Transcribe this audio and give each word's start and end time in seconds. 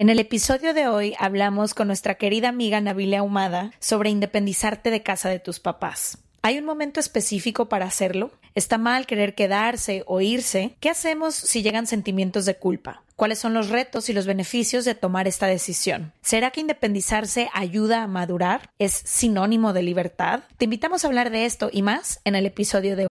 En 0.00 0.08
el 0.08 0.18
episodio 0.18 0.72
de 0.72 0.88
hoy 0.88 1.14
hablamos 1.18 1.74
con 1.74 1.86
nuestra 1.86 2.14
querida 2.14 2.48
amiga 2.48 2.80
Nabila 2.80 3.22
Humada 3.22 3.72
sobre 3.80 4.08
independizarte 4.08 4.90
de 4.90 5.02
casa 5.02 5.28
de 5.28 5.40
tus 5.40 5.60
papás. 5.60 6.16
¿Hay 6.40 6.56
un 6.56 6.64
momento 6.64 7.00
específico 7.00 7.68
para 7.68 7.84
hacerlo? 7.84 8.30
¿Está 8.54 8.78
mal 8.78 9.04
querer 9.04 9.34
quedarse 9.34 10.02
o 10.06 10.22
irse? 10.22 10.74
¿Qué 10.80 10.88
hacemos 10.88 11.34
si 11.34 11.62
llegan 11.62 11.86
sentimientos 11.86 12.46
de 12.46 12.56
culpa? 12.56 13.02
¿Cuáles 13.14 13.40
son 13.40 13.52
los 13.52 13.68
retos 13.68 14.08
y 14.08 14.14
los 14.14 14.24
beneficios 14.24 14.86
de 14.86 14.94
tomar 14.94 15.28
esta 15.28 15.48
decisión? 15.48 16.14
¿Será 16.22 16.50
que 16.50 16.62
independizarse 16.62 17.50
ayuda 17.52 18.02
a 18.02 18.06
madurar? 18.06 18.70
¿Es 18.78 19.02
sinónimo 19.04 19.74
de 19.74 19.82
libertad? 19.82 20.44
Te 20.56 20.64
invitamos 20.64 21.04
a 21.04 21.08
hablar 21.08 21.28
de 21.28 21.44
esto 21.44 21.68
y 21.70 21.82
más 21.82 22.22
en 22.24 22.36
el 22.36 22.46
episodio 22.46 22.96
de 22.96 23.02
hoy. 23.02 23.10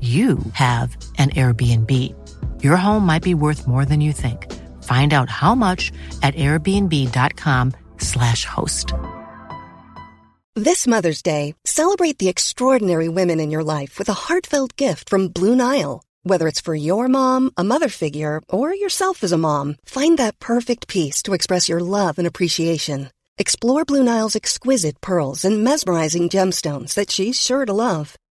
you 0.00 0.38
have 0.52 0.96
an 1.18 1.30
Airbnb. 1.30 1.92
Your 2.62 2.76
home 2.76 3.04
might 3.04 3.24
be 3.24 3.34
worth 3.34 3.66
more 3.66 3.84
than 3.84 4.00
you 4.00 4.12
think. 4.12 4.46
Find 4.84 5.12
out 5.12 5.28
how 5.28 5.56
much 5.56 5.90
at 6.22 6.36
airbnb.com/slash 6.36 8.44
host. 8.44 8.92
This 10.54 10.86
Mother's 10.86 11.22
Day, 11.22 11.56
celebrate 11.64 12.18
the 12.18 12.28
extraordinary 12.28 13.08
women 13.08 13.40
in 13.40 13.50
your 13.50 13.64
life 13.64 13.98
with 13.98 14.08
a 14.08 14.14
heartfelt 14.14 14.76
gift 14.76 15.08
from 15.08 15.26
Blue 15.28 15.56
Nile. 15.56 16.04
Whether 16.24 16.48
it's 16.48 16.60
for 16.60 16.74
your 16.74 17.08
mom, 17.08 17.52
a 17.56 17.64
mother 17.64 17.88
figure, 17.88 18.40
or 18.48 18.74
yourself 18.74 19.22
as 19.22 19.32
a 19.32 19.38
mom, 19.38 19.76
find 19.84 20.18
that 20.18 20.40
perfect 20.40 20.88
piece 20.88 21.22
to 21.22 21.34
express 21.34 21.68
your 21.68 21.80
love 21.80 22.18
and 22.18 22.26
appreciation. 22.26 23.10
Explore 23.38 23.84
Blue 23.84 24.02
Nile's 24.02 24.36
exquisite 24.36 25.00
pearls 25.00 25.44
and 25.44 25.62
mesmerizing 25.62 26.28
gemstones 26.28 26.94
that 26.94 27.10
she's 27.10 27.40
sure 27.40 27.64
to 27.64 27.72
love. 27.72 28.16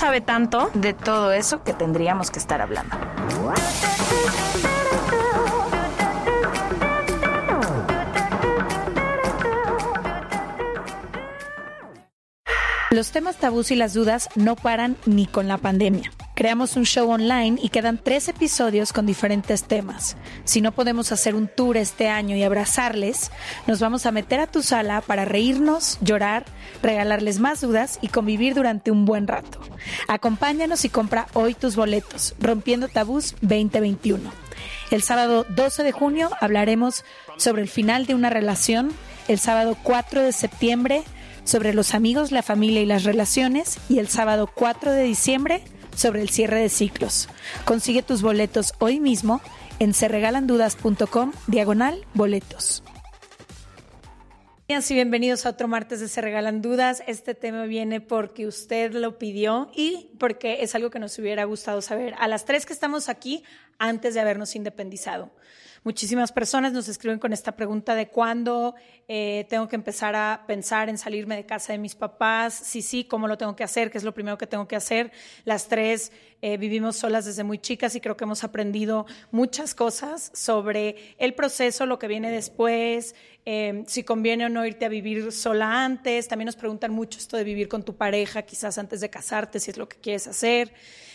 sabe 0.00 0.22
tanto. 0.22 0.70
de 0.72 0.94
todo 0.94 1.30
eso 1.30 1.62
que 1.62 1.74
tendríamos 1.74 2.30
que 2.30 2.38
estar 2.38 2.62
hablando. 2.62 2.96
Los 12.90 13.10
temas 13.10 13.36
tabús 13.36 13.70
y 13.70 13.76
las 13.76 13.92
dudas 13.92 14.30
no 14.36 14.56
paran 14.56 14.96
ni 15.04 15.26
con 15.26 15.48
la 15.48 15.58
pandemia. 15.58 16.10
Creamos 16.40 16.76
un 16.76 16.86
show 16.86 17.10
online 17.10 17.58
y 17.62 17.68
quedan 17.68 18.00
tres 18.02 18.26
episodios 18.28 18.94
con 18.94 19.04
diferentes 19.04 19.64
temas. 19.64 20.16
Si 20.44 20.62
no 20.62 20.72
podemos 20.72 21.12
hacer 21.12 21.34
un 21.34 21.48
tour 21.48 21.76
este 21.76 22.08
año 22.08 22.34
y 22.34 22.42
abrazarles, 22.42 23.30
nos 23.66 23.78
vamos 23.78 24.06
a 24.06 24.10
meter 24.10 24.40
a 24.40 24.46
tu 24.46 24.62
sala 24.62 25.02
para 25.02 25.26
reírnos, 25.26 25.98
llorar, 26.00 26.46
regalarles 26.82 27.40
más 27.40 27.60
dudas 27.60 27.98
y 28.00 28.08
convivir 28.08 28.54
durante 28.54 28.90
un 28.90 29.04
buen 29.04 29.26
rato. 29.26 29.60
Acompáñanos 30.08 30.86
y 30.86 30.88
compra 30.88 31.26
hoy 31.34 31.52
tus 31.52 31.76
boletos, 31.76 32.34
Rompiendo 32.40 32.88
Tabús 32.88 33.34
2021. 33.42 34.32
El 34.90 35.02
sábado 35.02 35.44
12 35.50 35.82
de 35.82 35.92
junio 35.92 36.30
hablaremos 36.40 37.04
sobre 37.36 37.60
el 37.60 37.68
final 37.68 38.06
de 38.06 38.14
una 38.14 38.30
relación. 38.30 38.92
El 39.28 39.38
sábado 39.38 39.76
4 39.82 40.22
de 40.22 40.32
septiembre 40.32 41.02
sobre 41.44 41.74
los 41.74 41.92
amigos, 41.92 42.32
la 42.32 42.42
familia 42.42 42.80
y 42.80 42.86
las 42.86 43.04
relaciones. 43.04 43.78
Y 43.90 43.98
el 43.98 44.08
sábado 44.08 44.48
4 44.54 44.92
de 44.92 45.02
diciembre 45.02 45.62
sobre 46.00 46.22
el 46.22 46.30
cierre 46.30 46.60
de 46.60 46.68
ciclos. 46.68 47.28
Consigue 47.64 48.02
tus 48.02 48.22
boletos 48.22 48.72
hoy 48.78 49.00
mismo 49.00 49.40
en 49.78 49.92
serregalandudas.com 49.92 51.32
diagonal 51.46 52.06
boletos. 52.14 52.82
Y 54.68 54.94
bienvenidos 54.94 55.46
a 55.46 55.50
otro 55.50 55.66
martes 55.66 55.98
de 55.98 56.06
Se 56.06 56.20
Regalan 56.20 56.62
Dudas. 56.62 57.02
Este 57.08 57.34
tema 57.34 57.64
viene 57.64 58.00
porque 58.00 58.46
usted 58.46 58.92
lo 58.92 59.18
pidió 59.18 59.68
y 59.74 60.10
porque 60.20 60.62
es 60.62 60.76
algo 60.76 60.90
que 60.90 61.00
nos 61.00 61.18
hubiera 61.18 61.42
gustado 61.44 61.82
saber 61.82 62.14
a 62.18 62.28
las 62.28 62.44
tres 62.44 62.66
que 62.66 62.72
estamos 62.72 63.08
aquí 63.08 63.42
antes 63.78 64.14
de 64.14 64.20
habernos 64.20 64.54
independizado. 64.54 65.32
Muchísimas 65.82 66.30
personas 66.30 66.74
nos 66.74 66.88
escriben 66.88 67.18
con 67.18 67.32
esta 67.32 67.52
pregunta 67.52 67.94
de 67.94 68.08
cuándo 68.08 68.74
eh, 69.08 69.46
tengo 69.48 69.66
que 69.66 69.76
empezar 69.76 70.14
a 70.14 70.44
pensar 70.46 70.90
en 70.90 70.98
salirme 70.98 71.36
de 71.36 71.46
casa 71.46 71.72
de 71.72 71.78
mis 71.78 71.94
papás, 71.94 72.52
sí, 72.52 72.82
sí, 72.82 73.04
cómo 73.04 73.26
lo 73.26 73.38
tengo 73.38 73.56
que 73.56 73.64
hacer, 73.64 73.90
qué 73.90 73.96
es 73.96 74.04
lo 74.04 74.12
primero 74.12 74.36
que 74.36 74.46
tengo 74.46 74.68
que 74.68 74.76
hacer. 74.76 75.10
Las 75.44 75.68
tres 75.68 76.12
eh, 76.42 76.56
vivimos 76.56 76.96
solas 76.96 77.26
desde 77.26 77.44
muy 77.44 77.58
chicas 77.58 77.94
y 77.94 78.00
creo 78.00 78.16
que 78.16 78.24
hemos 78.24 78.44
aprendido 78.44 79.06
muchas 79.30 79.74
cosas 79.74 80.30
sobre 80.34 81.14
el 81.18 81.34
proceso, 81.34 81.84
lo 81.84 81.98
que 81.98 82.08
viene 82.08 82.30
después, 82.30 83.14
eh, 83.44 83.84
si 83.86 84.04
conviene 84.04 84.46
o 84.46 84.48
no 84.48 84.64
irte 84.64 84.86
a 84.86 84.88
vivir 84.88 85.32
sola 85.32 85.84
antes. 85.84 86.28
También 86.28 86.46
nos 86.46 86.56
preguntan 86.56 86.92
mucho 86.92 87.18
esto 87.18 87.36
de 87.36 87.44
vivir 87.44 87.68
con 87.68 87.82
tu 87.82 87.94
pareja, 87.94 88.42
quizás 88.42 88.78
antes 88.78 89.00
de 89.00 89.10
casarte, 89.10 89.60
si 89.60 89.70
es 89.70 89.76
lo 89.76 89.88
que 89.88 89.98
quieres 89.98 90.26
hacer. 90.26 90.72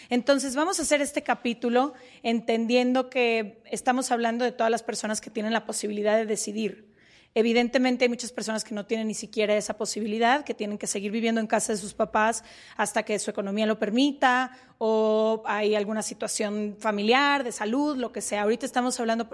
Entonces 0.10 0.56
vamos 0.56 0.80
a 0.80 0.84
hacer 0.84 1.02
este 1.02 1.24
capítulo 1.24 1.94
entendiendo 2.22 3.10
que 3.10 3.62
estamos 3.66 4.12
hablando 4.12 4.46
de 4.46 4.52
todas 4.52 4.70
las 4.70 4.84
personas 4.84 5.22
que 5.22 5.32
tienen 5.32 5.54
la 5.54 5.66
posibilidad 5.66 6.16
de 6.18 6.26
decidir. 6.26 6.95
Evidentemente 7.38 8.06
hay 8.06 8.10
muchas 8.10 8.32
personas 8.32 8.64
que 8.64 8.74
no 8.74 8.86
tienen 8.86 9.08
ni 9.08 9.14
siquiera 9.14 9.58
esa 9.58 9.76
posibilidad, 9.76 10.46
que 10.46 10.54
tienen 10.54 10.78
que 10.78 10.88
seguir 10.88 11.12
viviendo 11.12 11.42
en 11.42 11.48
casa 11.48 11.74
de 11.74 11.78
sus 11.78 11.94
papás 11.94 12.46
hasta 12.78 13.04
que 13.04 13.20
su 13.20 13.30
economía 13.30 13.66
lo 13.66 13.78
permita 13.78 14.58
o 14.78 15.44
hay 15.46 15.76
alguna 15.76 16.02
situación 16.02 16.78
familiar, 16.80 17.44
de 17.44 17.52
salud, 17.52 17.98
lo 17.98 18.14
que 18.14 18.22
sea. 18.22 18.44
Ahorita 18.44 18.66
estamos 18.66 18.98
hablando, 19.02 19.28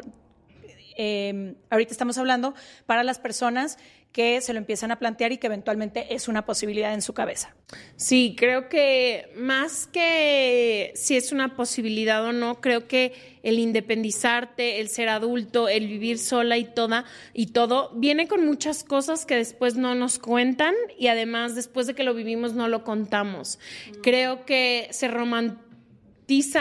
eh, 0.97 1.55
ahorita 1.69 1.91
estamos 1.91 2.17
hablando 2.17 2.53
para 2.85 3.03
las 3.03 3.19
personas 3.19 3.77
que 4.11 4.41
se 4.41 4.51
lo 4.51 4.59
empiezan 4.59 4.91
a 4.91 4.99
plantear 4.99 5.31
y 5.31 5.37
que 5.37 5.47
eventualmente 5.47 6.13
es 6.13 6.27
una 6.27 6.45
posibilidad 6.45 6.93
en 6.93 7.01
su 7.01 7.13
cabeza. 7.13 7.55
Sí, 7.95 8.35
creo 8.37 8.67
que 8.67 9.31
más 9.37 9.87
que 9.87 10.91
si 10.95 11.15
es 11.15 11.31
una 11.31 11.55
posibilidad 11.55 12.23
o 12.25 12.33
no, 12.33 12.59
creo 12.59 12.87
que 12.87 13.13
el 13.43 13.57
independizarte, 13.57 14.81
el 14.81 14.89
ser 14.89 15.07
adulto, 15.07 15.69
el 15.69 15.87
vivir 15.87 16.19
sola 16.19 16.57
y 16.57 16.65
toda 16.65 17.05
y 17.33 17.47
todo 17.47 17.91
viene 17.95 18.27
con 18.27 18.45
muchas 18.45 18.83
cosas 18.83 19.25
que 19.25 19.35
después 19.35 19.75
no 19.75 19.95
nos 19.95 20.19
cuentan 20.19 20.75
y 20.99 21.07
además 21.07 21.55
después 21.55 21.87
de 21.87 21.95
que 21.95 22.03
lo 22.03 22.13
vivimos 22.13 22.53
no 22.53 22.67
lo 22.67 22.83
contamos. 22.83 23.59
Creo 24.03 24.45
que 24.45 24.89
se 24.91 25.07
romantiza 25.07 25.70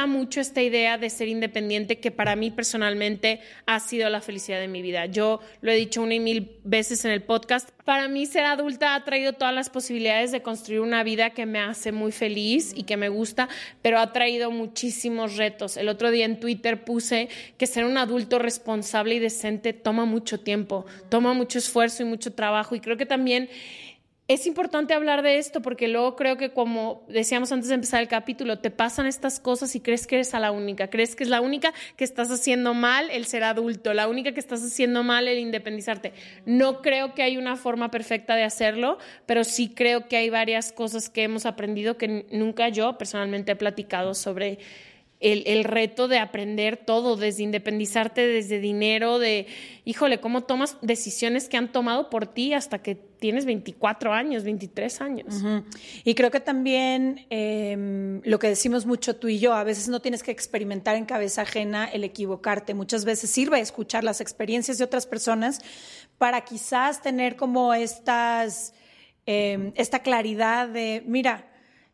mucho 0.08 0.40
esta 0.40 0.62
idea 0.62 0.98
de 0.98 1.10
ser 1.10 1.28
independiente 1.28 1.98
que 2.00 2.10
para 2.10 2.34
mí 2.34 2.50
personalmente 2.50 3.40
ha 3.66 3.78
sido 3.78 4.08
la 4.08 4.20
felicidad 4.20 4.58
de 4.58 4.68
mi 4.68 4.82
vida. 4.82 5.06
Yo 5.06 5.40
lo 5.60 5.70
he 5.70 5.76
dicho 5.76 6.02
una 6.02 6.14
y 6.14 6.20
mil 6.20 6.50
veces 6.64 7.04
en 7.04 7.12
el 7.12 7.22
podcast. 7.22 7.70
Para 7.84 8.08
mí 8.08 8.26
ser 8.26 8.44
adulta 8.44 8.94
ha 8.94 9.04
traído 9.04 9.32
todas 9.32 9.54
las 9.54 9.70
posibilidades 9.70 10.32
de 10.32 10.42
construir 10.42 10.80
una 10.80 11.04
vida 11.04 11.30
que 11.30 11.46
me 11.46 11.60
hace 11.60 11.92
muy 11.92 12.10
feliz 12.10 12.72
y 12.74 12.82
que 12.82 12.96
me 12.96 13.08
gusta, 13.08 13.48
pero 13.80 13.98
ha 13.98 14.12
traído 14.12 14.50
muchísimos 14.50 15.36
retos. 15.36 15.76
El 15.76 15.88
otro 15.88 16.10
día 16.10 16.24
en 16.24 16.40
Twitter 16.40 16.84
puse 16.84 17.28
que 17.56 17.66
ser 17.66 17.84
un 17.84 17.96
adulto 17.96 18.38
responsable 18.38 19.14
y 19.14 19.18
decente 19.20 19.72
toma 19.72 20.04
mucho 20.04 20.40
tiempo, 20.40 20.84
toma 21.08 21.32
mucho 21.32 21.58
esfuerzo 21.58 22.02
y 22.02 22.06
mucho 22.06 22.32
trabajo 22.32 22.74
y 22.74 22.80
creo 22.80 22.96
que 22.96 23.06
también 23.06 23.48
es 24.30 24.46
importante 24.46 24.94
hablar 24.94 25.22
de 25.22 25.38
esto 25.38 25.60
porque 25.60 25.88
luego 25.88 26.14
creo 26.14 26.36
que 26.36 26.52
como 26.52 27.02
decíamos 27.08 27.50
antes 27.50 27.68
de 27.68 27.74
empezar 27.74 28.00
el 28.00 28.06
capítulo, 28.06 28.60
te 28.60 28.70
pasan 28.70 29.06
estas 29.06 29.40
cosas 29.40 29.74
y 29.74 29.80
crees 29.80 30.06
que 30.06 30.14
eres 30.14 30.34
a 30.34 30.38
la 30.38 30.52
única, 30.52 30.88
crees 30.88 31.16
que 31.16 31.24
es 31.24 31.28
la 31.28 31.40
única 31.40 31.74
que 31.96 32.04
estás 32.04 32.30
haciendo 32.30 32.72
mal 32.72 33.10
el 33.10 33.26
ser 33.26 33.42
adulto, 33.42 33.92
la 33.92 34.06
única 34.06 34.30
que 34.30 34.38
estás 34.38 34.62
haciendo 34.62 35.02
mal 35.02 35.26
el 35.26 35.40
independizarte. 35.40 36.12
No 36.46 36.80
creo 36.80 37.12
que 37.12 37.24
hay 37.24 37.38
una 37.38 37.56
forma 37.56 37.90
perfecta 37.90 38.36
de 38.36 38.44
hacerlo, 38.44 38.98
pero 39.26 39.42
sí 39.42 39.72
creo 39.74 40.06
que 40.06 40.16
hay 40.16 40.30
varias 40.30 40.70
cosas 40.70 41.10
que 41.10 41.24
hemos 41.24 41.44
aprendido 41.44 41.96
que 41.96 42.24
nunca 42.30 42.68
yo 42.68 42.96
personalmente 42.98 43.50
he 43.50 43.56
platicado 43.56 44.14
sobre 44.14 44.60
el, 45.20 45.64
reto 45.64 46.08
de 46.08 46.19
aprender 46.19 46.78
todo, 46.78 47.17
desde 47.17 47.43
independizarte, 47.43 48.26
desde 48.26 48.58
dinero, 48.58 49.19
de, 49.19 49.46
híjole, 49.84 50.19
cómo 50.19 50.44
tomas 50.44 50.78
decisiones 50.81 51.49
que 51.49 51.58
han 51.58 51.70
tomado 51.70 52.08
por 52.08 52.26
ti 52.26 52.55
hasta 52.55 52.82
que 52.82 52.94
tienes 52.94 53.44
24 53.44 54.14
años, 54.14 54.44
23 54.44 55.00
años. 55.02 55.44
Y 56.05 56.14
creo 56.14 56.31
que 56.31 56.40
también 56.40 57.26
em, 57.28 58.22
lo 58.25 58.38
que 58.38 58.49
decimos 58.49 58.87
mucho 58.87 59.17
tú 59.17 59.28
y 59.28 59.38
yo, 59.38 59.52
a 59.52 59.62
veces 59.62 59.88
no 59.88 60.00
tienes 60.00 60.22
que 60.22 60.31
experimentar 60.31 60.96
en 60.96 61.05
cabeza 61.05 61.43
ajena 61.43 61.84
el 61.84 62.02
equivocarte, 62.02 62.73
muchas 62.73 63.05
veces 63.05 63.28
sirve 63.31 63.61
escuchar 63.61 64.05
las 64.05 64.23
experiencias 64.23 64.78
de 64.78 64.84
otras 64.84 65.06
personas 65.06 65.61
para 66.16 66.40
quizás 66.44 67.02
tener 67.02 67.37
como 67.37 67.75
estas, 67.75 68.73
em, 69.26 69.73
esta 69.76 69.99
claridad 69.99 70.66
de, 70.66 71.02
mira, 71.06 71.50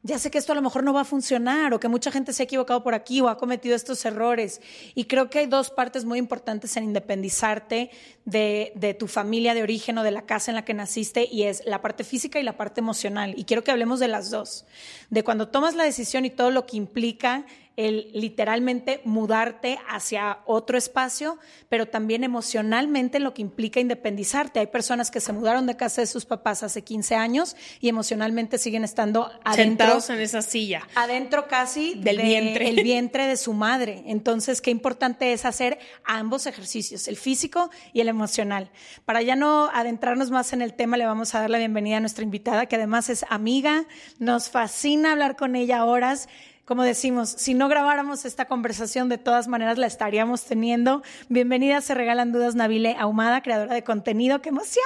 ya 0.06 0.20
sé 0.20 0.31
que 0.31 0.38
esto 0.38 0.53
a 0.53 0.55
lo 0.55 0.62
mejor 0.62 0.85
no 0.85 0.93
va 0.93 1.00
a 1.00 1.05
funcionar 1.05 1.75
o 1.75 1.81
que 1.81 1.88
mucha 1.88 2.12
gente 2.12 2.32
se 2.32 2.43
ha 2.43 2.44
equivocado 2.44 2.85
por 2.85 2.94
aquí 2.94 3.20
o 3.20 3.29
ha 3.29 3.37
cometido 3.37 3.75
estos 3.75 4.05
errores. 4.05 4.61
Y 4.94 5.05
creo 5.05 5.29
que 5.29 5.41
hay 5.41 5.47
dos 5.47 5.70
partes 5.70 6.05
muy 6.05 6.20
importantes 6.20 6.76
en 6.76 6.85
independizarte 6.85 7.91
de, 8.25 8.73
de, 8.76 8.94
tu 8.94 9.08
familia 9.08 9.53
de 9.53 9.64
origen 9.64 9.99
o 9.99 10.05
de 10.05 10.12
la 10.12 10.23
casa 10.23 10.53
en 10.53 10.55
la 10.55 10.64
que 10.64 10.75
naciste 10.75 11.29
y 11.31 11.43
es 11.43 11.62
la 11.67 11.82
parte 11.82 12.05
física 12.05 12.38
y 12.38 12.44
la 12.44 12.56
parte 12.56 12.81
emocional. 12.81 13.35
Y 13.37 13.44
quiero 13.44 13.64
que 13.64 13.73
hablemos 13.73 13.99
de 13.99 14.06
las 14.06 14.31
dos. 14.31 14.64
De 15.11 15.25
cuando 15.25 15.49
tomas 15.49 15.75
la 15.75 15.82
decisión 15.82 16.25
y 16.25 16.31
todo 16.31 16.53
lo 16.53 16.67
que 16.67 16.76
implica 16.76 17.44
el 17.76 18.11
literalmente 18.14 19.02
mudarte 19.05 19.78
hacia 19.88 20.38
otro 20.46 20.78
espacio, 20.78 21.38
pero 21.69 21.87
también 21.87 22.25
emocionalmente 22.25 23.20
lo 23.20 23.34
que 23.34 23.43
implica 23.43 23.81
independizarte. 23.81 24.61
Hay 24.61 24.69
personas 24.69 25.11
que 25.11 25.20
se 25.20 25.32
mudaron 25.32 25.67
de 25.67 25.76
casa 25.76 26.00
de 26.00 26.06
sus 26.06 26.25
papás 26.25 26.62
hace 26.62 26.82
15 26.82 27.14
años 27.17 27.55
y 27.81 27.88
emocionalmente 27.88 28.56
siguen 28.58 28.82
estando 28.82 29.31
adentro. 29.44 29.87
Sentados 29.87 30.11
en 30.11 30.20
esa 30.20 30.40
silla. 30.40 30.88
Adentro 30.94 31.49
casi 31.49 31.94
del 31.94 32.23
vientre. 32.23 32.69
El 32.69 32.82
vientre 32.82 33.26
de 33.26 33.37
su 33.37 33.52
madre. 33.52 34.02
Entonces, 34.06 34.62
qué 34.62 34.70
importante 34.70 35.32
es 35.32 35.44
hacer 35.44 35.79
ambos 36.05 36.46
ejercicios, 36.46 37.08
el 37.08 37.17
físico 37.17 37.70
y 37.93 38.00
el 38.00 38.08
emocional. 38.08 38.70
Para 39.05 39.20
ya 39.20 39.37
no 39.37 39.69
adentrarnos 39.72 40.31
más 40.31 40.55
en 40.55 40.62
el 40.62 40.72
tema, 40.72 40.96
le 40.96 41.05
vamos 41.05 41.34
a 41.34 41.40
dar 41.40 41.50
la 41.50 41.58
bienvenida 41.58 41.99
a 41.99 42.00
nuestra 42.00 42.25
invitada, 42.25 42.67
que 42.67 42.76
además 42.76 43.11
es 43.11 43.26
amiga. 43.29 43.84
Nos 44.19 44.49
fascina 44.49 45.12
hablar 45.12 45.37
con 45.37 45.56
ella 45.56 45.84
horas 45.84 46.29
como 46.66 46.82
decimos, 46.82 47.30
si 47.30 47.54
no 47.54 47.68
grabáramos 47.68 48.24
esta 48.24 48.46
conversación, 48.46 49.08
de 49.08 49.18
todas 49.18 49.46
maneras 49.46 49.78
la 49.78 49.86
estaríamos 49.86 50.42
teniendo. 50.44 51.02
Bienvenida, 51.28 51.80
se 51.80 51.94
regalan 51.94 52.32
dudas, 52.32 52.56
Nabile 52.56 52.96
Ahumada, 52.98 53.40
creadora 53.40 53.72
de 53.72 53.84
contenido. 53.84 54.42
¡Qué 54.42 54.48
emoción! 54.48 54.84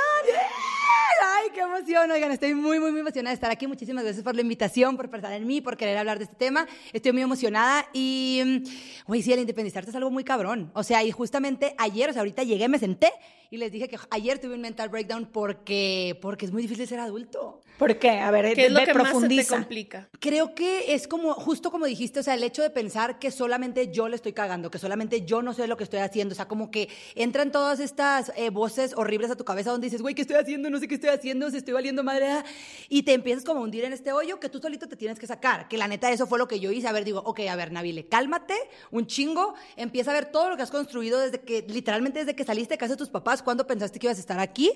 ¡Ay, 1.41 1.51
qué 1.55 1.61
emoción! 1.61 2.11
Oigan, 2.11 2.33
estoy 2.33 2.55
muy, 2.55 2.79
muy, 2.79 2.91
muy 2.91 3.01
emocionada 3.01 3.31
de 3.31 3.35
estar 3.35 3.51
aquí. 3.51 3.67
Muchísimas 3.67 4.05
gracias 4.05 4.23
por 4.23 4.35
la 4.35 4.43
invitación, 4.43 4.97
por 4.97 5.09
pensar 5.09 5.33
en 5.33 5.47
mí, 5.47 5.63
por 5.63 5.77
querer 5.77 5.97
hablar 5.97 6.19
de 6.19 6.25
este 6.25 6.37
tema. 6.37 6.67
Estoy 6.93 7.13
muy 7.13 7.23
emocionada 7.23 7.87
y, 7.95 8.63
güey, 9.07 9.23
sí, 9.23 9.33
el 9.33 9.41
independizarte 9.41 9.89
es 9.89 9.97
algo 9.97 10.11
muy 10.11 10.23
cabrón. 10.23 10.71
O 10.75 10.83
sea, 10.83 11.03
y 11.03 11.11
justamente 11.13 11.75
ayer, 11.79 12.11
o 12.11 12.13
sea, 12.13 12.21
ahorita 12.21 12.43
llegué, 12.43 12.69
me 12.69 12.79
senté 12.79 13.11
y 13.53 13.57
les 13.57 13.73
dije 13.73 13.89
que 13.89 13.99
ayer 14.11 14.39
tuve 14.39 14.55
un 14.55 14.61
mental 14.61 14.89
breakdown 14.91 15.27
porque, 15.27 16.19
porque 16.23 16.47
es 16.47 16.53
muy 16.53 16.63
difícil 16.63 16.87
ser 16.87 17.01
adulto. 17.01 17.61
¿Por 17.79 17.99
qué? 17.99 18.11
A 18.11 18.31
ver, 18.31 18.55
¿qué 18.55 18.67
es 18.67 18.73
lo 18.73 18.85
que 18.85 18.93
profundiza. 18.93 19.43
más 19.43 19.47
te 19.49 19.55
complica? 19.55 20.09
Creo 20.21 20.55
que 20.55 20.95
es 20.95 21.09
como, 21.09 21.33
justo 21.33 21.71
como 21.71 21.87
dijiste, 21.87 22.21
o 22.21 22.23
sea, 22.23 22.35
el 22.35 22.45
hecho 22.45 22.63
de 22.63 22.71
pensar 22.71 23.19
que 23.19 23.31
solamente 23.31 23.91
yo 23.91 24.07
le 24.07 24.17
estoy 24.17 24.35
cagando, 24.35 24.71
que 24.71 24.79
solamente 24.79 25.23
yo 25.23 25.41
no 25.41 25.55
sé 25.55 25.67
lo 25.67 25.79
que 25.79 25.85
estoy 25.85 26.01
haciendo, 26.01 26.35
o 26.35 26.37
sea, 26.37 26.47
como 26.47 26.71
que 26.71 26.91
entran 27.15 27.51
todas 27.51 27.81
estas 27.81 28.33
eh, 28.37 28.51
voces 28.51 28.93
horribles 28.97 29.31
a 29.31 29.37
tu 29.37 29.45
cabeza 29.45 29.71
donde 29.71 29.87
dices, 29.87 30.03
güey, 30.03 30.15
¿qué 30.15 30.23
estoy 30.23 30.37
haciendo? 30.37 30.69
No 30.69 30.79
sé 30.79 30.87
qué 30.87 30.95
estoy 30.95 31.11
haciendo, 31.11 31.30
si 31.51 31.57
estoy 31.57 31.75
valiendo 31.75 32.03
madre, 32.03 32.29
ah", 32.29 32.45
y 32.89 33.03
te 33.03 33.13
empiezas 33.13 33.45
como 33.45 33.61
a 33.61 33.63
hundir 33.63 33.85
en 33.85 33.93
este 33.93 34.13
hoyo 34.13 34.41
que 34.41 34.49
tú 34.49 34.59
solito 34.59 34.89
te 34.89 34.97
tienes 34.97 35.19
que 35.19 35.27
sacar, 35.27 35.69
que 35.69 35.77
la 35.77 35.89
neta 35.89 36.11
eso 36.11 36.27
fue 36.27 36.39
lo 36.39 36.49
que 36.49 36.61
yo 36.61 36.71
hice, 36.71 36.89
a 36.89 36.93
ver, 36.93 37.05
digo, 37.05 37.23
ok, 37.25 37.41
a 37.49 37.57
ver, 37.57 37.73
Nabile, 37.73 38.07
cálmate 38.07 38.55
un 38.91 39.07
chingo, 39.07 39.55
empieza 39.77 40.11
a 40.11 40.15
ver 40.15 40.27
todo 40.27 40.51
lo 40.51 40.57
que 40.57 40.63
has 40.63 40.71
construido 40.71 41.19
desde 41.19 41.41
que, 41.41 41.65
literalmente 41.69 42.21
desde 42.21 42.35
que 42.35 42.45
saliste 42.45 42.75
de 42.75 42.79
casa 42.79 42.95
de 42.95 42.99
tus 42.99 43.09
papás, 43.09 43.43
cuando 43.43 43.67
pensaste 43.67 43.99
que 43.99 44.07
ibas 44.07 44.19
a 44.19 44.21
estar 44.21 44.41
aquí. 44.41 44.73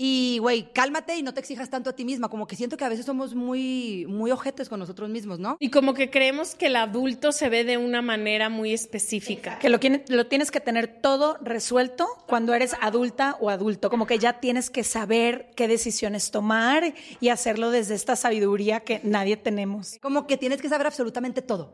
Y, 0.00 0.38
güey, 0.38 0.72
cálmate 0.72 1.16
y 1.16 1.24
no 1.24 1.34
te 1.34 1.40
exijas 1.40 1.70
tanto 1.70 1.90
a 1.90 1.92
ti 1.92 2.04
misma. 2.04 2.28
Como 2.28 2.46
que 2.46 2.54
siento 2.54 2.76
que 2.76 2.84
a 2.84 2.88
veces 2.88 3.04
somos 3.04 3.34
muy, 3.34 4.06
muy 4.08 4.30
ojetes 4.30 4.68
con 4.68 4.78
nosotros 4.78 5.10
mismos, 5.10 5.40
¿no? 5.40 5.56
Y 5.58 5.70
como 5.70 5.92
que 5.92 6.08
creemos 6.08 6.54
que 6.54 6.66
el 6.66 6.76
adulto 6.76 7.32
se 7.32 7.48
ve 7.48 7.64
de 7.64 7.78
una 7.78 8.00
manera 8.00 8.48
muy 8.48 8.72
específica. 8.72 9.58
Que 9.58 9.68
lo, 9.68 9.80
lo 10.06 10.26
tienes 10.28 10.52
que 10.52 10.60
tener 10.60 11.00
todo 11.00 11.36
resuelto 11.40 12.06
cuando 12.28 12.54
eres 12.54 12.76
adulta 12.80 13.36
o 13.40 13.50
adulto. 13.50 13.90
Como 13.90 14.06
que 14.06 14.20
ya 14.20 14.34
tienes 14.34 14.70
que 14.70 14.84
saber 14.84 15.50
qué 15.56 15.66
decisiones 15.88 16.30
tomar 16.30 16.94
y 17.18 17.30
hacerlo 17.30 17.70
desde 17.70 17.94
esta 17.94 18.14
sabiduría 18.14 18.80
que 18.80 19.00
nadie 19.04 19.36
tenemos. 19.38 19.98
Como 20.02 20.26
que 20.26 20.36
tienes 20.36 20.60
que 20.60 20.68
saber 20.68 20.86
absolutamente 20.86 21.40
todo. 21.40 21.72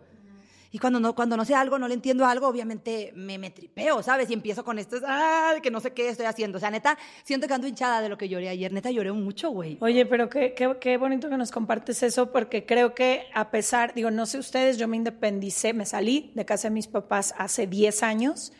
Y 0.70 0.78
cuando 0.78 0.98
no, 0.98 1.14
cuando 1.14 1.36
no 1.36 1.44
sé 1.44 1.54
algo, 1.54 1.78
no 1.78 1.86
le 1.86 1.94
entiendo 1.94 2.26
algo, 2.26 2.48
obviamente 2.48 3.12
me, 3.14 3.38
me 3.38 3.50
tripeo, 3.50 4.02
¿sabes? 4.02 4.28
Y 4.30 4.34
empiezo 4.34 4.64
con 4.64 4.78
esto, 4.78 4.96
ah, 5.06 5.54
que 5.62 5.70
no 5.70 5.80
sé 5.80 5.92
qué 5.92 6.08
estoy 6.08 6.26
haciendo. 6.26 6.58
O 6.58 6.60
sea, 6.60 6.70
neta, 6.70 6.98
siento 7.22 7.46
que 7.46 7.54
ando 7.54 7.68
hinchada 7.68 8.00
de 8.00 8.08
lo 8.08 8.18
que 8.18 8.28
lloré 8.28 8.48
ayer. 8.48 8.72
Neta, 8.72 8.90
lloré 8.90 9.12
mucho, 9.12 9.50
güey. 9.50 9.78
Oye, 9.80 10.04
pero 10.04 10.28
qué, 10.28 10.52
qué, 10.54 10.76
qué 10.80 10.96
bonito 10.96 11.28
que 11.28 11.36
nos 11.36 11.52
compartes 11.52 12.02
eso, 12.02 12.32
porque 12.32 12.66
creo 12.66 12.92
que 12.92 13.26
a 13.34 13.50
pesar, 13.50 13.94
digo, 13.94 14.10
no 14.10 14.26
sé 14.26 14.38
ustedes, 14.38 14.76
yo 14.76 14.88
me 14.88 14.96
independicé, 14.96 15.72
me 15.74 15.86
salí 15.86 16.32
de 16.34 16.44
casa 16.44 16.68
de 16.68 16.74
mis 16.74 16.88
papás 16.88 17.34
hace 17.38 17.68
10 17.68 18.02
años 18.02 18.52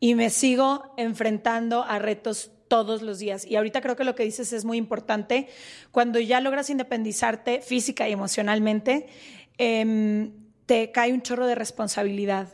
y 0.00 0.16
me 0.16 0.30
sigo 0.30 0.94
enfrentando 0.96 1.84
a 1.84 2.00
retos 2.00 2.50
todos 2.72 3.02
los 3.02 3.18
días. 3.18 3.44
Y 3.46 3.56
ahorita 3.56 3.82
creo 3.82 3.96
que 3.96 4.04
lo 4.04 4.14
que 4.14 4.22
dices 4.22 4.50
es 4.54 4.64
muy 4.64 4.78
importante. 4.78 5.46
Cuando 5.90 6.18
ya 6.18 6.40
logras 6.40 6.70
independizarte 6.70 7.60
física 7.60 8.08
y 8.08 8.12
emocionalmente, 8.12 9.08
eh, 9.58 10.30
te 10.64 10.90
cae 10.90 11.12
un 11.12 11.20
chorro 11.20 11.46
de 11.46 11.54
responsabilidad. 11.54 12.48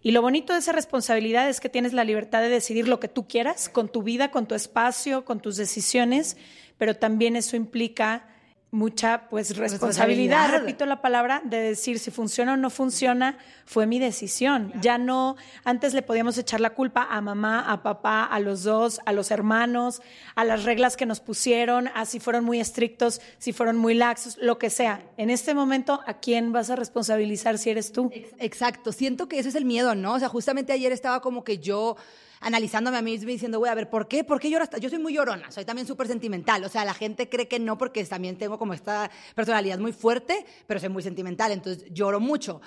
Y 0.00 0.12
lo 0.12 0.22
bonito 0.22 0.52
de 0.52 0.60
esa 0.60 0.70
responsabilidad 0.70 1.48
es 1.48 1.58
que 1.58 1.68
tienes 1.68 1.92
la 1.92 2.04
libertad 2.04 2.40
de 2.40 2.50
decidir 2.50 2.86
lo 2.86 3.00
que 3.00 3.08
tú 3.08 3.26
quieras 3.26 3.68
con 3.68 3.88
tu 3.88 4.04
vida, 4.04 4.30
con 4.30 4.46
tu 4.46 4.54
espacio, 4.54 5.24
con 5.24 5.40
tus 5.40 5.56
decisiones, 5.56 6.36
pero 6.78 6.94
también 6.94 7.34
eso 7.34 7.56
implica 7.56 8.28
mucha 8.74 9.28
pues 9.30 9.56
responsabilidad, 9.56 10.50
repito 10.50 10.84
la 10.84 11.00
palabra, 11.00 11.40
de 11.44 11.58
decir 11.58 12.00
si 12.00 12.10
funciona 12.10 12.54
o 12.54 12.56
no 12.56 12.70
funciona, 12.70 13.38
fue 13.64 13.86
mi 13.86 14.00
decisión. 14.00 14.72
Ya 14.80 14.98
no, 14.98 15.36
antes 15.62 15.94
le 15.94 16.02
podíamos 16.02 16.36
echar 16.38 16.60
la 16.60 16.70
culpa 16.70 17.06
a 17.08 17.20
mamá, 17.20 17.70
a 17.70 17.84
papá, 17.84 18.24
a 18.24 18.40
los 18.40 18.64
dos, 18.64 19.00
a 19.06 19.12
los 19.12 19.30
hermanos, 19.30 20.02
a 20.34 20.44
las 20.44 20.64
reglas 20.64 20.96
que 20.96 21.06
nos 21.06 21.20
pusieron, 21.20 21.88
a 21.94 22.04
si 22.04 22.18
fueron 22.18 22.44
muy 22.44 22.58
estrictos, 22.58 23.20
si 23.38 23.52
fueron 23.52 23.76
muy 23.76 23.94
laxos, 23.94 24.38
lo 24.40 24.58
que 24.58 24.70
sea. 24.70 25.02
En 25.16 25.30
este 25.30 25.54
momento, 25.54 26.00
¿a 26.04 26.14
quién 26.14 26.52
vas 26.52 26.68
a 26.68 26.76
responsabilizar 26.76 27.58
si 27.58 27.70
eres 27.70 27.92
tú? 27.92 28.10
Exacto, 28.38 28.90
siento 28.90 29.28
que 29.28 29.38
ese 29.38 29.50
es 29.50 29.54
el 29.54 29.64
miedo, 29.64 29.94
¿no? 29.94 30.14
O 30.14 30.18
sea, 30.18 30.28
justamente 30.28 30.72
ayer 30.72 30.90
estaba 30.90 31.20
como 31.20 31.44
que 31.44 31.58
yo 31.58 31.96
analizándome 32.44 32.98
a 32.98 33.02
mí 33.02 33.12
misma 33.12 33.30
diciendo, 33.30 33.58
güey, 33.58 33.72
a 33.72 33.74
ver, 33.74 33.88
¿por 33.88 34.06
qué? 34.06 34.22
¿Por 34.22 34.38
qué 34.38 34.50
lloras? 34.50 34.68
Yo 34.78 34.90
soy 34.90 34.98
muy 34.98 35.14
llorona, 35.14 35.50
soy 35.50 35.64
también 35.64 35.86
súper 35.86 36.06
sentimental. 36.06 36.62
O 36.64 36.68
sea, 36.68 36.84
la 36.84 36.92
gente 36.92 37.28
cree 37.28 37.48
que 37.48 37.58
no 37.58 37.78
porque 37.78 38.04
también 38.04 38.36
tengo 38.36 38.58
como 38.58 38.74
esta 38.74 39.10
personalidad 39.34 39.78
muy 39.78 39.92
fuerte, 39.92 40.44
pero 40.66 40.78
soy 40.78 40.90
muy 40.90 41.02
sentimental, 41.02 41.52
entonces 41.52 41.84
lloro 41.90 42.20
mucho. 42.20 42.60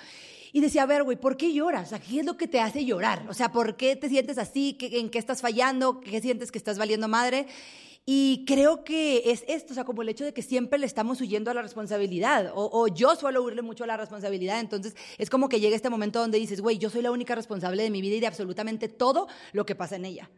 Y 0.52 0.60
decía, 0.60 0.82
a 0.82 0.86
ver, 0.86 1.04
güey, 1.04 1.16
¿por 1.16 1.36
qué 1.36 1.52
lloras? 1.52 1.92
O 1.92 2.00
¿qué 2.00 2.20
es 2.20 2.26
lo 2.26 2.36
que 2.36 2.48
te 2.48 2.60
hace 2.60 2.84
llorar? 2.84 3.26
O 3.28 3.34
sea, 3.34 3.52
¿por 3.52 3.76
qué 3.76 3.94
te 3.94 4.08
sientes 4.08 4.38
así? 4.38 4.76
¿En 4.80 5.10
qué 5.10 5.18
estás 5.18 5.42
fallando? 5.42 6.00
¿Qué 6.00 6.20
sientes 6.20 6.50
que 6.50 6.58
estás 6.58 6.78
valiendo 6.78 7.06
madre? 7.06 7.46
Y 8.10 8.46
creo 8.46 8.84
que 8.84 9.30
es 9.32 9.44
esto, 9.48 9.72
o 9.72 9.74
sea, 9.74 9.84
como 9.84 10.00
el 10.00 10.08
hecho 10.08 10.24
de 10.24 10.32
que 10.32 10.40
siempre 10.40 10.78
le 10.78 10.86
estamos 10.86 11.20
huyendo 11.20 11.50
a 11.50 11.54
la 11.54 11.60
responsabilidad, 11.60 12.52
o, 12.54 12.88
yo 12.88 13.14
suelo 13.16 13.42
huirle 13.42 13.60
mucho 13.60 13.84
a 13.84 13.86
la 13.86 13.98
responsabilidad, 13.98 14.60
entonces 14.60 14.96
es 15.18 15.28
como 15.28 15.50
que 15.50 15.60
llega 15.60 15.76
este 15.76 15.90
momento 15.90 16.18
donde 16.18 16.38
dices, 16.38 16.62
güey, 16.62 16.78
yo 16.78 16.88
soy 16.88 17.02
la 17.02 17.10
única 17.10 17.34
responsable 17.34 17.82
de 17.82 17.90
mi 17.90 18.00
vida 18.00 18.16
y 18.16 18.20
de 18.20 18.26
absolutamente 18.26 18.88
todo 18.88 19.28
lo 19.52 19.66
que 19.66 19.74
pasa 19.74 19.96
en 19.96 20.06
ella. 20.06 20.30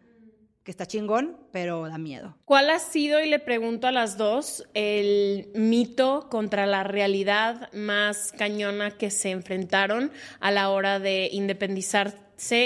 Que 0.64 0.72
está 0.72 0.84
chingón, 0.84 1.36
pero 1.52 1.86
da 1.86 1.96
miedo. 1.96 2.36
¿Cuál 2.44 2.70
ha 2.70 2.80
sido, 2.80 3.20
y 3.20 3.28
le 3.28 3.38
pregunto 3.38 3.86
a 3.86 3.92
las 3.92 4.18
dos, 4.18 4.64
el 4.74 5.48
mito 5.54 6.26
contra 6.28 6.66
la 6.66 6.82
realidad 6.82 7.72
más 7.72 8.32
cañona 8.32 8.98
que 8.98 9.12
se 9.12 9.30
enfrentaron 9.30 10.10
a 10.40 10.50
la 10.50 10.70
hora 10.70 10.98
de 10.98 11.28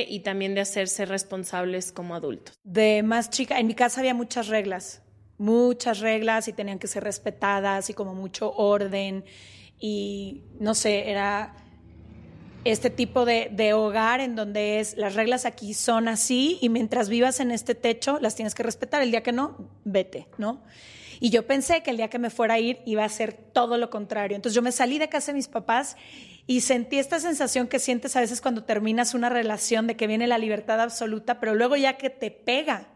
y 0.08 0.20
también 0.20 0.54
de 0.54 0.60
hacerse 0.60 1.04
responsables 1.04 1.92
como 1.92 2.14
adultos. 2.14 2.54
De 2.64 3.02
más 3.02 3.30
chica, 3.30 3.58
en 3.58 3.66
mi 3.66 3.74
casa 3.74 4.00
había 4.00 4.14
muchas 4.14 4.48
reglas, 4.48 5.02
muchas 5.36 6.00
reglas 6.00 6.48
y 6.48 6.52
tenían 6.52 6.78
que 6.78 6.86
ser 6.86 7.04
respetadas 7.04 7.90
y 7.90 7.94
como 7.94 8.14
mucho 8.14 8.52
orden 8.52 9.24
y 9.80 10.44
no 10.60 10.74
sé, 10.74 11.10
era 11.10 11.56
este 12.64 12.88
tipo 12.88 13.26
de, 13.26 13.50
de, 13.52 13.74
hogar 13.74 14.20
en 14.20 14.36
donde 14.36 14.80
es 14.80 14.96
las 14.96 15.14
reglas 15.14 15.44
aquí 15.44 15.74
son 15.74 16.08
así 16.08 16.58
y 16.62 16.70
mientras 16.70 17.08
vivas 17.08 17.40
en 17.40 17.50
este 17.50 17.74
techo 17.74 18.18
las 18.20 18.36
tienes 18.36 18.54
que 18.54 18.62
respetar, 18.62 19.02
el 19.02 19.10
día 19.10 19.22
que 19.22 19.32
no, 19.32 19.68
vete, 19.84 20.28
¿no? 20.38 20.62
Y 21.20 21.30
yo 21.30 21.46
pensé 21.46 21.82
que 21.82 21.90
el 21.90 21.96
día 21.96 22.08
que 22.08 22.18
me 22.18 22.30
fuera 22.30 22.54
a 22.54 22.58
ir 22.58 22.80
iba 22.86 23.04
a 23.04 23.08
ser 23.08 23.32
todo 23.32 23.78
lo 23.78 23.90
contrario. 23.90 24.36
Entonces 24.36 24.54
yo 24.54 24.62
me 24.62 24.72
salí 24.72 24.98
de 24.98 25.08
casa 25.08 25.32
de 25.32 25.36
mis 25.36 25.48
papás 25.48 25.96
y 26.46 26.60
sentí 26.60 26.98
esta 26.98 27.20
sensación 27.20 27.68
que 27.68 27.78
sientes 27.78 28.16
a 28.16 28.20
veces 28.20 28.40
cuando 28.40 28.64
terminas 28.64 29.14
una 29.14 29.28
relación 29.28 29.86
de 29.86 29.96
que 29.96 30.06
viene 30.06 30.26
la 30.26 30.38
libertad 30.38 30.80
absoluta, 30.80 31.40
pero 31.40 31.54
luego 31.54 31.76
ya 31.76 31.96
que 31.96 32.10
te 32.10 32.30
pega 32.30 32.88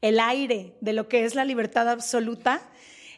el 0.00 0.18
aire 0.18 0.74
de 0.80 0.92
lo 0.94 1.08
que 1.08 1.24
es 1.24 1.34
la 1.34 1.44
libertad 1.44 1.88
absoluta, 1.90 2.62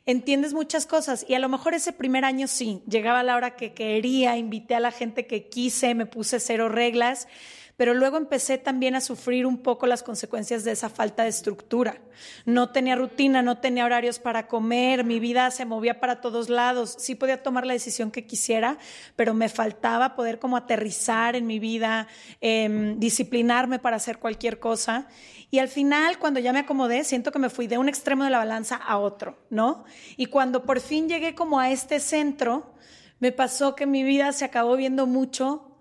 entiendes 0.05 0.53
muchas 0.53 0.87
cosas. 0.87 1.25
Y 1.29 1.35
a 1.35 1.39
lo 1.39 1.49
mejor 1.49 1.75
ese 1.75 1.93
primer 1.93 2.25
año 2.25 2.49
sí, 2.49 2.83
llegaba 2.89 3.23
la 3.23 3.37
hora 3.37 3.55
que 3.55 3.73
quería, 3.73 4.37
invité 4.37 4.75
a 4.75 4.81
la 4.81 4.91
gente 4.91 5.27
que 5.27 5.49
quise, 5.49 5.95
me 5.95 6.07
puse 6.07 6.41
cero 6.41 6.69
reglas 6.69 7.29
pero 7.77 7.95
luego 7.95 8.17
empecé 8.17 8.59
también 8.59 8.95
a 8.95 9.01
sufrir 9.01 9.47
un 9.47 9.59
poco 9.59 9.87
las 9.87 10.03
consecuencias 10.03 10.65
de 10.65 10.73
esa 10.73 10.89
falta 10.89 11.23
de 11.23 11.31
estructura. 11.31 12.01
No 12.45 12.71
tenía 12.71 12.97
rutina, 12.97 13.43
no 13.43 13.59
tenía 13.59 13.87
horarios 13.87 14.19
para 14.19 14.47
comer, 14.47 15.05
mi 15.05 15.21
vida 15.21 15.51
se 15.51 15.65
movía 15.65 15.99
para 15.99 16.21
todos 16.21 16.49
lados. 16.49 16.95
Sí 16.99 17.15
podía 17.15 17.43
tomar 17.43 17.67
la 17.67 17.73
decisión 17.73 18.11
que 18.11 18.27
quisiera, 18.27 18.79
pero 19.17 19.35
me 19.35 19.49
faltaba 19.49 20.15
poder 20.15 20.39
como 20.39 20.57
aterrizar 20.57 21.35
en 21.35 21.47
mi 21.47 21.59
vida, 21.59 22.09
em, 22.41 22.99
disciplinarme 22.99 23.79
para 23.79 23.97
hacer 23.97 24.19
cualquier 24.19 24.59
cosa. 24.61 25.09
Y 25.51 25.59
al 25.59 25.69
final, 25.69 26.19
cuando 26.19 26.41
ya 26.41 26.53
me 26.53 26.61
acomodé, 26.61 27.05
siento 27.05 27.33
que 27.33 27.39
me 27.39 27.51
fui 27.51 27.67
de 27.67 27.79
un 27.79 27.89
extremo 27.89 28.25
de 28.25 28.31
la 28.31 28.39
balanza 28.39 28.77
a 28.77 28.99
otro, 28.99 29.37
¿no? 29.51 29.85
Y 30.17 30.27
cuando 30.27 30.65
por 30.65 30.81
fin 30.81 31.09
llegué 31.09 31.35
como 31.35 31.59
a 31.59 31.71
este 31.71 32.01
centro, 32.01 32.75
me 33.19 33.33
pasó 33.33 33.75
que 33.75 33.87
mi 33.87 34.03
vida 34.03 34.33
se 34.33 34.45
acabó 34.45 34.77
viendo 34.77 35.07
mucho 35.07 35.72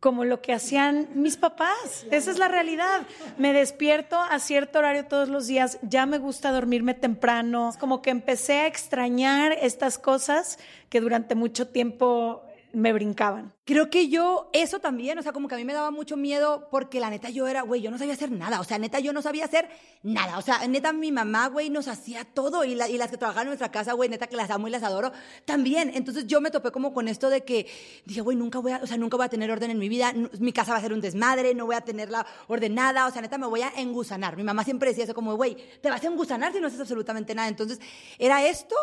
como 0.00 0.24
lo 0.24 0.40
que 0.40 0.54
hacían 0.54 1.08
mis 1.14 1.36
papás. 1.36 2.06
Esa 2.10 2.30
es 2.30 2.38
la 2.38 2.48
realidad. 2.48 3.02
Me 3.36 3.52
despierto 3.52 4.18
a 4.18 4.38
cierto 4.38 4.78
horario 4.78 5.06
todos 5.06 5.28
los 5.28 5.46
días, 5.46 5.78
ya 5.82 6.06
me 6.06 6.18
gusta 6.18 6.50
dormirme 6.50 6.94
temprano, 6.94 7.72
como 7.78 8.00
que 8.00 8.10
empecé 8.10 8.60
a 8.60 8.66
extrañar 8.66 9.52
estas 9.52 9.98
cosas 9.98 10.58
que 10.88 11.00
durante 11.00 11.34
mucho 11.34 11.68
tiempo 11.68 12.42
me 12.72 12.92
brincaban. 12.92 13.52
Creo 13.64 13.90
que 13.90 14.08
yo, 14.08 14.50
eso 14.52 14.80
también, 14.80 15.18
o 15.18 15.22
sea, 15.22 15.32
como 15.32 15.46
que 15.46 15.54
a 15.54 15.58
mí 15.58 15.64
me 15.64 15.72
daba 15.72 15.90
mucho 15.90 16.16
miedo 16.16 16.68
porque 16.70 16.98
la 16.98 17.10
neta 17.10 17.30
yo 17.30 17.46
era, 17.46 17.62
güey, 17.62 17.80
yo 17.80 17.90
no 17.90 17.98
sabía 17.98 18.14
hacer 18.14 18.30
nada, 18.32 18.60
o 18.60 18.64
sea, 18.64 18.78
neta 18.78 18.98
yo 18.98 19.12
no 19.12 19.22
sabía 19.22 19.44
hacer 19.44 19.68
nada, 20.02 20.38
o 20.38 20.42
sea, 20.42 20.66
neta 20.66 20.92
mi 20.92 21.12
mamá, 21.12 21.48
güey, 21.48 21.70
nos 21.70 21.86
hacía 21.86 22.24
todo 22.24 22.64
y, 22.64 22.74
las 22.74 23.10
que 23.10 23.16
trabajaban 23.16 23.46
en 23.46 23.50
nuestra 23.50 23.70
casa, 23.70 23.92
güey, 23.92 24.08
neta 24.08 24.26
que 24.26 24.36
las 24.36 24.50
amo 24.50 24.66
y 24.66 24.70
las 24.70 24.82
adoro, 24.82 25.12
también. 25.44 25.92
Entonces 25.94 26.26
yo 26.26 26.40
me 26.40 26.50
topé 26.50 26.72
como 26.72 26.92
con 26.92 27.06
esto 27.08 27.30
de 27.30 27.44
que 27.44 27.66
dije, 28.06 28.20
güey, 28.20 28.36
nunca 28.36 28.58
voy 28.58 28.72
a, 28.72 28.78
o 28.82 28.86
sea, 28.86 28.96
nunca 28.96 29.16
voy 29.16 29.26
a 29.26 29.28
tener 29.28 29.50
orden 29.50 29.70
en 29.70 29.78
mi 29.78 29.88
vida, 29.88 30.12
mi 30.38 30.52
casa 30.52 30.72
va 30.72 30.78
a 30.78 30.80
ser 30.80 30.92
un 30.92 31.00
desmadre, 31.00 31.54
no 31.54 31.66
voy 31.66 31.76
a 31.76 31.80
tenerla 31.80 32.26
ordenada, 32.48 33.06
o 33.06 33.10
sea, 33.10 33.22
neta 33.22 33.38
me 33.38 33.46
voy 33.46 33.62
a 33.62 33.72
engusanar. 33.76 34.36
Mi 34.36 34.42
mamá 34.42 34.64
siempre 34.64 34.90
decía 34.90 35.04
eso 35.04 35.14
como, 35.14 35.36
güey, 35.36 35.56
te 35.80 35.90
vas 35.90 36.02
a 36.02 36.06
engusanar 36.08 36.52
si 36.52 36.60
no 36.60 36.66
haces 36.66 36.80
absolutamente 36.80 37.34
nada. 37.34 37.48
Entonces 37.48 37.78
era 38.18 38.44
esto 38.46 38.74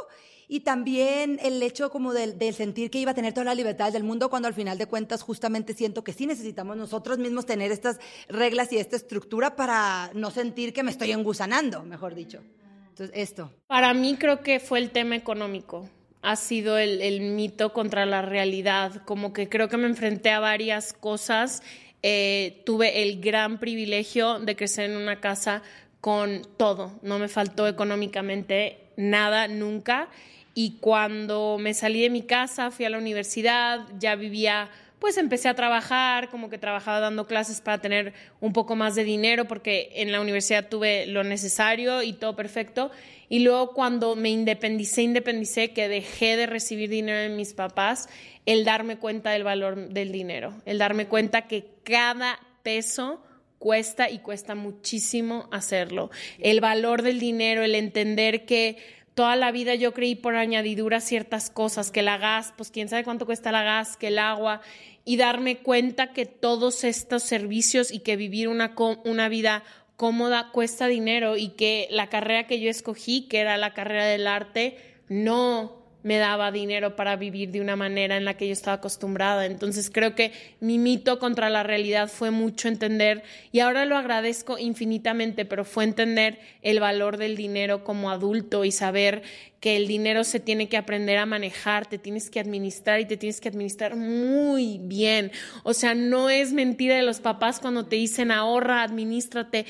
y 0.50 0.62
también 0.62 1.40
el 1.42 1.62
hecho 1.62 1.90
como 1.90 2.14
del, 2.14 2.38
sentir 2.54 2.90
que 2.90 3.00
iba 3.00 3.12
a 3.12 3.14
tener 3.14 3.34
toda 3.34 3.46
la 3.46 3.56
libertad 3.56 3.92
del 3.92 4.04
mundo 4.04 4.30
cuando 4.30 4.48
al 4.48 4.54
final 4.54 4.78
de 4.78 4.86
cuentas 4.86 5.22
justamente 5.22 5.74
siento 5.74 6.04
que 6.04 6.14
sí 6.14 6.26
necesitamos 6.26 6.78
nosotros 6.78 7.18
mismos 7.18 7.46
tener 7.46 7.72
estas 7.72 8.00
reglas 8.30 8.72
y 8.72 8.78
esta 8.78 8.96
estructura 8.96 9.56
para 9.56 10.10
no 10.14 10.32
sentir 10.32 10.72
que 10.72 10.84
me 10.84 10.92
estoy 10.92 11.12
engusanando, 11.12 11.84
mejor 11.84 12.16
dicho. 12.16 12.42
Entonces, 12.90 13.12
esto. 13.14 13.52
Para 13.68 13.94
mí 13.94 14.16
creo 14.18 14.42
que 14.42 14.60
fue 14.60 14.80
el 14.80 14.92
tema 14.92 15.16
económico. 15.18 15.90
Ha 16.22 16.36
sido 16.38 16.78
el, 16.78 17.02
el 17.02 17.22
mito 17.22 17.74
contra 17.74 18.06
la 18.06 18.22
realidad. 18.22 19.04
Como 19.06 19.34
que 19.34 19.50
creo 19.50 19.68
que 19.68 19.78
me 19.78 19.88
enfrenté 19.88 20.32
a 20.32 20.40
varias 20.40 20.94
cosas. 20.94 21.62
Eh, 22.02 22.64
tuve 22.66 23.04
el 23.04 23.22
gran 23.22 23.60
privilegio 23.60 24.40
de 24.40 24.56
crecer 24.56 24.90
en 24.90 24.98
una 24.98 25.20
casa 25.20 25.62
con 26.00 26.42
todo. 26.58 27.00
No 27.02 27.20
me 27.20 27.28
faltó 27.28 27.68
económicamente 27.68 28.80
nada 28.96 29.48
nunca 29.48 30.10
y 30.58 30.80
cuando 30.80 31.58
me 31.60 31.76
salí 31.76 32.02
de 32.02 32.10
mi 32.10 32.24
casa, 32.24 32.72
fui 32.72 32.84
a 32.86 32.90
la 32.90 32.98
universidad, 32.98 33.82
ya 34.00 34.16
vivía, 34.16 34.72
pues 34.98 35.18
empecé 35.18 35.50
a 35.50 35.54
trabajar, 35.54 36.32
como 36.32 36.50
que 36.50 36.58
trabajaba 36.58 37.00
dando 37.00 37.28
clases 37.28 37.62
para 37.62 37.80
tener 37.80 38.16
un 38.40 38.54
poco 38.54 38.76
más 38.76 38.96
de 38.96 39.04
dinero, 39.04 39.46
porque 39.46 39.92
en 39.94 40.12
la 40.12 40.20
universidad 40.20 40.68
tuve 40.68 41.06
lo 41.06 41.24
necesario 41.24 42.02
y 42.02 42.14
todo 42.14 42.36
perfecto. 42.36 42.90
Y 43.30 43.42
luego 43.42 43.74
cuando 43.74 44.16
me 44.16 44.30
independicé, 44.32 45.04
independicé, 45.04 45.74
que 45.74 45.88
dejé 45.88 46.36
de 46.38 46.48
recibir 46.48 46.90
dinero 46.90 47.20
de 47.20 47.30
mis 47.30 47.54
papás, 47.54 48.10
el 48.48 48.66
darme 48.66 48.98
cuenta 48.98 49.30
del 49.30 49.44
valor 49.44 49.90
del 49.90 50.12
dinero, 50.12 50.56
el 50.66 50.80
darme 50.80 51.06
cuenta 51.06 51.44
que 51.44 51.66
cada 51.84 52.40
peso 52.64 53.22
cuesta 53.60 54.10
y 54.10 54.20
cuesta 54.20 54.56
muchísimo 54.56 55.48
hacerlo. 55.52 56.10
El 56.40 56.62
valor 56.62 57.02
del 57.02 57.20
dinero, 57.20 57.64
el 57.64 57.76
entender 57.76 58.46
que 58.46 58.78
toda 59.18 59.36
la 59.36 59.52
vida 59.52 59.74
yo 59.74 59.96
creí 59.96 60.14
por 60.14 60.36
añadidura 60.36 61.02
ciertas 61.02 61.50
cosas, 61.50 61.90
que 61.90 62.04
la 62.04 62.20
gas, 62.20 62.54
pues 62.56 62.70
quién 62.70 62.88
sabe 62.88 63.04
cuánto 63.04 63.26
cuesta 63.26 63.52
la 63.52 63.64
gas, 63.64 63.98
que 63.98 64.10
el 64.10 64.20
agua, 64.20 64.62
y 65.06 65.18
darme 65.18 65.58
cuenta 65.58 66.14
que 66.14 66.28
todos 66.28 66.84
estos 66.84 67.24
servicios 67.24 67.92
y 67.92 68.02
que 68.02 68.16
vivir 68.16 68.48
una, 68.48 68.76
una 69.06 69.28
vida 69.28 69.64
cómoda 69.96 70.52
cuesta 70.52 70.86
dinero 70.86 71.36
y 71.36 71.50
que 71.50 71.88
la 71.90 72.10
carrera 72.10 72.46
que 72.46 72.60
yo 72.60 72.70
escogí, 72.70 73.28
que 73.28 73.40
era 73.40 73.58
la 73.58 73.74
carrera 73.74 74.06
del 74.06 74.28
arte, 74.28 74.78
no 75.10 75.87
me 76.08 76.20
daba 76.20 76.54
dinero 76.54 76.96
para 76.96 77.18
vivir 77.18 77.52
de 77.52 77.60
una 77.60 77.76
manera 77.76 78.16
en 78.16 78.24
la 78.24 78.38
que 78.38 78.48
yo 78.48 78.54
estaba 78.54 78.76
acostumbrada. 78.76 79.46
Entonces 79.46 79.90
creo 79.94 80.16
que 80.16 80.32
mi 80.62 80.78
mito 80.78 81.20
contra 81.20 81.50
la 81.50 81.64
realidad 81.64 82.08
fue 82.08 82.32
mucho 82.32 82.70
entender, 82.70 83.24
y 83.52 83.60
ahora 83.60 83.84
lo 83.84 83.98
agradezco 83.98 84.58
infinitamente, 84.58 85.44
pero 85.44 85.66
fue 85.66 85.84
entender 85.84 86.40
el 86.62 86.80
valor 86.80 87.18
del 87.18 87.36
dinero 87.36 87.84
como 87.84 88.10
adulto 88.10 88.64
y 88.64 88.72
saber 88.72 89.22
que 89.60 89.76
el 89.76 89.86
dinero 89.86 90.24
se 90.24 90.40
tiene 90.40 90.70
que 90.70 90.78
aprender 90.78 91.18
a 91.18 91.26
manejar, 91.26 91.88
te 91.88 91.98
tienes 91.98 92.30
que 92.30 92.40
administrar 92.40 93.02
y 93.02 93.06
te 93.06 93.18
tienes 93.18 93.42
que 93.42 93.50
administrar 93.50 93.98
muy 93.98 94.80
bien. 94.82 95.34
O 95.64 95.74
sea, 95.74 95.94
no 95.94 96.30
es 96.30 96.54
mentira 96.54 96.96
de 96.96 97.02
los 97.02 97.20
papás 97.20 97.60
cuando 97.60 97.86
te 97.86 97.98
dicen 97.98 98.32
ahorra, 98.32 98.82
administrate 98.82 99.66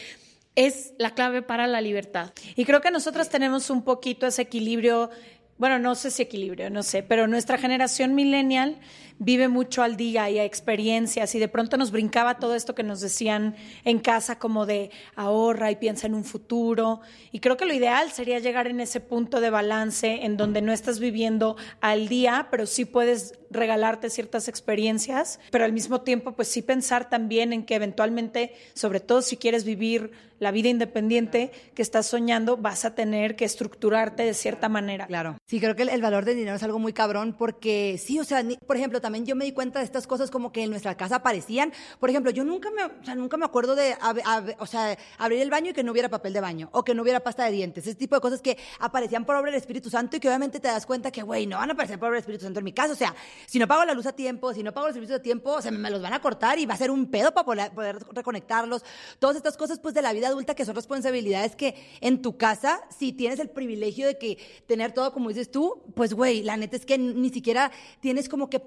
es 0.58 0.94
la 0.98 1.14
clave 1.14 1.44
para 1.44 1.68
la 1.68 1.82
libertad. 1.82 2.32
Y 2.56 2.66
creo 2.66 2.82
que 2.82 2.90
nosotros 2.90 3.30
tenemos 3.30 3.70
un 3.70 3.84
poquito 3.84 4.26
ese 4.26 4.42
equilibrio 4.42 5.12
bueno, 5.58 5.80
no 5.80 5.96
sé 5.96 6.12
si 6.12 6.22
equilibrio, 6.22 6.70
no 6.70 6.84
sé, 6.84 7.04
pero 7.04 7.28
nuestra 7.28 7.58
generación 7.58 8.14
millennial 8.16 8.78
vive 9.20 9.48
mucho 9.48 9.84
al 9.84 9.98
día 9.98 10.30
y 10.30 10.40
a 10.40 10.46
experiencias 10.46 11.34
y 11.36 11.40
de 11.40 11.48
pronto 11.48 11.78
nos 11.78 11.92
brincaba 11.92 12.40
todo 12.40 12.56
esto 12.56 12.76
que 12.76 12.84
nos 12.84 13.02
decían 13.02 13.56
en 13.84 14.00
casa 14.00 14.40
como 14.40 14.66
de 14.66 14.92
ahorra 15.16 15.72
y 15.72 15.76
piensa 15.76 16.08
en 16.08 16.14
un 16.14 16.24
futuro 16.24 17.02
y 17.32 17.40
creo 17.40 17.58
que 17.58 17.66
lo 17.66 17.74
ideal 17.74 18.12
sería 18.12 18.40
llegar 18.40 18.68
en 18.68 18.80
ese 18.80 19.00
punto 19.00 19.42
de 19.42 19.50
balance 19.50 20.26
en 20.26 20.38
donde 20.38 20.62
no 20.62 20.72
estás 20.72 21.00
viviendo 21.00 21.58
al 21.82 22.08
día, 22.08 22.48
pero 22.52 22.66
sí 22.66 22.86
puedes 22.86 23.40
regalarte 23.50 24.10
ciertas 24.10 24.48
experiencias, 24.48 25.40
pero 25.52 25.66
al 25.66 25.74
mismo 25.74 26.02
tiempo 26.02 26.34
pues 26.34 26.48
sí 26.48 26.62
pensar 26.62 27.10
también 27.10 27.54
en 27.54 27.66
que 27.66 27.76
eventualmente, 27.76 28.54
sobre 28.74 29.00
todo 29.00 29.22
si 29.22 29.38
quieres 29.38 29.64
vivir 29.64 30.12
la 30.40 30.52
vida 30.52 30.70
independiente 30.70 31.52
que 31.74 31.82
estás 31.82 32.06
soñando, 32.06 32.58
vas 32.58 32.86
a 32.86 32.94
tener 32.94 33.36
que 33.36 33.46
estructurarte 33.46 34.24
de 34.24 34.34
cierta 34.34 34.70
manera. 34.70 35.08
Claro. 35.08 35.38
Sí, 35.48 35.60
creo 35.60 35.76
que 35.76 35.84
el, 35.84 36.02
valor 36.02 36.26
del 36.26 36.38
dinero 36.38 36.56
es 36.56 36.64
algo 36.64 36.80
muy 36.80 36.94
cabrón 36.94 37.36
porque 37.38 37.98
sí, 37.98 38.20
o 38.20 38.24
sea, 38.24 38.44
por 38.66 38.78
ejemplo, 38.78 39.02
también 39.08 39.26
yo 39.26 39.38
me 39.38 39.46
di 39.46 39.54
cuenta 39.54 39.80
de 39.80 39.86
estas 39.86 40.06
cosas 40.06 40.30
como 40.30 40.52
que 40.52 40.64
en 40.64 40.70
nuestra 40.70 40.98
casa 40.98 41.16
aparecían. 41.16 41.72
Por 41.98 42.10
ejemplo, 42.10 42.30
yo 42.30 42.44
nunca 42.44 42.70
me, 42.72 42.84
o 42.84 43.06
sea, 43.06 43.16
nunca 43.16 43.38
me 43.38 43.46
acuerdo 43.46 43.74
de, 43.74 43.96
o 44.60 44.66
sea, 44.66 44.98
abrir 45.18 45.42
el 45.42 45.50
baño 45.50 45.72
y 45.72 45.74
que 45.74 45.82
no 45.82 45.94
hubiera 45.94 46.10
papel 46.10 46.34
de 46.34 46.42
baño 46.42 46.68
o 46.74 46.84
que 46.84 46.94
no 46.94 47.04
hubiera 47.04 47.22
pasta 47.22 47.46
de 47.46 47.54
dientes. 47.54 47.88
Ese 47.88 47.96
tipo 47.96 48.16
de 48.16 48.22
cosas 48.22 48.42
que 48.42 48.58
aparecían 48.82 49.24
por 49.24 49.38
obra 49.38 49.50
del 49.50 49.62
Espíritu 49.62 49.90
Santo 49.90 50.18
y 50.18 50.20
que 50.20 50.28
obviamente 50.28 50.60
te 50.60 50.68
das 50.68 50.86
cuenta 50.86 51.10
que, 51.10 51.22
güey, 51.22 51.48
no 51.48 51.56
van 51.56 51.70
a 51.70 51.74
aparecer 51.74 51.98
por 51.98 52.10
obra 52.10 52.16
del 52.16 52.24
Espíritu 52.24 52.44
Santo 52.44 52.60
en 52.60 52.66
mi 52.66 52.74
casa. 52.74 52.92
O 52.92 52.98
sea, 52.98 53.16
si 53.46 53.60
no 53.60 53.66
pago 53.66 53.86
la 53.86 53.94
luz 53.94 54.08
a 54.08 54.12
tiempo, 54.12 54.54
si 54.54 54.62
no 54.62 54.74
pago 54.74 54.88
el 54.88 54.94
servicio 54.94 55.16
a 55.16 55.20
tiempo, 55.20 55.52
o 55.52 55.62
sea, 55.62 55.72
me, 55.72 55.90
los 55.90 56.02
van 56.02 56.12
a 56.12 56.22
cortar 56.22 56.60
y 56.60 56.66
va 56.66 56.74
a 56.74 56.78
ser 56.78 56.92
un 56.92 57.10
pedo 57.10 57.34
para 57.34 57.46
poder, 57.46 57.72
poder 57.72 58.00
reconectarlos. 58.12 58.84
Todas 59.20 59.38
estas 59.38 59.56
cosas, 59.56 59.80
pues, 59.80 59.94
de 59.94 60.02
la 60.02 60.12
vida 60.12 60.28
adulta 60.28 60.54
que 60.54 60.66
son 60.66 60.76
responsabilidades 60.76 61.56
que 61.56 61.76
en 62.02 62.22
tu 62.22 62.36
casa, 62.36 62.82
si 62.90 63.14
tienes 63.14 63.40
el 63.40 63.50
privilegio 63.50 64.06
de 64.06 64.18
que 64.18 64.38
tener 64.68 64.92
todo 64.92 65.14
como 65.14 65.30
dices 65.30 65.50
tú, 65.50 65.82
pues, 65.96 66.14
güey, 66.14 66.44
la 66.44 66.58
neta 66.58 66.76
es 66.76 66.86
que 66.86 66.98
ni 66.98 67.30
siquiera 67.30 67.72
tienes 68.02 68.28
como 68.28 68.50
que 68.50 68.60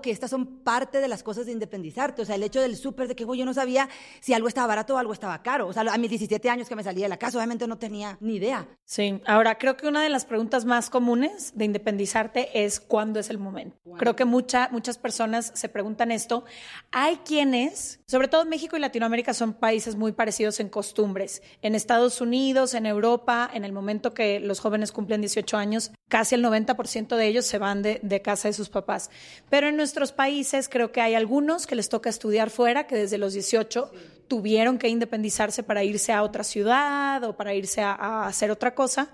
que 0.00 0.10
estas 0.10 0.30
son 0.30 0.46
parte 0.62 1.00
de 1.00 1.08
las 1.08 1.22
cosas 1.22 1.46
de 1.46 1.52
independizarte. 1.52 2.22
O 2.22 2.24
sea, 2.24 2.34
el 2.34 2.42
hecho 2.42 2.60
del 2.60 2.76
súper, 2.76 3.08
de 3.08 3.16
que, 3.16 3.24
yo 3.24 3.44
no 3.44 3.54
sabía 3.54 3.88
si 4.20 4.34
algo 4.34 4.48
estaba 4.48 4.66
barato 4.66 4.94
o 4.94 4.98
algo 4.98 5.12
estaba 5.12 5.42
caro. 5.42 5.68
O 5.68 5.72
sea, 5.72 5.82
a 5.82 5.98
mis 5.98 6.10
17 6.10 6.48
años 6.50 6.68
que 6.68 6.76
me 6.76 6.82
salía 6.82 7.04
de 7.04 7.08
la 7.08 7.16
casa, 7.16 7.38
obviamente 7.38 7.66
no 7.66 7.78
tenía 7.78 8.18
ni 8.20 8.36
idea. 8.36 8.68
Sí, 8.84 9.20
ahora 9.26 9.58
creo 9.58 9.76
que 9.76 9.88
una 9.88 10.02
de 10.02 10.08
las 10.08 10.24
preguntas 10.24 10.64
más 10.64 10.90
comunes 10.90 11.52
de 11.54 11.64
independizarte 11.64 12.64
es 12.64 12.80
cuándo 12.80 13.20
es 13.20 13.30
el 13.30 13.38
momento. 13.38 13.76
Creo 13.98 14.16
que 14.16 14.24
mucha, 14.24 14.68
muchas 14.70 14.98
personas 14.98 15.52
se 15.54 15.68
preguntan 15.68 16.10
esto. 16.10 16.44
Hay 16.90 17.16
quienes, 17.18 18.00
sobre 18.06 18.28
todo 18.28 18.44
México 18.44 18.76
y 18.76 18.80
Latinoamérica 18.80 19.34
son 19.34 19.54
países 19.54 19.96
muy 19.96 20.12
parecidos 20.12 20.60
en 20.60 20.68
costumbres. 20.68 21.42
En 21.62 21.74
Estados 21.74 22.20
Unidos, 22.20 22.74
en 22.74 22.86
Europa, 22.86 23.50
en 23.52 23.64
el 23.64 23.72
momento 23.72 24.14
que 24.14 24.40
los 24.40 24.60
jóvenes 24.60 24.92
cumplen 24.92 25.20
18 25.20 25.56
años, 25.56 25.92
casi 26.08 26.34
el 26.34 26.44
90% 26.44 27.16
de 27.16 27.26
ellos 27.26 27.46
se 27.46 27.58
van 27.58 27.82
de, 27.82 28.00
de 28.02 28.22
casa 28.22 28.48
de 28.48 28.54
sus 28.54 28.68
papás. 28.68 29.10
Pero 29.50 29.68
en 29.68 29.75
nuestros 29.76 30.12
países 30.12 30.68
creo 30.68 30.92
que 30.92 31.00
hay 31.00 31.14
algunos 31.14 31.66
que 31.66 31.74
les 31.74 31.88
toca 31.88 32.10
estudiar 32.10 32.50
fuera, 32.50 32.86
que 32.86 32.96
desde 32.96 33.18
los 33.18 33.32
18 33.32 33.90
tuvieron 34.28 34.78
que 34.78 34.88
independizarse 34.88 35.62
para 35.62 35.84
irse 35.84 36.12
a 36.12 36.22
otra 36.22 36.44
ciudad 36.44 37.22
o 37.24 37.36
para 37.36 37.54
irse 37.54 37.82
a, 37.82 38.26
hacer 38.26 38.50
otra 38.50 38.74
cosa. 38.74 39.10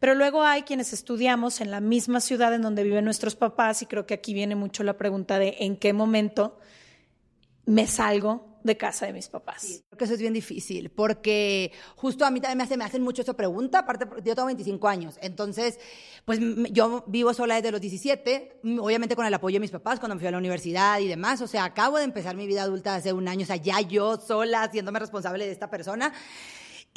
Pero 0.00 0.14
luego 0.14 0.42
hay 0.42 0.62
quienes 0.62 0.92
estudiamos 0.92 1.60
en 1.60 1.70
la 1.70 1.80
misma 1.80 2.20
ciudad 2.20 2.54
en 2.54 2.62
donde 2.62 2.84
viven 2.84 3.04
nuestros 3.04 3.36
papás 3.36 3.82
y 3.82 3.86
creo 3.86 4.06
que 4.06 4.14
aquí 4.14 4.34
viene 4.34 4.54
mucho 4.54 4.84
la 4.84 4.96
pregunta 4.96 5.38
de 5.38 5.56
en 5.60 5.76
qué 5.76 5.92
momento 5.92 6.58
me 7.66 7.86
salgo 7.86 8.57
de 8.68 8.76
casa 8.76 9.06
de 9.06 9.12
mis 9.12 9.28
papás. 9.28 9.82
creo 9.88 9.98
que 9.98 10.04
eso 10.04 10.14
es 10.14 10.20
bien 10.20 10.32
difícil, 10.32 10.90
porque 10.90 11.72
justo 11.96 12.24
a 12.24 12.30
mí 12.30 12.40
también 12.40 12.58
me, 12.58 12.64
hace, 12.64 12.76
me 12.76 12.84
hacen 12.84 13.02
mucho 13.02 13.22
esa 13.22 13.34
pregunta, 13.34 13.80
aparte 13.80 14.06
yo 14.24 14.34
tengo 14.34 14.46
25 14.46 14.88
años, 14.88 15.18
entonces, 15.20 15.80
pues 16.24 16.38
yo 16.70 17.04
vivo 17.08 17.34
sola 17.34 17.56
desde 17.56 17.72
los 17.72 17.80
17, 17.80 18.60
obviamente 18.80 19.16
con 19.16 19.26
el 19.26 19.34
apoyo 19.34 19.56
de 19.56 19.60
mis 19.60 19.70
papás 19.70 19.98
cuando 19.98 20.14
me 20.14 20.20
fui 20.20 20.28
a 20.28 20.32
la 20.32 20.38
universidad 20.38 21.00
y 21.00 21.08
demás, 21.08 21.40
o 21.40 21.48
sea, 21.48 21.64
acabo 21.64 21.98
de 21.98 22.04
empezar 22.04 22.36
mi 22.36 22.46
vida 22.46 22.62
adulta 22.62 22.94
hace 22.94 23.12
un 23.12 23.26
año, 23.26 23.42
o 23.42 23.46
sea, 23.46 23.56
ya 23.56 23.80
yo 23.80 24.18
sola, 24.18 24.62
haciéndome 24.62 25.00
responsable 25.00 25.46
de 25.46 25.52
esta 25.52 25.68
persona. 25.68 26.12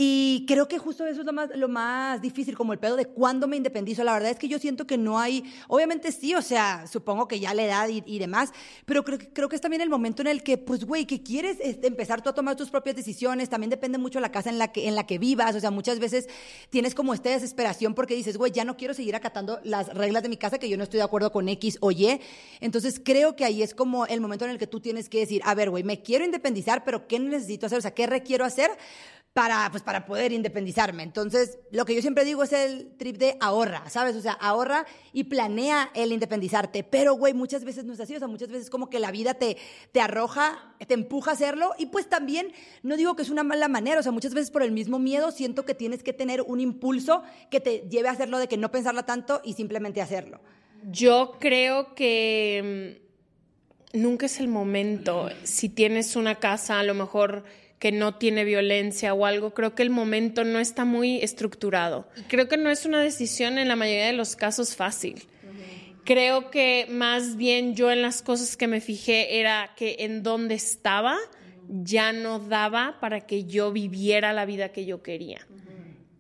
Y 0.04 0.46
creo 0.48 0.68
que 0.68 0.80
justo 0.80 1.06
eso 1.06 1.22
es 1.22 1.28
lo 1.28 1.32
más, 1.32 1.52
lo 1.56 1.68
más 1.68 2.24
difícil, 2.24 2.58
como 2.58 2.74
el 2.74 2.80
pedo 2.80 2.96
de 2.96 3.06
cuándo 3.06 3.48
me 3.48 3.56
independizo. 3.56 4.04
La 4.04 4.14
verdad 4.14 4.32
es 4.32 4.40
que 4.40 4.48
yo 4.48 4.58
siento 4.58 4.88
que 4.88 4.98
no 4.98 5.20
hay, 5.20 5.44
obviamente 5.68 6.12
sí, 6.12 6.34
o 6.34 6.42
sea, 6.42 6.88
supongo 6.88 7.28
que 7.28 7.40
ya 7.40 7.54
la 7.54 7.62
edad 7.62 7.88
y, 7.88 8.18
demás, 8.18 8.52
pero 8.88 9.04
creo, 9.04 9.20
creo 9.32 9.48
que 9.48 9.56
es 9.56 9.62
también 9.62 9.80
el 9.84 9.92
momento 9.92 10.24
en 10.24 10.28
el 10.30 10.42
que, 10.42 10.58
pues, 10.58 10.86
güey, 10.86 11.06
que 11.06 11.22
quieres 11.22 11.58
este, 11.62 11.86
empezar 11.86 12.20
tú 12.24 12.30
a 12.30 12.34
tomar 12.34 12.56
tus 12.56 12.72
propias 12.72 12.96
decisiones, 12.96 13.48
también 13.50 13.70
depende 13.70 14.00
mucho 14.00 14.18
de 14.18 14.22
la 14.22 14.32
casa 14.32 14.50
en 14.50 14.58
la, 14.58 14.72
que, 14.72 14.88
en 14.88 14.96
la 14.96 15.06
que 15.06 15.20
vivas, 15.20 15.56
o 15.56 15.60
sea, 15.60 15.70
muchas 15.70 16.00
veces 16.00 16.28
tienes 16.72 16.96
como 16.96 17.14
esta 17.14 17.30
desesperación 17.30 17.94
porque 17.94 18.16
dices, 18.16 18.38
güey, 18.38 18.52
ya 18.52 18.66
no 18.66 18.78
quiero 18.78 18.96
seguir 18.96 19.16
acatando 19.16 19.60
las 19.64 19.90
reglas 19.90 20.24
de 20.24 20.30
mi 20.30 20.38
casa, 20.38 20.58
que 20.58 20.68
yo 20.68 20.78
no 20.78 20.84
estoy 20.84 20.98
de 20.98 21.04
acuerdo 21.04 21.32
con 21.32 21.48
X 21.48 21.78
o 21.80 21.92
Y. 21.92 22.20
Entonces 22.60 23.00
creo 23.06 23.36
que 23.36 23.46
ahí 23.46 23.62
es 23.62 23.76
como 23.76 24.08
el 24.08 24.20
momento 24.20 24.46
en 24.46 24.52
el 24.52 24.58
que 24.58 24.66
tú 24.66 24.80
tienes 24.80 25.10
que 25.10 25.20
decir, 25.20 25.44
a 25.46 25.54
ver, 25.54 25.70
güey, 25.70 25.84
me 25.84 26.02
quiero 26.02 26.26
independizar, 26.26 26.84
pero 26.84 27.08
¿qué 27.08 27.20
necesito 27.20 27.68
hacer? 27.68 27.78
O 27.78 27.82
sea, 27.82 27.94
¿qué 27.94 28.08
requiero 28.08 28.46
hacer? 28.46 28.72
Para, 29.34 29.70
pues, 29.72 29.82
para 29.82 30.06
poder 30.06 30.34
independizarme. 30.34 31.04
Entonces, 31.04 31.58
lo 31.72 31.86
que 31.86 31.96
yo 31.96 32.02
siempre 32.02 32.26
digo 32.26 32.44
es 32.44 32.52
el 32.52 32.98
trip 32.98 33.18
de 33.18 33.38
ahorra, 33.40 33.90
¿sabes? 33.90 34.16
O 34.18 34.22
sea, 34.22 34.34
ahorra 34.34 34.86
y 35.14 35.24
planea 35.26 35.90
el 35.94 36.12
independizarte. 36.12 36.84
Pero, 36.84 37.14
güey, 37.14 37.34
muchas 37.34 37.64
veces 37.64 37.86
no 37.86 37.94
es 37.94 38.02
así. 38.02 38.14
O 38.16 38.20
sea, 38.20 38.28
muchas 38.28 38.50
veces 38.50 38.70
como 38.70 38.90
que 38.90 39.00
la 39.00 39.10
vida 39.10 39.36
te, 39.36 39.56
te 39.94 40.02
arroja, 40.02 40.76
te 40.86 40.94
empuja 40.94 41.32
a 41.32 41.34
hacerlo. 41.36 41.72
Y 41.78 41.86
pues 41.86 42.10
también, 42.10 42.52
no 42.84 42.98
digo 42.98 43.16
que 43.16 43.22
es 43.22 43.30
una 43.30 43.44
mala 43.44 43.70
manera. 43.70 44.02
O 44.02 44.04
sea, 44.04 44.12
muchas 44.12 44.34
veces 44.34 44.52
por 44.52 44.64
el 44.64 44.74
mismo 44.74 45.00
miedo 45.00 45.32
siento 45.32 45.64
que 45.64 45.76
tienes 45.76 46.04
que 46.04 46.12
tener 46.12 46.42
un 46.42 46.60
impulso 46.60 47.24
que 47.50 47.62
te 47.62 47.88
lleve 47.90 48.10
a 48.10 48.12
hacerlo 48.12 48.38
de 48.38 48.50
que 48.50 48.58
no 48.58 48.70
pensarlo 48.70 49.06
tanto 49.06 49.42
y 49.46 49.54
simplemente 49.54 50.02
hacerlo. 50.02 50.42
Yo 50.84 51.38
creo 51.40 51.96
que 51.96 52.98
mm, 53.94 54.02
nunca 54.02 54.26
es 54.26 54.42
el 54.42 54.50
momento. 54.50 55.30
Si 55.44 55.70
tienes 55.70 56.18
una 56.18 56.36
casa, 56.36 56.80
a 56.80 56.84
lo 56.84 56.96
mejor 56.96 57.46
que 57.82 57.92
no 57.92 58.14
tiene 58.14 58.46
violencia 58.46 59.16
o 59.16 59.26
algo, 59.26 59.56
creo 59.56 59.74
que 59.74 59.82
el 59.82 59.90
momento 59.90 60.44
no 60.44 60.60
está 60.60 60.86
muy 60.86 61.18
estructurado. 61.18 62.08
Creo 62.28 62.48
que 62.48 62.56
no 62.56 62.70
es 62.70 62.86
una 62.86 63.02
decisión 63.02 63.58
en 63.58 63.68
la 63.68 63.76
mayoría 63.76 64.06
de 64.06 64.14
los 64.14 64.36
casos 64.36 64.76
fácil. 64.76 65.24
Creo 66.06 66.52
que 66.52 66.86
más 66.92 67.38
bien 67.38 67.76
yo 67.76 67.90
en 67.90 68.04
las 68.04 68.22
cosas 68.22 68.56
que 68.56 68.68
me 68.68 68.82
fijé 68.82 69.40
era 69.40 69.72
que 69.76 69.96
en 70.02 70.22
donde 70.22 70.54
estaba 70.54 71.18
ya 71.70 72.14
no 72.14 72.38
daba 72.38 73.00
para 73.02 73.22
que 73.22 73.46
yo 73.46 73.72
viviera 73.72 74.32
la 74.32 74.46
vida 74.46 74.72
que 74.72 74.86
yo 74.86 75.02
quería. 75.02 75.48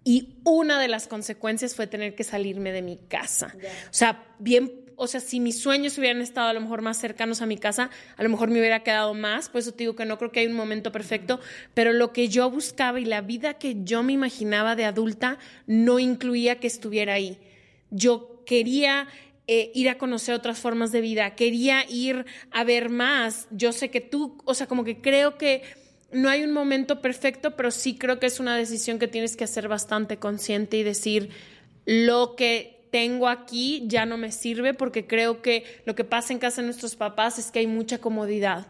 Y 0.03 0.39
una 0.43 0.79
de 0.81 0.87
las 0.87 1.07
consecuencias 1.07 1.75
fue 1.75 1.85
tener 1.85 2.15
que 2.15 2.23
salirme 2.23 2.71
de 2.71 2.81
mi 2.81 2.97
casa. 2.97 3.55
O 3.85 3.93
sea, 3.93 4.25
bien 4.39 4.80
o 5.01 5.07
sea, 5.07 5.19
si 5.19 5.39
mis 5.39 5.59
sueños 5.59 5.97
hubieran 5.97 6.21
estado 6.21 6.49
a 6.49 6.53
lo 6.53 6.61
mejor 6.61 6.83
más 6.83 6.95
cercanos 6.95 7.41
a 7.41 7.47
mi 7.47 7.57
casa, 7.57 7.89
a 8.17 8.21
lo 8.21 8.29
mejor 8.29 8.51
me 8.51 8.59
hubiera 8.59 8.83
quedado 8.83 9.15
más, 9.15 9.49
por 9.49 9.57
eso 9.57 9.71
te 9.71 9.79
digo 9.79 9.95
que 9.95 10.05
no 10.05 10.19
creo 10.19 10.31
que 10.31 10.41
hay 10.41 10.45
un 10.45 10.53
momento 10.53 10.91
perfecto, 10.91 11.39
pero 11.73 11.91
lo 11.91 12.13
que 12.13 12.27
yo 12.27 12.51
buscaba 12.51 12.99
y 12.99 13.05
la 13.05 13.21
vida 13.21 13.55
que 13.55 13.77
yo 13.83 14.03
me 14.03 14.13
imaginaba 14.13 14.75
de 14.75 14.85
adulta 14.85 15.39
no 15.65 15.97
incluía 15.97 16.59
que 16.59 16.67
estuviera 16.67 17.15
ahí. 17.15 17.39
Yo 17.89 18.43
quería 18.45 19.07
eh, 19.47 19.71
ir 19.73 19.89
a 19.89 19.97
conocer 19.97 20.35
otras 20.35 20.59
formas 20.59 20.91
de 20.91 21.01
vida, 21.01 21.33
quería 21.33 21.83
ir 21.89 22.27
a 22.51 22.63
ver 22.63 22.89
más. 22.89 23.47
Yo 23.49 23.71
sé 23.71 23.89
que 23.89 24.01
tú, 24.01 24.37
o 24.45 24.53
sea, 24.53 24.67
como 24.67 24.83
que 24.83 25.01
creo 25.01 25.35
que 25.39 25.63
no 26.11 26.29
hay 26.29 26.43
un 26.43 26.51
momento 26.51 27.01
perfecto, 27.01 27.55
pero 27.55 27.71
sí 27.71 27.97
creo 27.97 28.19
que 28.19 28.27
es 28.27 28.39
una 28.39 28.55
decisión 28.55 28.99
que 28.99 29.07
tienes 29.07 29.35
que 29.35 29.45
hacer 29.45 29.67
bastante 29.67 30.17
consciente 30.17 30.77
y 30.77 30.83
decir 30.83 31.31
lo 31.85 32.35
que 32.35 32.80
tengo 32.91 33.29
aquí 33.29 33.83
ya 33.87 34.05
no 34.05 34.17
me 34.17 34.31
sirve 34.31 34.73
porque 34.73 35.07
creo 35.07 35.41
que 35.41 35.63
lo 35.85 35.95
que 35.95 36.03
pasa 36.03 36.33
en 36.33 36.39
casa 36.39 36.61
de 36.61 36.67
nuestros 36.67 36.95
papás 36.95 37.39
es 37.39 37.49
que 37.49 37.59
hay 37.59 37.67
mucha 37.67 37.97
comodidad. 37.97 38.67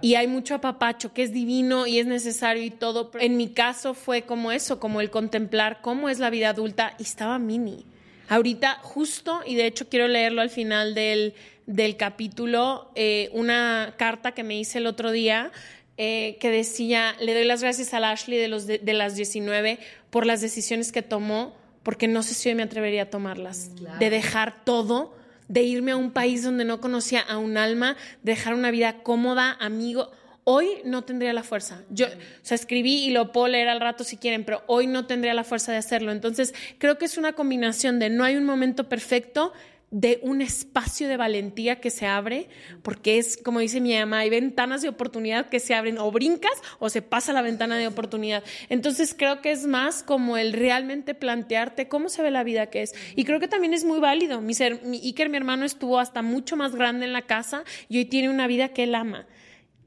Y 0.00 0.14
hay 0.14 0.28
mucho 0.28 0.54
apapacho 0.54 1.12
que 1.12 1.22
es 1.22 1.32
divino 1.32 1.86
y 1.86 1.98
es 1.98 2.06
necesario 2.06 2.62
y 2.62 2.70
todo. 2.70 3.10
En 3.18 3.36
mi 3.36 3.48
caso 3.48 3.94
fue 3.94 4.22
como 4.22 4.52
eso, 4.52 4.78
como 4.78 5.00
el 5.00 5.10
contemplar 5.10 5.80
cómo 5.82 6.08
es 6.08 6.18
la 6.18 6.30
vida 6.30 6.50
adulta 6.50 6.94
y 6.98 7.02
estaba 7.02 7.38
mini. 7.38 7.84
Ahorita 8.28 8.78
justo, 8.82 9.40
y 9.44 9.54
de 9.56 9.66
hecho 9.66 9.88
quiero 9.88 10.08
leerlo 10.08 10.42
al 10.42 10.50
final 10.50 10.94
del, 10.94 11.34
del 11.66 11.96
capítulo, 11.96 12.90
eh, 12.94 13.30
una 13.32 13.94
carta 13.98 14.32
que 14.32 14.44
me 14.44 14.58
hice 14.58 14.78
el 14.78 14.86
otro 14.86 15.10
día 15.10 15.50
eh, 15.96 16.38
que 16.40 16.50
decía, 16.50 17.14
le 17.20 17.34
doy 17.34 17.44
las 17.44 17.62
gracias 17.62 17.94
a 17.94 18.10
Ashley 18.10 18.38
de, 18.38 18.48
los 18.48 18.66
de, 18.66 18.78
de 18.78 18.92
las 18.94 19.16
19 19.16 19.78
por 20.10 20.24
las 20.24 20.40
decisiones 20.40 20.92
que 20.92 21.02
tomó 21.02 21.54
porque 21.84 22.08
no 22.08 22.24
sé 22.24 22.34
si 22.34 22.48
hoy 22.48 22.56
me 22.56 22.64
atrevería 22.64 23.04
a 23.04 23.10
tomarlas. 23.10 23.70
De 24.00 24.10
dejar 24.10 24.64
todo, 24.64 25.14
de 25.46 25.62
irme 25.62 25.92
a 25.92 25.96
un 25.96 26.10
país 26.10 26.42
donde 26.42 26.64
no 26.64 26.80
conocía 26.80 27.20
a 27.20 27.38
un 27.38 27.56
alma, 27.56 27.96
dejar 28.22 28.54
una 28.54 28.72
vida 28.72 29.02
cómoda, 29.02 29.56
amigo. 29.60 30.10
Hoy 30.42 30.68
no 30.84 31.04
tendría 31.04 31.32
la 31.32 31.42
fuerza. 31.42 31.82
Yo, 31.90 32.06
o 32.06 32.10
sea, 32.42 32.54
escribí 32.54 33.04
y 33.04 33.10
lo 33.10 33.32
puedo 33.32 33.48
leer 33.48 33.68
al 33.68 33.80
rato 33.80 34.02
si 34.02 34.16
quieren, 34.16 34.44
pero 34.44 34.62
hoy 34.66 34.86
no 34.86 35.06
tendría 35.06 35.32
la 35.32 35.44
fuerza 35.44 35.72
de 35.72 35.78
hacerlo. 35.78 36.10
Entonces, 36.10 36.54
creo 36.78 36.98
que 36.98 37.04
es 37.04 37.16
una 37.16 37.34
combinación 37.34 37.98
de 37.98 38.10
no 38.10 38.24
hay 38.24 38.36
un 38.36 38.44
momento 38.44 38.88
perfecto, 38.88 39.52
de 39.94 40.18
un 40.22 40.42
espacio 40.42 41.06
de 41.06 41.16
valentía 41.16 41.80
que 41.80 41.88
se 41.88 42.04
abre, 42.04 42.48
porque 42.82 43.18
es, 43.18 43.36
como 43.36 43.60
dice 43.60 43.80
mi 43.80 43.96
mamá, 43.96 44.18
hay 44.18 44.28
ventanas 44.28 44.82
de 44.82 44.88
oportunidad 44.88 45.48
que 45.48 45.60
se 45.60 45.72
abren, 45.72 45.98
o 45.98 46.10
brincas 46.10 46.50
o 46.80 46.90
se 46.90 47.00
pasa 47.00 47.32
la 47.32 47.42
ventana 47.42 47.78
de 47.78 47.86
oportunidad. 47.86 48.42
Entonces 48.68 49.14
creo 49.16 49.40
que 49.40 49.52
es 49.52 49.68
más 49.68 50.02
como 50.02 50.36
el 50.36 50.52
realmente 50.52 51.14
plantearte 51.14 51.86
cómo 51.86 52.08
se 52.08 52.22
ve 52.22 52.32
la 52.32 52.42
vida 52.42 52.66
que 52.70 52.82
es. 52.82 52.92
Y 53.14 53.22
creo 53.22 53.38
que 53.38 53.46
también 53.46 53.72
es 53.72 53.84
muy 53.84 54.00
válido. 54.00 54.40
Mi, 54.40 54.54
mi 54.82 54.98
Iker, 54.98 55.28
mi 55.28 55.36
hermano, 55.36 55.64
estuvo 55.64 56.00
hasta 56.00 56.22
mucho 56.22 56.56
más 56.56 56.74
grande 56.74 57.06
en 57.06 57.12
la 57.12 57.22
casa 57.22 57.62
y 57.88 57.98
hoy 57.98 58.04
tiene 58.06 58.30
una 58.30 58.48
vida 58.48 58.70
que 58.70 58.82
él 58.82 58.96
ama 58.96 59.28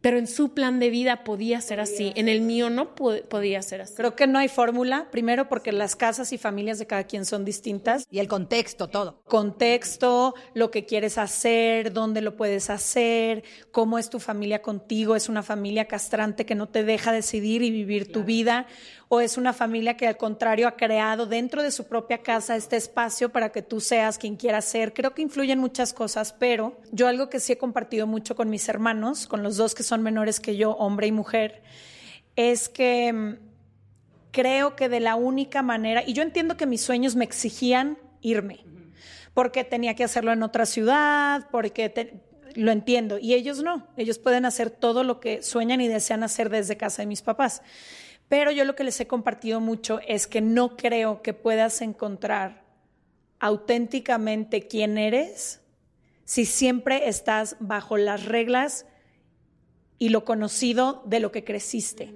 pero 0.02 0.18
en 0.18 0.28
su 0.28 0.54
plan 0.54 0.80
de 0.80 0.90
vida 0.90 1.24
podía 1.24 1.62
ser 1.62 1.80
así, 1.80 2.14
en 2.16 2.30
el 2.30 2.42
mío 2.42 2.70
no 2.70 2.96
podía 2.96 3.62
ser 3.62 3.82
así. 3.82 3.94
Creo 3.96 4.16
que 4.16 4.28
no 4.28 4.40
hay 4.40 4.48
fórmula, 4.48 5.08
primero 5.12 5.50
porque 5.50 5.72
las 5.72 5.96
casas 5.96 6.34
y 6.34 6.38
familias 6.38 6.80
de 6.80 6.88
cada 6.88 7.06
quien 7.06 7.26
son 7.26 7.46
distintas. 7.46 8.06
Y 8.12 8.20
el 8.20 8.28
contexto, 8.28 8.88
todo. 8.88 9.22
Contexto, 9.26 10.36
lo 10.54 10.72
que 10.72 10.86
quieres 10.86 11.18
hacer, 11.18 11.94
dónde 11.94 12.22
lo 12.22 12.36
puedes 12.36 12.70
hacer, 12.70 13.44
cómo 13.72 13.98
es 13.98 14.10
tu 14.10 14.20
familia 14.20 14.62
contigo, 14.62 15.16
es 15.16 15.30
una 15.30 15.44
familia 15.44 15.86
castrante 15.86 16.46
que 16.46 16.56
no 16.56 16.68
te 16.68 16.84
deja 16.84 17.12
decidir 17.12 17.62
y 17.64 17.72
vivir 17.72 18.12
tu 18.12 18.24
vida 18.24 18.68
o 19.10 19.22
es 19.22 19.38
una 19.38 19.54
familia 19.54 19.96
que 19.96 20.08
al 20.08 20.18
contrario 20.18 20.68
ha 20.68 20.76
creado 20.76 21.26
dentro 21.26 21.64
de 21.64 21.72
su 21.72 21.86
propia 21.88 22.20
casa 22.20 22.56
este 22.56 22.76
espacio 22.76 23.30
para 23.30 23.52
que 23.52 23.62
tú 23.62 23.80
seas 23.80 24.18
quien 24.18 24.36
quieras 24.36 24.66
ser. 24.66 24.94
Creo 24.94 25.14
que 25.14 25.22
influyen 25.22 25.60
muchas 25.60 25.94
cosas, 25.94 26.34
pero 26.38 26.78
yo 26.92 27.08
algo 27.08 27.30
que 27.30 27.40
sí 27.40 27.54
he 27.54 27.58
compartido 27.58 28.06
mucho 28.06 28.36
con 28.36 28.50
mis 28.50 28.68
hermanos, 28.68 29.26
con 29.28 29.44
los 29.44 29.56
dos 29.56 29.76
que 29.76 29.84
son 29.84 30.04
menores 30.04 30.40
que 30.40 30.58
yo, 30.58 30.72
hombre 30.72 31.08
y 31.08 31.14
mujer, 31.14 31.62
es 32.36 32.68
que 32.68 33.14
mm, 33.14 33.36
creo 34.32 34.76
que 34.76 34.90
de 34.90 35.00
la 35.00 35.16
única 35.16 35.62
manera, 35.62 36.04
y 36.06 36.12
yo 36.14 36.22
entiendo 36.22 36.58
que 36.58 36.66
mis 36.66 36.82
sueños 36.82 37.16
me 37.16 37.24
exigían 37.24 37.98
irme, 38.22 38.66
porque 39.34 39.64
tenía 39.64 39.96
que 39.96 40.04
hacerlo 40.04 40.34
en 40.34 40.44
otra 40.44 40.66
ciudad, 40.66 41.48
porque 41.50 42.22
lo 42.56 42.72
entiendo, 42.72 43.20
y 43.20 43.36
ellos 43.36 43.64
no, 43.64 43.88
ellos 43.96 44.20
pueden 44.20 44.44
hacer 44.44 44.70
todo 44.70 45.06
lo 45.06 45.22
que 45.22 45.42
sueñan 45.44 45.80
y 45.80 45.88
desean 45.88 46.24
hacer 46.24 46.50
desde 46.50 46.76
casa 46.76 47.04
de 47.04 47.06
mis 47.06 47.22
papás. 47.22 47.62
Pero 48.30 48.52
yo 48.52 48.66
lo 48.66 48.76
que 48.76 48.84
les 48.84 49.00
he 49.00 49.08
compartido 49.08 49.60
mucho 49.60 50.00
es 50.08 50.28
que 50.28 50.42
no 50.42 50.76
creo 50.76 51.22
que 51.22 51.34
puedas 51.34 51.82
encontrar 51.82 52.64
auténticamente 53.40 54.68
quién 54.68 54.98
eres 54.98 55.62
si 56.26 56.46
siempre 56.46 57.08
estás 57.08 57.56
bajo 57.60 57.96
las 57.96 58.26
reglas 58.26 58.86
y 59.98 60.10
lo 60.10 60.26
conocido 60.26 61.02
de 61.06 61.20
lo 61.20 61.32
que 61.32 61.44
creciste. 61.44 62.14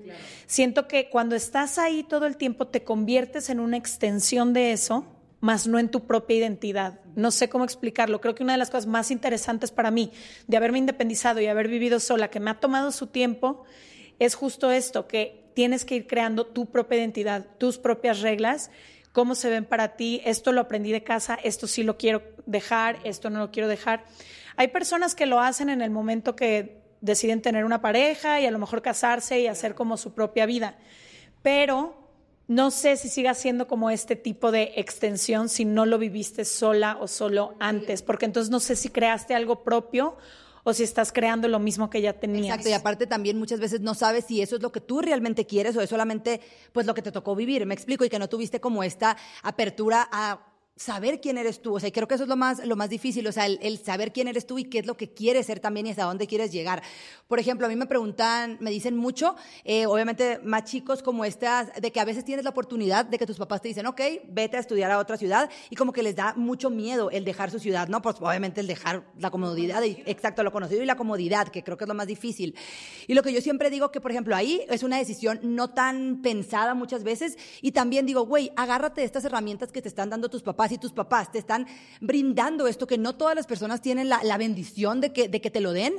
Siento 0.48 0.88
que 0.88 1.10
cuando 1.10 1.36
estás 1.36 1.78
ahí 1.78 2.04
todo 2.04 2.26
el 2.26 2.38
tiempo 2.38 2.68
te 2.68 2.84
conviertes 2.84 3.50
en 3.50 3.60
una 3.60 3.78
extensión 3.78 4.54
de 4.54 4.74
eso, 4.74 5.06
más 5.40 5.66
no 5.66 5.80
en 5.80 5.90
tu 5.90 6.06
propia 6.06 6.38
identidad. 6.38 7.00
No 7.16 7.32
sé 7.32 7.50
cómo 7.50 7.64
explicarlo. 7.64 8.22
Creo 8.22 8.36
que 8.36 8.44
una 8.44 8.54
de 8.54 8.60
las 8.60 8.70
cosas 8.70 8.86
más 8.86 9.12
interesantes 9.12 9.72
para 9.72 9.92
mí 9.92 10.12
de 10.46 10.58
haberme 10.58 10.78
independizado 10.78 11.40
y 11.40 11.48
haber 11.48 11.68
vivido 11.68 12.00
sola, 12.00 12.30
que 12.30 12.40
me 12.40 12.52
ha 12.52 12.60
tomado 12.60 12.92
su 12.92 13.08
tiempo, 13.08 13.64
es 14.20 14.36
justo 14.36 14.72
esto, 14.72 15.08
que 15.08 15.41
tienes 15.54 15.86
que 15.86 15.96
ir 15.96 16.08
creando 16.08 16.46
tu 16.46 16.70
propia 16.70 16.98
identidad, 16.98 17.46
tus 17.58 17.78
propias 17.78 18.22
reglas, 18.22 18.72
cómo 19.12 19.36
se 19.36 19.50
ven 19.50 19.66
para 19.66 19.96
ti, 19.96 20.22
esto 20.26 20.52
lo 20.52 20.62
aprendí 20.62 20.92
de 20.92 21.04
casa, 21.04 21.38
esto 21.44 21.68
sí 21.68 21.84
lo 21.84 21.98
quiero 21.98 22.24
dejar, 22.46 23.00
esto 23.04 23.30
no 23.30 23.40
lo 23.40 23.52
quiero 23.52 23.68
dejar. 23.68 24.06
Hay 24.56 24.70
personas 24.70 25.16
que 25.16 25.26
lo 25.26 25.40
hacen 25.40 25.70
en 25.70 25.82
el 25.82 25.92
momento 25.92 26.36
que 26.36 26.82
deciden 27.02 27.42
tener 27.42 27.66
una 27.66 27.82
pareja 27.82 28.40
y 28.40 28.46
a 28.46 28.52
lo 28.52 28.60
mejor 28.60 28.82
casarse 28.82 29.40
y 29.40 29.48
hacer 29.48 29.76
como 29.76 29.98
su 29.98 30.14
propia 30.14 30.46
vida, 30.46 30.78
pero 31.42 32.02
no 32.48 32.70
sé 32.70 32.98
si 32.98 33.08
siga 33.08 33.34
siendo 33.34 33.68
como 33.68 33.90
este 33.90 34.16
tipo 34.16 34.52
de 34.52 34.74
extensión 34.76 35.50
si 35.50 35.66
no 35.66 35.86
lo 35.86 35.98
viviste 35.98 36.46
sola 36.46 36.98
o 37.00 37.08
solo 37.08 37.56
antes, 37.60 38.02
porque 38.02 38.26
entonces 38.26 38.52
no 38.52 38.60
sé 38.60 38.76
si 38.76 38.90
creaste 38.90 39.34
algo 39.34 39.64
propio 39.64 40.18
o 40.64 40.74
si 40.74 40.84
estás 40.84 41.12
creando 41.12 41.48
lo 41.48 41.60
mismo 41.60 41.90
que 41.90 42.02
ya 42.02 42.14
tenías. 42.14 42.46
Exacto, 42.46 42.70
y 42.70 42.74
aparte 42.74 43.08
también 43.08 43.38
muchas 43.38 43.60
veces 43.60 43.82
no 43.82 43.94
sabes 43.94 44.26
si 44.26 44.42
eso 44.42 44.56
es 44.56 44.62
lo 44.62 44.72
que 44.72 44.82
tú 44.82 45.02
realmente 45.02 45.46
quieres 45.46 45.76
o 45.76 45.82
es 45.82 45.90
solamente 45.90 46.42
pues 46.72 46.86
lo 46.86 46.94
que 46.94 47.02
te 47.02 47.12
tocó 47.12 47.36
vivir, 47.36 47.66
me 47.66 47.74
explico, 47.74 48.06
y 48.06 48.10
que 48.10 48.20
no 48.20 48.30
tuviste 48.30 48.60
como 48.60 48.84
esta 48.84 49.18
apertura 49.44 50.08
a 50.12 50.51
saber 50.76 51.22
quién 51.22 51.38
eres 51.38 51.62
tú. 51.62 51.76
O 51.76 51.80
sea, 51.80 51.92
creo 51.92 52.08
que 52.08 52.16
eso 52.16 52.24
es 52.24 52.30
lo 52.30 52.36
más, 52.36 52.66
lo 52.66 52.76
más 52.76 52.90
difícil, 52.90 53.28
o 53.28 53.32
sea, 53.32 53.46
el, 53.46 53.78
saber 53.78 54.12
quién 54.12 54.28
eres 54.28 54.48
tú 54.48 54.58
y 54.58 54.66
qué 54.66 54.80
es 54.80 54.86
lo 54.86 54.96
que 54.98 55.14
quieres 55.14 55.46
ser 55.46 55.60
también 55.60 55.86
y 55.88 55.92
hasta 55.92 56.04
dónde 56.04 56.28
quieres 56.28 56.52
llegar. 56.52 56.82
Por 57.28 57.40
ejemplo, 57.40 57.68
a 57.68 57.70
mí 57.70 57.76
me 57.76 57.86
preguntan, 57.86 58.58
me 58.60 58.72
dicen 58.72 58.96
mucho, 58.96 59.36
eh, 59.64 59.86
obviamente 59.86 60.40
más 60.44 60.64
chicos 60.64 61.04
como 61.04 61.26
estas, 61.26 61.72
de 61.80 61.92
que 61.92 62.00
a 62.00 62.06
veces 62.06 62.26
tienes 62.26 62.44
la 62.44 62.52
oportunidad 62.52 63.06
de 63.06 63.18
que 63.18 63.26
tus 63.26 63.38
papás 63.38 63.62
te 63.62 63.68
dicen, 63.68 63.86
ok, 63.86 64.02
vete 64.30 64.58
a 64.58 64.60
estudiar 64.60 64.92
a 64.92 64.98
otra 64.98 65.18
ciudad 65.18 65.50
y 65.70 65.76
como 65.76 65.92
que 65.92 66.04
les 66.04 66.16
da 66.16 66.34
mucho 66.36 66.70
miedo 66.70 67.12
el 67.12 67.26
dejar 67.26 67.52
su 67.52 67.60
ciudad, 67.60 67.88
¿no? 67.88 68.02
Pues 68.02 68.16
obviamente 68.20 68.62
el 68.62 68.68
dejar 68.68 69.04
la 69.18 69.30
comodidad, 69.30 69.84
exacto, 69.84 70.44
lo 70.44 70.52
conocido 70.52 70.82
y 70.82 70.86
la 70.86 70.96
comodidad, 70.96 71.50
que 71.50 71.64
creo 71.64 71.78
que 71.78 71.84
es 71.84 71.90
lo 71.90 71.94
más 71.94 72.08
difícil. 72.08 72.56
Y 73.08 73.14
lo 73.14 73.24
que 73.24 73.34
yo 73.34 73.42
siempre 73.42 73.70
digo 73.70 73.92
que, 73.92 74.02
por 74.02 74.12
ejemplo, 74.12 74.36
ahí 74.36 74.66
es 74.70 74.84
una 74.84 74.98
decisión 74.98 75.40
no 75.44 75.70
tan 75.70 76.22
pensada 76.22 76.74
muchas 76.74 77.04
veces 77.04 77.38
y 77.62 77.72
también 77.72 78.06
digo, 78.06 78.26
güey, 78.26 78.52
agárrate 78.56 79.02
de 79.02 79.06
estas 79.06 79.26
herramientas 79.26 79.72
que 79.72 79.82
te 79.82 79.88
están 79.88 80.10
dando 80.10 80.30
tus 80.30 80.42
papás 80.42 80.61
y 80.70 80.78
tus 80.78 80.92
papás 80.92 81.32
te 81.32 81.40
están 81.40 81.66
brindando 82.02 82.68
esto 82.68 82.86
que 82.86 82.98
no 82.98 83.16
todas 83.16 83.36
las 83.36 83.48
personas 83.48 83.82
tienen 83.82 84.10
la, 84.10 84.38
bendición 84.38 85.00
de 85.00 85.14
que, 85.14 85.30
de 85.30 85.40
que 85.40 85.50
te 85.50 85.62
lo 85.62 85.72
den. 85.72 85.94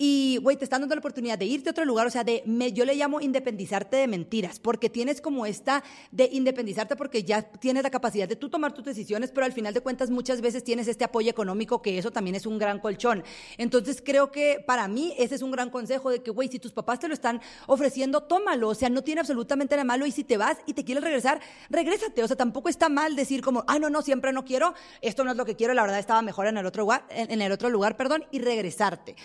Y, 0.00 0.38
güey, 0.42 0.56
te 0.56 0.62
están 0.62 0.80
dando 0.80 0.94
la 0.94 1.00
oportunidad 1.00 1.36
de 1.36 1.44
irte 1.44 1.70
a 1.70 1.72
otro 1.72 1.84
lugar, 1.84 2.06
o 2.06 2.10
sea, 2.10 2.22
de, 2.22 2.44
me, 2.46 2.72
yo 2.72 2.84
le 2.84 2.94
llamo 2.94 3.20
independizarte 3.20 3.96
de 3.96 4.06
mentiras, 4.06 4.60
porque 4.60 4.88
tienes 4.88 5.20
como 5.20 5.44
esta 5.44 5.82
de 6.12 6.28
independizarte 6.30 6.94
porque 6.94 7.24
ya 7.24 7.42
tienes 7.42 7.82
la 7.82 7.90
capacidad 7.90 8.28
de 8.28 8.36
tú 8.36 8.48
tomar 8.48 8.72
tus 8.72 8.84
decisiones, 8.84 9.32
pero 9.32 9.44
al 9.44 9.52
final 9.52 9.74
de 9.74 9.80
cuentas 9.80 10.08
muchas 10.08 10.40
veces 10.40 10.62
tienes 10.62 10.86
este 10.86 11.02
apoyo 11.02 11.28
económico, 11.28 11.82
que 11.82 11.98
eso 11.98 12.12
también 12.12 12.36
es 12.36 12.46
un 12.46 12.58
gran 12.58 12.78
colchón. 12.78 13.24
Entonces 13.56 14.00
creo 14.00 14.30
que 14.30 14.62
para 14.64 14.86
mí 14.86 15.14
ese 15.18 15.34
es 15.34 15.42
un 15.42 15.50
gran 15.50 15.68
consejo 15.68 16.10
de 16.10 16.22
que, 16.22 16.30
güey, 16.30 16.48
si 16.48 16.60
tus 16.60 16.72
papás 16.72 17.00
te 17.00 17.08
lo 17.08 17.14
están 17.14 17.40
ofreciendo, 17.66 18.22
tómalo, 18.22 18.68
o 18.68 18.74
sea, 18.76 18.90
no 18.90 19.02
tiene 19.02 19.22
absolutamente 19.22 19.74
nada 19.74 19.84
malo 19.84 20.06
y 20.06 20.12
si 20.12 20.22
te 20.22 20.36
vas 20.36 20.58
y 20.64 20.74
te 20.74 20.84
quieres 20.84 21.02
regresar, 21.02 21.40
regrésate, 21.70 22.22
o 22.22 22.28
sea, 22.28 22.36
tampoco 22.36 22.68
está 22.68 22.88
mal 22.88 23.16
decir 23.16 23.42
como, 23.42 23.64
ah, 23.66 23.80
no, 23.80 23.90
no, 23.90 24.02
siempre 24.02 24.32
no 24.32 24.44
quiero, 24.44 24.74
esto 25.02 25.24
no 25.24 25.32
es 25.32 25.36
lo 25.36 25.44
que 25.44 25.56
quiero, 25.56 25.74
la 25.74 25.82
verdad 25.82 25.98
estaba 25.98 26.22
mejor 26.22 26.46
en 26.46 26.56
el 26.56 26.66
otro 26.66 26.82
lugar, 26.82 27.04
en 27.10 27.42
el 27.42 27.50
otro 27.50 27.68
lugar, 27.68 27.96
perdón, 27.96 28.24
y 28.30 28.38
regresarte. 28.38 29.16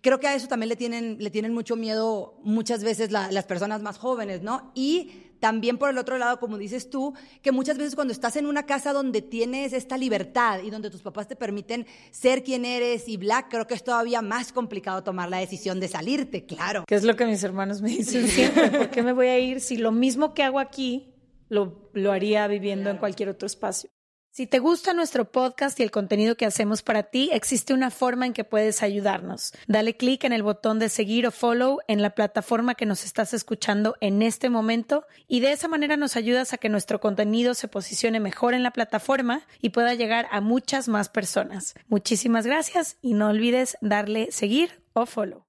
Creo 0.00 0.20
que 0.20 0.28
a 0.28 0.34
eso 0.34 0.46
también 0.46 0.68
le 0.68 0.76
tienen, 0.76 1.16
le 1.18 1.30
tienen 1.30 1.52
mucho 1.52 1.76
miedo 1.76 2.38
muchas 2.42 2.84
veces 2.84 3.10
las 3.10 3.44
personas 3.46 3.82
más 3.82 3.98
jóvenes, 3.98 4.42
¿no? 4.42 4.70
Y 4.74 5.28
también 5.40 5.78
por 5.78 5.90
el 5.90 5.98
otro 5.98 6.18
lado, 6.18 6.40
como 6.40 6.58
dices 6.58 6.90
tú, 6.90 7.14
que 7.42 7.52
muchas 7.52 7.78
veces 7.78 7.94
cuando 7.94 8.12
estás 8.12 8.36
en 8.36 8.46
una 8.46 8.66
casa 8.66 8.92
donde 8.92 9.22
tienes 9.22 9.72
esta 9.72 9.96
libertad 9.96 10.60
y 10.62 10.70
donde 10.70 10.90
tus 10.90 11.02
papás 11.02 11.28
te 11.28 11.36
permiten 11.36 11.86
ser 12.10 12.42
quien 12.42 12.64
eres 12.64 13.08
y 13.08 13.16
black, 13.16 13.48
creo 13.50 13.66
que 13.66 13.74
es 13.74 13.84
todavía 13.84 14.22
más 14.22 14.52
complicado 14.52 15.02
tomar 15.02 15.28
la 15.28 15.38
decisión 15.38 15.80
de 15.80 15.88
salirte, 15.88 16.44
claro. 16.44 16.84
Que 16.86 16.94
es 16.94 17.04
lo 17.04 17.16
que 17.16 17.26
mis 17.26 17.42
hermanos 17.42 17.82
me 17.82 17.90
dicen 17.90 18.26
siempre, 18.28 18.70
¿por 18.70 18.90
qué 18.90 19.02
me 19.02 19.12
voy 19.12 19.28
a 19.28 19.38
ir 19.38 19.60
si 19.60 19.76
lo 19.76 19.92
mismo 19.92 20.34
que 20.34 20.42
hago 20.42 20.58
aquí 20.58 21.14
lo, 21.48 21.90
lo 21.92 22.12
haría 22.12 22.46
viviendo 22.46 22.90
en 22.90 22.98
cualquier 22.98 23.28
otro 23.28 23.46
espacio? 23.46 23.90
Si 24.38 24.46
te 24.46 24.60
gusta 24.60 24.94
nuestro 24.94 25.32
podcast 25.32 25.80
y 25.80 25.82
el 25.82 25.90
contenido 25.90 26.36
que 26.36 26.46
hacemos 26.46 26.82
para 26.82 27.02
ti, 27.02 27.28
existe 27.32 27.74
una 27.74 27.90
forma 27.90 28.24
en 28.24 28.32
que 28.32 28.44
puedes 28.44 28.84
ayudarnos. 28.84 29.52
Dale 29.66 29.96
clic 29.96 30.22
en 30.22 30.32
el 30.32 30.44
botón 30.44 30.78
de 30.78 30.88
seguir 30.88 31.26
o 31.26 31.32
follow 31.32 31.80
en 31.88 32.02
la 32.02 32.10
plataforma 32.10 32.76
que 32.76 32.86
nos 32.86 33.04
estás 33.04 33.34
escuchando 33.34 33.96
en 34.00 34.22
este 34.22 34.48
momento 34.48 35.04
y 35.26 35.40
de 35.40 35.50
esa 35.50 35.66
manera 35.66 35.96
nos 35.96 36.14
ayudas 36.14 36.52
a 36.52 36.58
que 36.58 36.68
nuestro 36.68 37.00
contenido 37.00 37.54
se 37.54 37.66
posicione 37.66 38.20
mejor 38.20 38.54
en 38.54 38.62
la 38.62 38.70
plataforma 38.70 39.42
y 39.60 39.70
pueda 39.70 39.94
llegar 39.94 40.28
a 40.30 40.40
muchas 40.40 40.86
más 40.86 41.08
personas. 41.08 41.74
Muchísimas 41.88 42.46
gracias 42.46 42.96
y 43.02 43.14
no 43.14 43.30
olvides 43.30 43.76
darle 43.80 44.30
seguir 44.30 44.84
o 44.92 45.04
follow. 45.04 45.47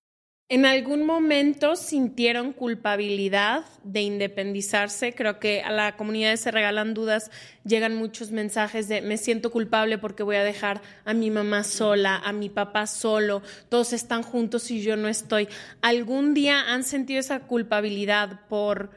¿En 0.52 0.66
algún 0.66 1.06
momento 1.06 1.76
sintieron 1.76 2.54
culpabilidad 2.54 3.66
de 3.84 4.02
independizarse? 4.02 5.14
Creo 5.14 5.40
que 5.40 5.62
a 5.62 5.72
la 5.72 5.96
comunidad 5.96 6.36
Se 6.38 6.50
Regalan 6.50 6.96
Dudas 6.96 7.30
llegan 7.66 7.96
muchos 7.96 8.32
mensajes 8.32 8.88
de 8.88 9.02
me 9.02 9.18
siento 9.18 9.52
culpable 9.52 10.00
porque 10.00 10.24
voy 10.24 10.38
a 10.38 10.44
dejar 10.44 10.82
a 11.06 11.14
mi 11.14 11.30
mamá 11.30 11.64
sola, 11.64 12.16
a 12.16 12.34
mi 12.34 12.50
papá 12.50 12.88
solo, 12.88 13.44
todos 13.70 13.94
están 13.94 14.24
juntos 14.24 14.72
y 14.72 14.82
yo 14.82 14.98
no 14.98 15.08
estoy. 15.08 15.48
¿Algún 15.84 16.34
día 16.34 16.74
han 16.74 16.84
sentido 16.84 17.20
esa 17.20 17.42
culpabilidad 17.42 18.48
por, 18.50 18.90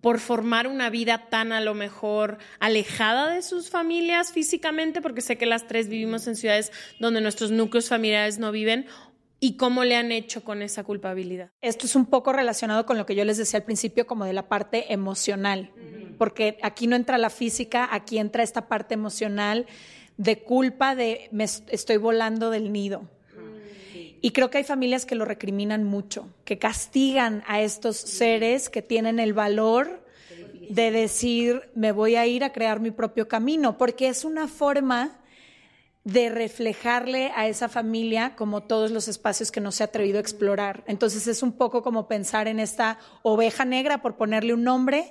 por 0.00 0.20
formar 0.20 0.68
una 0.68 0.88
vida 0.88 1.26
tan 1.30 1.50
a 1.50 1.60
lo 1.60 1.74
mejor 1.74 2.38
alejada 2.60 3.28
de 3.30 3.42
sus 3.42 3.70
familias 3.70 4.32
físicamente? 4.32 5.02
Porque 5.02 5.20
sé 5.20 5.36
que 5.36 5.46
las 5.46 5.66
tres 5.66 5.88
vivimos 5.88 6.28
en 6.28 6.36
ciudades 6.36 6.70
donde 7.00 7.20
nuestros 7.20 7.50
núcleos 7.50 7.88
familiares 7.88 8.38
no 8.38 8.52
viven 8.52 8.86
y 9.44 9.58
cómo 9.58 9.84
le 9.84 9.94
han 9.94 10.10
hecho 10.10 10.42
con 10.42 10.62
esa 10.62 10.84
culpabilidad. 10.84 11.50
Esto 11.60 11.84
es 11.84 11.94
un 11.94 12.06
poco 12.06 12.32
relacionado 12.32 12.86
con 12.86 12.96
lo 12.96 13.04
que 13.04 13.14
yo 13.14 13.26
les 13.26 13.36
decía 13.36 13.58
al 13.58 13.66
principio, 13.66 14.06
como 14.06 14.24
de 14.24 14.32
la 14.32 14.48
parte 14.48 14.90
emocional, 14.90 15.70
porque 16.16 16.56
aquí 16.62 16.86
no 16.86 16.96
entra 16.96 17.18
la 17.18 17.28
física, 17.28 17.86
aquí 17.92 18.16
entra 18.16 18.42
esta 18.42 18.68
parte 18.68 18.94
emocional 18.94 19.66
de 20.16 20.38
culpa 20.38 20.94
de 20.94 21.28
me 21.30 21.44
estoy 21.44 21.98
volando 21.98 22.48
del 22.48 22.72
nido. 22.72 23.06
Y 24.22 24.30
creo 24.30 24.48
que 24.48 24.56
hay 24.56 24.64
familias 24.64 25.04
que 25.04 25.14
lo 25.14 25.26
recriminan 25.26 25.84
mucho, 25.84 26.26
que 26.46 26.58
castigan 26.58 27.44
a 27.46 27.60
estos 27.60 27.98
seres 27.98 28.70
que 28.70 28.80
tienen 28.80 29.18
el 29.18 29.34
valor 29.34 30.06
de 30.70 30.90
decir, 30.90 31.68
me 31.74 31.92
voy 31.92 32.16
a 32.16 32.26
ir 32.26 32.44
a 32.44 32.52
crear 32.54 32.80
mi 32.80 32.92
propio 32.92 33.28
camino, 33.28 33.76
porque 33.76 34.08
es 34.08 34.24
una 34.24 34.48
forma 34.48 35.18
de 36.04 36.28
reflejarle 36.28 37.32
a 37.34 37.48
esa 37.48 37.70
familia 37.70 38.36
como 38.36 38.62
todos 38.62 38.90
los 38.90 39.08
espacios 39.08 39.50
que 39.50 39.62
no 39.62 39.72
se 39.72 39.82
ha 39.82 39.86
atrevido 39.86 40.18
a 40.18 40.20
explorar. 40.20 40.84
Entonces 40.86 41.26
es 41.26 41.42
un 41.42 41.52
poco 41.52 41.82
como 41.82 42.08
pensar 42.08 42.46
en 42.46 42.60
esta 42.60 42.98
oveja 43.22 43.64
negra, 43.64 44.02
por 44.02 44.16
ponerle 44.16 44.52
un 44.52 44.64
nombre, 44.64 45.10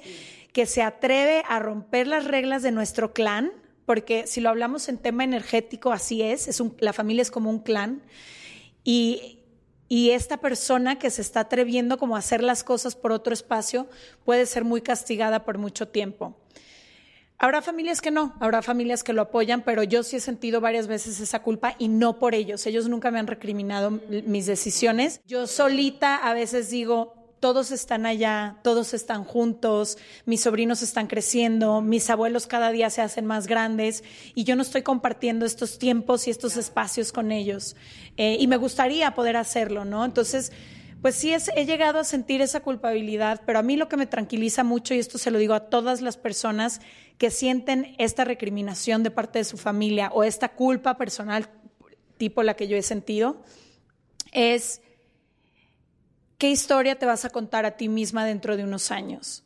que 0.53 0.67
se 0.67 0.83
atreve 0.83 1.43
a 1.49 1.57
romper 1.57 2.05
las 2.05 2.25
reglas 2.25 2.61
de 2.61 2.71
nuestro 2.71 3.11
clan, 3.11 3.51
porque 3.87 4.27
si 4.27 4.39
lo 4.39 4.49
hablamos 4.49 4.87
en 4.87 4.99
tema 4.99 5.23
energético, 5.23 5.91
así 5.91 6.21
es, 6.21 6.47
es 6.47 6.61
la 6.79 6.93
familia 6.93 7.23
es 7.23 7.31
como 7.31 7.49
un 7.49 7.59
clan, 7.59 8.03
y, 8.83 9.39
y 9.89 10.11
esta 10.11 10.37
persona 10.37 10.99
que 10.99 11.09
se 11.09 11.23
está 11.23 11.39
atreviendo 11.41 11.97
como 11.97 12.15
a 12.15 12.19
hacer 12.19 12.43
las 12.43 12.63
cosas 12.63 12.95
por 12.95 13.11
otro 13.11 13.33
espacio 13.33 13.87
puede 14.25 14.45
ser 14.45 14.63
muy 14.63 14.81
castigada 14.81 15.43
por 15.43 15.57
mucho 15.57 15.87
tiempo. 15.87 16.37
Habrá 17.37 17.61
familias 17.61 17.99
que 17.99 18.11
no, 18.11 18.35
habrá 18.39 18.61
familias 18.61 19.03
que 19.03 19.11
lo 19.11 19.21
apoyan, 19.21 19.63
pero 19.63 19.83
yo 19.83 20.03
sí 20.03 20.15
he 20.15 20.19
sentido 20.19 20.61
varias 20.61 20.87
veces 20.87 21.19
esa 21.19 21.41
culpa 21.41 21.75
y 21.77 21.89
no 21.89 22.19
por 22.19 22.35
ellos. 22.35 22.65
Ellos 22.65 22.87
nunca 22.87 23.11
me 23.11 23.19
han 23.19 23.27
recriminado 23.27 23.91
mis 23.91 24.45
decisiones. 24.45 25.19
Yo 25.27 25.47
solita 25.47 26.15
a 26.15 26.33
veces 26.33 26.69
digo, 26.69 27.23
todos 27.43 27.71
están 27.71 28.05
allá, 28.05 28.59
todos 28.63 28.93
están 28.93 29.25
juntos, 29.25 29.97
mis 30.25 30.39
sobrinos 30.39 30.81
están 30.81 31.07
creciendo, 31.07 31.81
mis 31.81 32.09
abuelos 32.09 32.47
cada 32.47 32.71
día 32.71 32.89
se 32.89 33.01
hacen 33.01 33.25
más 33.25 33.47
grandes 33.47 34.05
y 34.33 34.45
yo 34.45 34.55
no 34.55 34.61
estoy 34.61 34.81
compartiendo 34.81 35.45
estos 35.45 35.77
tiempos 35.77 36.25
y 36.25 36.31
estos 36.31 36.55
espacios 36.55 37.11
con 37.11 37.33
ellos. 37.33 37.75
Eh, 38.15 38.37
y 38.39 38.47
me 38.47 38.55
gustaría 38.55 39.13
poder 39.13 39.35
hacerlo, 39.35 39.83
¿no? 39.83 40.05
Entonces, 40.05 40.53
pues 41.03 41.15
sí 41.15 41.33
he 41.33 41.65
llegado 41.65 41.99
a 41.99 42.05
sentir 42.05 42.41
esa 42.41 42.61
culpabilidad, 42.61 43.41
pero 43.45 43.59
a 43.59 43.61
mí 43.61 43.75
lo 43.75 43.89
que 43.89 43.97
me 43.97 44.07
tranquiliza 44.07 44.63
mucho, 44.63 44.93
y 44.93 44.99
esto 44.99 45.17
se 45.17 45.31
lo 45.31 45.37
digo 45.37 45.53
a 45.53 45.69
todas 45.69 45.99
las 45.99 46.15
personas 46.15 46.79
que 47.17 47.29
sienten 47.29 47.93
esta 47.97 48.23
recriminación 48.23 49.03
de 49.03 49.11
parte 49.11 49.39
de 49.39 49.43
su 49.43 49.57
familia 49.57 50.11
o 50.13 50.23
esta 50.23 50.55
culpa 50.55 50.97
personal 50.97 51.49
tipo 52.15 52.41
la 52.41 52.53
que 52.53 52.69
yo 52.69 52.77
he 52.77 52.81
sentido, 52.81 53.43
es 54.31 54.81
qué 56.37 56.49
historia 56.49 56.97
te 56.97 57.05
vas 57.05 57.25
a 57.25 57.31
contar 57.31 57.65
a 57.65 57.75
ti 57.75 57.89
misma 57.89 58.23
dentro 58.23 58.55
de 58.55 58.63
unos 58.63 58.89
años. 58.89 59.43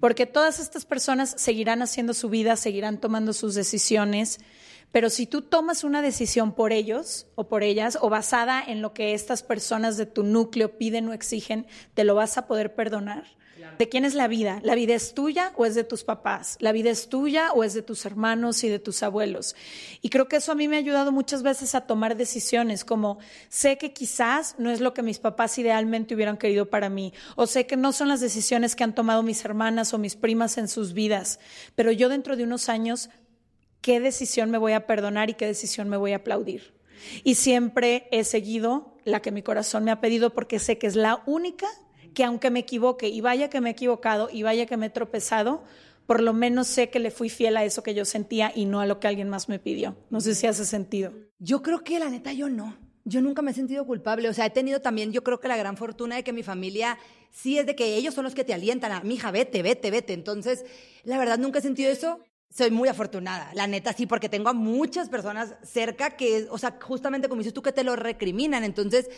Porque 0.00 0.24
todas 0.24 0.60
estas 0.60 0.86
personas 0.86 1.34
seguirán 1.36 1.82
haciendo 1.82 2.14
su 2.14 2.30
vida, 2.30 2.56
seguirán 2.56 3.02
tomando 3.02 3.34
sus 3.34 3.54
decisiones, 3.54 4.40
pero 4.96 5.10
si 5.10 5.26
tú 5.26 5.42
tomas 5.42 5.84
una 5.84 6.00
decisión 6.00 6.54
por 6.54 6.72
ellos 6.72 7.26
o 7.34 7.48
por 7.48 7.62
ellas 7.62 7.98
o 8.00 8.08
basada 8.08 8.64
en 8.66 8.80
lo 8.80 8.94
que 8.94 9.12
estas 9.12 9.42
personas 9.42 9.98
de 9.98 10.06
tu 10.06 10.22
núcleo 10.22 10.78
piden 10.78 11.06
o 11.10 11.12
exigen, 11.12 11.66
te 11.92 12.02
lo 12.02 12.14
vas 12.14 12.38
a 12.38 12.46
poder 12.46 12.74
perdonar. 12.74 13.24
¿De 13.78 13.90
quién 13.90 14.06
es 14.06 14.14
la 14.14 14.26
vida? 14.26 14.58
¿La 14.62 14.74
vida 14.74 14.94
es 14.94 15.12
tuya 15.12 15.52
o 15.56 15.66
es 15.66 15.74
de 15.74 15.84
tus 15.84 16.02
papás? 16.02 16.56
¿La 16.60 16.72
vida 16.72 16.88
es 16.88 17.10
tuya 17.10 17.52
o 17.52 17.62
es 17.62 17.74
de 17.74 17.82
tus 17.82 18.06
hermanos 18.06 18.64
y 18.64 18.70
de 18.70 18.78
tus 18.78 19.02
abuelos? 19.02 19.54
Y 20.00 20.08
creo 20.08 20.28
que 20.28 20.36
eso 20.36 20.52
a 20.52 20.54
mí 20.54 20.66
me 20.66 20.76
ha 20.76 20.78
ayudado 20.78 21.12
muchas 21.12 21.42
veces 21.42 21.74
a 21.74 21.82
tomar 21.82 22.16
decisiones 22.16 22.82
como 22.82 23.18
sé 23.50 23.76
que 23.76 23.92
quizás 23.92 24.54
no 24.56 24.70
es 24.70 24.80
lo 24.80 24.94
que 24.94 25.02
mis 25.02 25.18
papás 25.18 25.58
idealmente 25.58 26.14
hubieran 26.14 26.38
querido 26.38 26.70
para 26.70 26.88
mí 26.88 27.12
o 27.34 27.46
sé 27.46 27.66
que 27.66 27.76
no 27.76 27.92
son 27.92 28.08
las 28.08 28.22
decisiones 28.22 28.74
que 28.74 28.84
han 28.84 28.94
tomado 28.94 29.22
mis 29.22 29.44
hermanas 29.44 29.92
o 29.92 29.98
mis 29.98 30.16
primas 30.16 30.56
en 30.56 30.68
sus 30.68 30.94
vidas, 30.94 31.38
pero 31.74 31.92
yo 31.92 32.08
dentro 32.08 32.34
de 32.36 32.44
unos 32.44 32.70
años 32.70 33.10
qué 33.86 34.00
decisión 34.00 34.50
me 34.50 34.58
voy 34.58 34.72
a 34.72 34.84
perdonar 34.84 35.30
y 35.30 35.34
qué 35.34 35.46
decisión 35.46 35.88
me 35.88 35.96
voy 35.96 36.10
a 36.10 36.16
aplaudir. 36.16 36.74
Y 37.22 37.36
siempre 37.36 38.08
he 38.10 38.24
seguido 38.24 38.96
la 39.04 39.22
que 39.22 39.30
mi 39.30 39.42
corazón 39.42 39.84
me 39.84 39.92
ha 39.92 40.00
pedido 40.00 40.30
porque 40.30 40.58
sé 40.58 40.76
que 40.76 40.88
es 40.88 40.96
la 40.96 41.22
única 41.24 41.68
que 42.12 42.24
aunque 42.24 42.50
me 42.50 42.58
equivoque, 42.58 43.06
y 43.08 43.20
vaya 43.20 43.48
que 43.48 43.60
me 43.60 43.68
he 43.68 43.72
equivocado, 43.72 44.28
y 44.32 44.42
vaya 44.42 44.66
que 44.66 44.76
me 44.76 44.86
he 44.86 44.90
tropezado, 44.90 45.62
por 46.04 46.20
lo 46.20 46.32
menos 46.32 46.66
sé 46.66 46.90
que 46.90 46.98
le 46.98 47.12
fui 47.12 47.28
fiel 47.28 47.56
a 47.56 47.64
eso 47.64 47.84
que 47.84 47.94
yo 47.94 48.04
sentía 48.04 48.50
y 48.52 48.64
no 48.64 48.80
a 48.80 48.86
lo 48.86 48.98
que 48.98 49.06
alguien 49.06 49.28
más 49.28 49.48
me 49.48 49.60
pidió. 49.60 49.96
No 50.10 50.20
sé 50.20 50.34
si 50.34 50.48
hace 50.48 50.64
sentido. 50.64 51.12
Yo 51.38 51.62
creo 51.62 51.84
que 51.84 52.00
la 52.00 52.10
neta 52.10 52.32
yo 52.32 52.48
no. 52.48 52.76
Yo 53.04 53.20
nunca 53.20 53.40
me 53.40 53.52
he 53.52 53.54
sentido 53.54 53.86
culpable. 53.86 54.28
O 54.28 54.32
sea, 54.32 54.46
he 54.46 54.50
tenido 54.50 54.80
también, 54.80 55.12
yo 55.12 55.22
creo 55.22 55.38
que 55.38 55.46
la 55.46 55.56
gran 55.56 55.76
fortuna 55.76 56.16
de 56.16 56.24
que 56.24 56.32
mi 56.32 56.42
familia 56.42 56.98
sí 57.30 57.56
es 57.56 57.66
de 57.66 57.76
que 57.76 57.94
ellos 57.94 58.14
son 58.14 58.24
los 58.24 58.34
que 58.34 58.42
te 58.42 58.52
alientan 58.52 58.90
a, 58.90 59.02
mi 59.02 59.14
hija, 59.14 59.30
vete, 59.30 59.62
vete, 59.62 59.92
vete. 59.92 60.12
Entonces, 60.12 60.64
la 61.04 61.18
verdad, 61.18 61.38
nunca 61.38 61.60
he 61.60 61.62
sentido 61.62 61.88
eso. 61.88 62.18
Soy 62.48 62.70
muy 62.70 62.88
afortunada, 62.88 63.50
la 63.54 63.66
neta 63.66 63.92
sí, 63.92 64.06
porque 64.06 64.28
tengo 64.28 64.48
a 64.48 64.54
muchas 64.54 65.08
personas 65.10 65.54
cerca 65.62 66.10
que, 66.10 66.46
o 66.50 66.56
sea, 66.56 66.78
justamente 66.80 67.28
como 67.28 67.40
dices 67.40 67.52
tú, 67.52 67.60
que 67.60 67.72
te 67.72 67.84
lo 67.84 67.96
recriminan. 67.96 68.64
Entonces, 68.64 69.10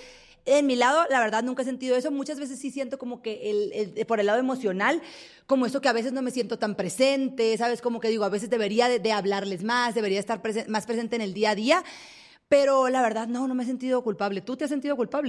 en 0.45 0.67
mi 0.67 0.77
lado, 0.77 1.05
la 1.11 1.21
verdad, 1.21 1.43
nunca 1.43 1.63
he 1.63 1.65
sentido 1.65 1.95
eso. 1.95 2.11
Muchas 2.11 2.41
veces 2.41 2.59
sí 2.59 2.71
siento 2.71 2.99
como 2.99 3.21
que 3.23 3.51
el, 3.51 4.07
por 4.07 4.19
el 4.19 4.27
lado 4.27 4.39
emocional, 4.39 5.03
como 5.47 5.67
eso 5.67 5.81
que 5.81 5.89
a 5.89 5.93
veces 5.93 6.13
no 6.13 6.23
me 6.23 6.31
siento 6.31 6.59
tan 6.59 6.75
presente, 6.75 7.57
¿sabes? 7.59 7.83
Como 7.83 8.01
que 8.01 8.09
digo, 8.09 8.25
a 8.25 8.31
veces 8.31 8.49
debería 8.51 8.89
de, 8.89 9.13
hablarles 9.13 9.63
más, 9.63 9.95
debería 9.95 10.21
estar 10.21 10.41
más 10.69 10.87
presente 10.87 11.17
en 11.17 11.23
el 11.23 11.35
día 11.35 11.51
a 11.51 11.55
día. 11.55 11.85
Pero 12.49 12.89
la 12.89 13.03
verdad, 13.03 13.29
no, 13.29 13.47
no 13.47 13.55
me 13.55 13.65
he 13.65 13.67
sentido 13.67 14.03
culpable. 14.03 14.41
¿Tú 14.41 14.57
te 14.57 14.65
has 14.65 14.71
sentido 14.71 14.97
culpable? 14.97 15.29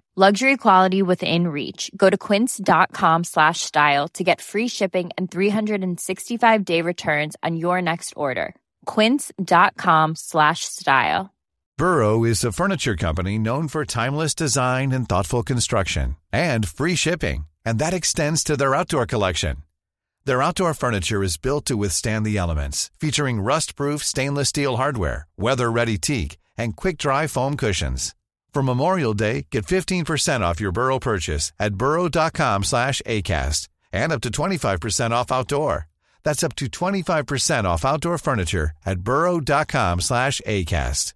Luxury 0.17 0.57
quality 0.57 1.01
within 1.01 1.47
reach. 1.47 1.89
Go 1.95 2.09
to 2.09 2.17
quince.com 2.17 3.23
slash 3.23 3.61
style 3.61 4.09
to 4.09 4.25
get 4.25 4.41
free 4.41 4.67
shipping 4.67 5.09
and 5.17 5.31
365 5.31 6.65
day 6.65 6.81
returns 6.81 7.37
on 7.41 7.55
your 7.55 7.81
next 7.81 8.13
order. 8.17 8.53
Quince.com 8.85 10.15
slash 10.15 10.65
style. 10.65 11.33
Burrow 11.77 12.25
is 12.25 12.43
a 12.43 12.51
furniture 12.51 12.97
company 12.97 13.39
known 13.39 13.69
for 13.69 13.85
timeless 13.85 14.35
design 14.35 14.91
and 14.91 15.07
thoughtful 15.07 15.43
construction 15.43 16.17
and 16.33 16.67
free 16.67 16.95
shipping. 16.95 17.45
And 17.65 17.79
that 17.79 17.93
extends 17.93 18.43
to 18.43 18.57
their 18.57 18.75
outdoor 18.75 19.05
collection. 19.05 19.63
Their 20.25 20.41
outdoor 20.41 20.73
furniture 20.73 21.23
is 21.23 21.37
built 21.37 21.65
to 21.67 21.77
withstand 21.77 22.25
the 22.25 22.37
elements, 22.37 22.91
featuring 22.99 23.39
rust-proof 23.39 24.03
stainless 24.03 24.49
steel 24.49 24.75
hardware, 24.75 25.27
weather-ready 25.37 25.97
teak, 25.97 26.37
and 26.57 26.75
quick-dry 26.75 27.27
foam 27.27 27.55
cushions. 27.55 28.13
For 28.53 28.61
Memorial 28.61 29.13
Day, 29.13 29.47
get 29.49 29.65
15% 29.65 30.41
off 30.41 30.59
your 30.59 30.73
Burrow 30.73 30.99
purchase 30.99 31.53
at 31.57 31.75
burrow.com 31.75 32.63
slash 32.63 33.01
ACAST 33.05 33.69
and 33.93 34.11
up 34.11 34.19
to 34.21 34.29
25% 34.29 35.11
off 35.11 35.31
outdoor. 35.31 35.87
That's 36.23 36.43
up 36.43 36.55
to 36.55 36.65
25% 36.65 37.63
off 37.63 37.85
outdoor 37.85 38.17
furniture 38.17 38.71
at 38.85 38.99
burrow.com 38.99 40.01
slash 40.01 40.41
ACAST. 40.45 41.13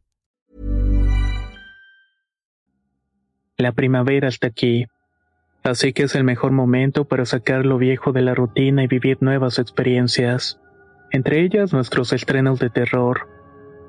La 3.57 3.71
primavera 3.71 4.27
está 4.27 4.47
aquí, 4.47 4.85
así 5.63 5.93
que 5.93 6.03
es 6.03 6.15
el 6.15 6.25
mejor 6.25 6.51
momento 6.51 7.05
para 7.05 7.25
sacar 7.25 7.65
lo 7.65 7.77
viejo 7.77 8.11
de 8.11 8.21
la 8.21 8.35
rutina 8.35 8.83
y 8.83 8.87
vivir 8.87 9.17
nuevas 9.21 9.59
experiencias, 9.59 10.59
entre 11.11 11.41
ellas 11.41 11.71
nuestros 11.71 12.11
estrenos 12.11 12.59
de 12.59 12.69
terror 12.69 13.34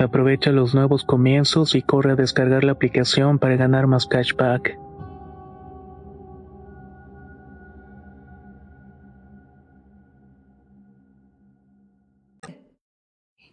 Aprovecha 0.00 0.50
los 0.50 0.74
nuevos 0.74 1.04
comienzos 1.04 1.74
y 1.74 1.82
corre 1.82 2.12
a 2.12 2.16
descargar 2.16 2.64
la 2.64 2.72
aplicación 2.72 3.38
para 3.38 3.56
ganar 3.56 3.86
más 3.86 4.06
cashback. 4.06 4.78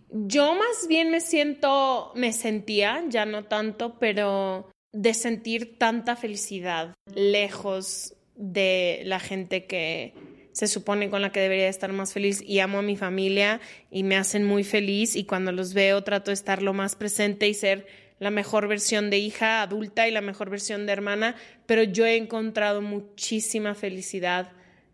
Yo 0.09 0.55
más 0.55 0.87
bien 0.87 1.11
me 1.11 1.19
siento, 1.19 2.13
me 2.15 2.31
sentía, 2.31 3.03
ya 3.09 3.25
no 3.25 3.43
tanto, 3.43 3.99
pero 3.99 4.71
de 4.93 5.13
sentir 5.13 5.77
tanta 5.77 6.15
felicidad 6.15 6.93
lejos 7.13 8.15
de 8.35 9.01
la 9.03 9.19
gente 9.19 9.65
que, 9.65 10.13
se 10.57 10.65
supone 10.65 11.11
con 11.11 11.21
la 11.21 11.31
que 11.31 11.39
debería 11.39 11.67
estar 11.67 11.93
más 11.93 12.13
feliz 12.13 12.41
y 12.43 12.57
amo 12.61 12.79
a 12.79 12.81
mi 12.81 12.97
familia 12.97 13.61
y 13.91 14.01
me 14.01 14.15
hacen 14.15 14.43
muy 14.43 14.63
feliz 14.63 15.15
y 15.15 15.23
cuando 15.23 15.51
los 15.51 15.75
veo 15.75 16.03
trato 16.03 16.31
de 16.31 16.33
estar 16.33 16.63
lo 16.63 16.73
más 16.73 16.95
presente 16.95 17.47
y 17.47 17.53
ser 17.53 17.85
la 18.17 18.31
mejor 18.31 18.67
versión 18.67 19.11
de 19.11 19.19
hija 19.19 19.61
adulta 19.61 20.07
y 20.07 20.11
la 20.11 20.21
mejor 20.21 20.49
versión 20.49 20.87
de 20.87 20.93
hermana, 20.93 21.35
pero 21.67 21.83
yo 21.83 22.07
he 22.07 22.15
encontrado 22.15 22.81
muchísima 22.81 23.75
felicidad 23.75 24.51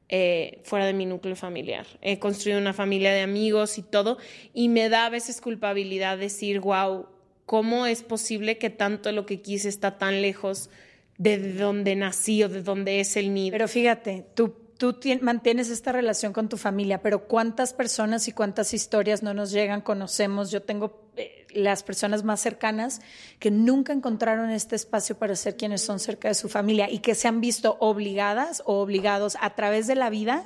eh, 0.09 0.59
fuera 0.65 0.85
de 0.85 0.91
mi 0.91 1.05
núcleo 1.05 1.37
familiar. 1.37 1.87
He 2.01 2.19
construido 2.19 2.59
una 2.59 2.73
familia 2.73 3.13
de 3.13 3.21
amigos 3.21 3.77
y 3.77 3.83
todo 3.83 4.17
y 4.53 4.67
me 4.67 4.89
da 4.89 5.05
a 5.05 5.09
veces 5.09 5.39
culpabilidad 5.39 6.17
decir, 6.17 6.59
wow, 6.59 7.05
¿cómo 7.45 7.85
es 7.85 8.03
posible 8.03 8.57
que 8.57 8.69
tanto 8.69 9.13
lo 9.13 9.25
que 9.25 9.39
quise 9.39 9.69
está 9.69 9.97
tan 9.97 10.21
lejos 10.21 10.69
de 11.17 11.53
donde 11.53 11.95
nací 11.95 12.43
o 12.43 12.49
de 12.49 12.61
donde 12.61 12.99
es 12.99 13.15
el 13.15 13.33
nido? 13.33 13.53
Pero 13.53 13.69
fíjate, 13.69 14.25
tú 14.35 14.62
tú 14.91 14.99
mantienes 15.21 15.69
esta 15.69 15.93
relación 15.93 16.33
con 16.33 16.49
tu 16.49 16.57
familia, 16.57 17.01
pero 17.01 17.25
¿cuántas 17.25 17.73
personas 17.73 18.27
y 18.27 18.33
cuántas 18.33 18.73
historias 18.73 19.23
no 19.23 19.33
nos 19.33 19.51
llegan, 19.51 19.79
conocemos? 19.79 20.51
Yo 20.51 20.61
tengo 20.61 20.99
eh, 21.15 21.47
las 21.53 21.83
personas 21.83 22.23
más 22.23 22.41
cercanas 22.41 22.99
que 23.39 23.49
nunca 23.49 23.93
encontraron 23.93 24.49
este 24.49 24.75
espacio 24.75 25.17
para 25.17 25.35
ser 25.35 25.55
quienes 25.55 25.81
son 25.81 25.99
cerca 25.99 26.27
de 26.27 26.33
su 26.33 26.49
familia 26.49 26.89
y 26.89 26.99
que 26.99 27.15
se 27.15 27.29
han 27.29 27.39
visto 27.39 27.77
obligadas 27.79 28.61
o 28.65 28.81
obligados 28.81 29.37
a 29.39 29.51
través 29.51 29.87
de 29.87 29.95
la 29.95 30.09
vida 30.09 30.43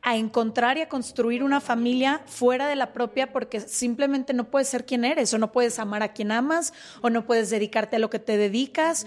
a 0.00 0.16
encontrar 0.16 0.76
y 0.76 0.82
a 0.82 0.88
construir 0.88 1.42
una 1.42 1.60
familia 1.60 2.20
fuera 2.26 2.68
de 2.68 2.76
la 2.76 2.92
propia 2.92 3.32
porque 3.32 3.60
simplemente 3.60 4.34
no 4.34 4.44
puedes 4.44 4.68
ser 4.68 4.84
quien 4.84 5.04
eres 5.04 5.32
o 5.32 5.38
no 5.38 5.50
puedes 5.50 5.78
amar 5.78 6.02
a 6.02 6.12
quien 6.12 6.30
amas 6.30 6.74
o 7.00 7.08
no 7.08 7.26
puedes 7.26 7.50
dedicarte 7.50 7.96
a 7.96 7.98
lo 7.98 8.10
que 8.10 8.18
te 8.18 8.36
dedicas 8.36 9.06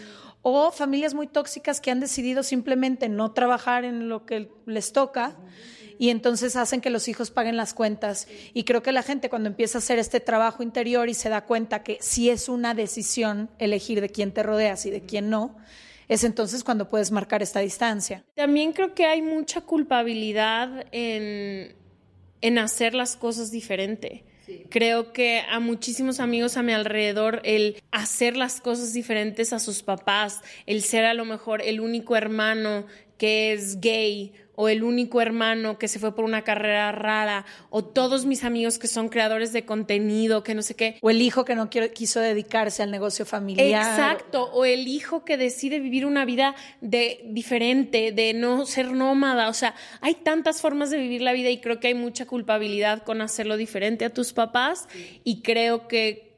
o 0.50 0.72
familias 0.72 1.14
muy 1.14 1.28
tóxicas 1.28 1.82
que 1.82 1.92
han 1.92 2.00
decidido 2.00 2.42
simplemente 2.42 3.10
no 3.10 3.34
trabajar 3.34 3.84
en 3.84 4.08
lo 4.08 4.26
que 4.26 4.50
les 4.66 4.94
toca 4.94 5.36
y 6.00 6.10
entonces 6.10 6.56
hacen 6.56 6.80
que 6.80 6.90
los 6.90 7.10
hijos 7.10 7.32
paguen 7.32 7.58
las 7.58 7.74
cuentas. 7.74 8.30
Y 8.54 8.64
creo 8.64 8.82
que 8.82 8.94
la 8.94 9.04
gente 9.04 9.30
cuando 9.30 9.50
empieza 9.50 9.78
a 9.78 9.80
hacer 9.80 10.00
este 10.00 10.22
trabajo 10.22 10.64
interior 10.64 11.10
y 11.10 11.16
se 11.16 11.28
da 11.28 11.42
cuenta 11.42 11.84
que 11.84 11.98
si 12.00 12.30
es 12.30 12.48
una 12.48 12.74
decisión 12.74 13.50
elegir 13.60 14.00
de 14.00 14.08
quién 14.08 14.32
te 14.32 14.42
rodeas 14.42 14.86
y 14.86 14.90
de 14.90 15.02
quién 15.02 15.30
no, 15.30 15.58
es 16.08 16.24
entonces 16.24 16.64
cuando 16.64 16.88
puedes 16.88 17.12
marcar 17.12 17.44
esta 17.44 17.60
distancia. 17.60 18.24
También 18.34 18.72
creo 18.72 18.94
que 18.94 19.06
hay 19.06 19.22
mucha 19.22 19.60
culpabilidad 19.60 20.86
en 20.94 21.76
en 22.42 22.60
hacer 22.60 22.94
las 22.94 23.16
cosas 23.16 23.52
diferente. 23.52 24.24
Creo 24.70 25.14
que 25.14 25.42
a 25.50 25.60
muchísimos 25.60 26.20
amigos 26.20 26.58
a 26.58 26.64
mi 26.64 26.74
alrededor 26.74 27.42
el 27.44 27.82
hacer 27.92 28.38
las 28.38 28.62
cosas 28.62 28.94
diferentes 28.94 29.54
a 29.54 29.60
sus 29.60 29.84
papás, 29.84 30.42
el 30.66 30.84
ser 30.84 31.06
a 31.06 31.14
lo 31.14 31.26
mejor 31.26 31.62
el 31.62 31.80
único 31.80 32.16
hermano 32.16 32.86
que 33.18 33.54
es 33.54 33.80
gay 33.82 34.34
o 34.60 34.70
el 34.70 34.84
único 34.84 35.22
hermano 35.22 35.78
que 35.78 35.88
se 35.88 36.00
fue 36.00 36.16
por 36.16 36.26
una 36.26 36.42
carrera 36.42 36.92
rara, 36.92 37.46
o 37.70 37.86
todos 37.86 38.26
mis 38.26 38.44
amigos 38.44 38.80
que 38.80 38.88
son 38.88 39.08
creadores 39.08 39.54
de 39.54 39.66
contenido, 39.66 40.44
que 40.44 40.56
no 40.56 40.64
sé 40.64 40.76
qué. 40.76 40.98
O 41.02 41.12
el 41.12 41.22
hijo 41.22 41.46
que 41.46 41.54
no 41.54 41.70
quiso 41.70 42.20
dedicarse 42.22 42.82
al 42.82 42.90
negocio 42.90 43.24
familiar. 43.28 43.68
Exacto, 43.68 44.46
o 44.52 44.66
el 44.66 44.88
hijo 44.88 45.24
que 45.24 45.38
decide 45.38 45.80
vivir 45.80 46.08
una 46.08 46.26
vida 46.26 46.56
de, 46.82 47.22
diferente, 47.26 48.12
de 48.12 48.34
no 48.34 48.66
ser 48.66 48.92
nómada. 48.94 49.48
O 49.50 49.54
sea, 49.54 49.76
hay 50.02 50.16
tantas 50.16 50.60
formas 50.60 50.90
de 50.90 50.98
vivir 50.98 51.22
la 51.22 51.34
vida 51.34 51.52
y 51.52 51.62
creo 51.62 51.80
que 51.80 51.90
hay 51.90 51.94
mucha 51.94 52.26
culpabilidad 52.26 53.04
con 53.04 53.22
hacerlo 53.22 53.58
diferente 53.58 54.06
a 54.06 54.10
tus 54.10 54.34
papás 54.34 54.88
y 55.24 55.44
creo 55.44 55.88
que 55.88 56.34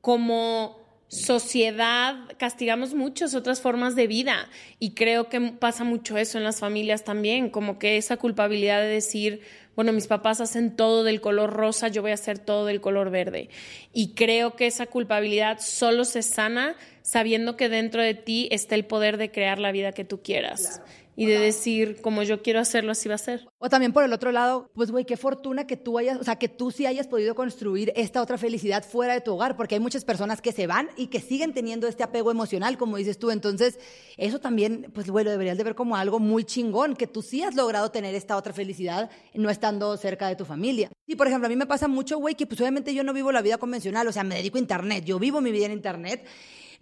como 0.00 0.83
sociedad 1.14 2.16
castigamos 2.38 2.92
muchas 2.92 3.34
otras 3.34 3.60
formas 3.60 3.94
de 3.94 4.08
vida 4.08 4.48
y 4.80 4.94
creo 4.94 5.28
que 5.28 5.40
pasa 5.40 5.84
mucho 5.84 6.16
eso 6.18 6.38
en 6.38 6.44
las 6.44 6.58
familias 6.58 7.04
también, 7.04 7.50
como 7.50 7.78
que 7.78 7.96
esa 7.96 8.16
culpabilidad 8.16 8.80
de 8.80 8.88
decir, 8.88 9.40
bueno, 9.76 9.92
mis 9.92 10.08
papás 10.08 10.40
hacen 10.40 10.74
todo 10.74 11.04
del 11.04 11.20
color 11.20 11.52
rosa, 11.52 11.88
yo 11.88 12.02
voy 12.02 12.10
a 12.10 12.14
hacer 12.14 12.38
todo 12.38 12.66
del 12.66 12.80
color 12.80 13.10
verde. 13.10 13.48
Y 13.92 14.14
creo 14.14 14.56
que 14.56 14.66
esa 14.66 14.86
culpabilidad 14.86 15.58
solo 15.60 16.04
se 16.04 16.22
sana 16.22 16.74
sabiendo 17.04 17.56
que 17.56 17.68
dentro 17.68 18.02
de 18.02 18.14
ti 18.14 18.48
está 18.50 18.74
el 18.74 18.86
poder 18.86 19.18
de 19.18 19.30
crear 19.30 19.58
la 19.58 19.72
vida 19.72 19.92
que 19.92 20.04
tú 20.04 20.22
quieras 20.22 20.80
y 21.16 21.26
de 21.26 21.38
decir, 21.38 22.00
como 22.00 22.22
yo 22.22 22.42
quiero 22.42 22.58
hacerlo, 22.58 22.92
así 22.92 23.08
va 23.08 23.14
a 23.14 23.18
ser. 23.18 23.46
O 23.58 23.68
también 23.68 23.92
por 23.92 24.04
el 24.04 24.12
otro 24.12 24.32
lado, 24.32 24.70
pues 24.74 24.90
güey, 24.90 25.04
qué 25.04 25.16
fortuna 25.16 25.66
que 25.66 25.76
tú 25.76 25.98
hayas, 25.98 26.18
o 26.18 26.24
sea, 26.24 26.36
que 26.36 26.48
tú 26.48 26.70
sí 26.70 26.86
hayas 26.86 27.06
podido 27.06 27.34
construir 27.34 27.92
esta 27.94 28.20
otra 28.20 28.36
felicidad 28.36 28.82
fuera 28.84 29.14
de 29.14 29.20
tu 29.20 29.32
hogar, 29.34 29.56
porque 29.56 29.76
hay 29.76 29.80
muchas 29.80 30.04
personas 30.04 30.40
que 30.40 30.50
se 30.50 30.66
van 30.66 30.88
y 30.96 31.08
que 31.08 31.20
siguen 31.20 31.52
teniendo 31.52 31.86
este 31.86 32.02
apego 32.02 32.30
emocional, 32.30 32.76
como 32.78 32.96
dices 32.96 33.18
tú. 33.18 33.30
Entonces, 33.30 33.78
eso 34.16 34.40
también, 34.40 34.90
pues 34.92 35.08
güey, 35.08 35.24
lo 35.24 35.30
deberías 35.30 35.56
de 35.56 35.64
ver 35.64 35.74
como 35.74 35.96
algo 35.96 36.18
muy 36.18 36.44
chingón, 36.44 36.96
que 36.96 37.06
tú 37.06 37.22
sí 37.22 37.42
has 37.42 37.54
logrado 37.54 37.90
tener 37.90 38.14
esta 38.14 38.36
otra 38.36 38.52
felicidad 38.52 39.10
no 39.34 39.50
estando 39.50 39.96
cerca 39.96 40.26
de 40.26 40.36
tu 40.36 40.44
familia. 40.44 40.90
Y 41.06 41.14
por 41.14 41.28
ejemplo, 41.28 41.46
a 41.46 41.50
mí 41.50 41.56
me 41.56 41.66
pasa 41.66 41.86
mucho, 41.86 42.18
güey, 42.18 42.34
que 42.34 42.46
pues 42.46 42.60
obviamente 42.60 42.92
yo 42.94 43.04
no 43.04 43.12
vivo 43.12 43.30
la 43.30 43.42
vida 43.42 43.58
convencional, 43.58 44.08
o 44.08 44.12
sea, 44.12 44.24
me 44.24 44.36
dedico 44.36 44.56
a 44.56 44.60
internet, 44.60 45.04
yo 45.04 45.18
vivo 45.18 45.40
mi 45.40 45.52
vida 45.52 45.66
en 45.66 45.72
internet 45.72 46.26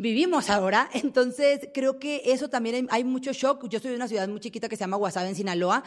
vivimos 0.02 0.50
ahora. 0.50 0.90
Entonces, 0.92 1.68
creo 1.72 1.98
que 1.98 2.22
eso 2.26 2.50
también 2.50 2.88
hay, 2.90 3.04
mucho 3.04 3.32
shock. 3.32 3.68
Yo 3.68 3.78
soy 3.78 3.90
de 3.90 3.96
una 3.96 4.08
ciudad 4.08 4.28
muy 4.28 4.40
chiquita 4.40 4.68
que 4.68 4.76
se 4.76 4.80
llama 4.80 4.96
Guasave, 4.96 5.28
en 5.28 5.36
Sinaloa. 5.36 5.84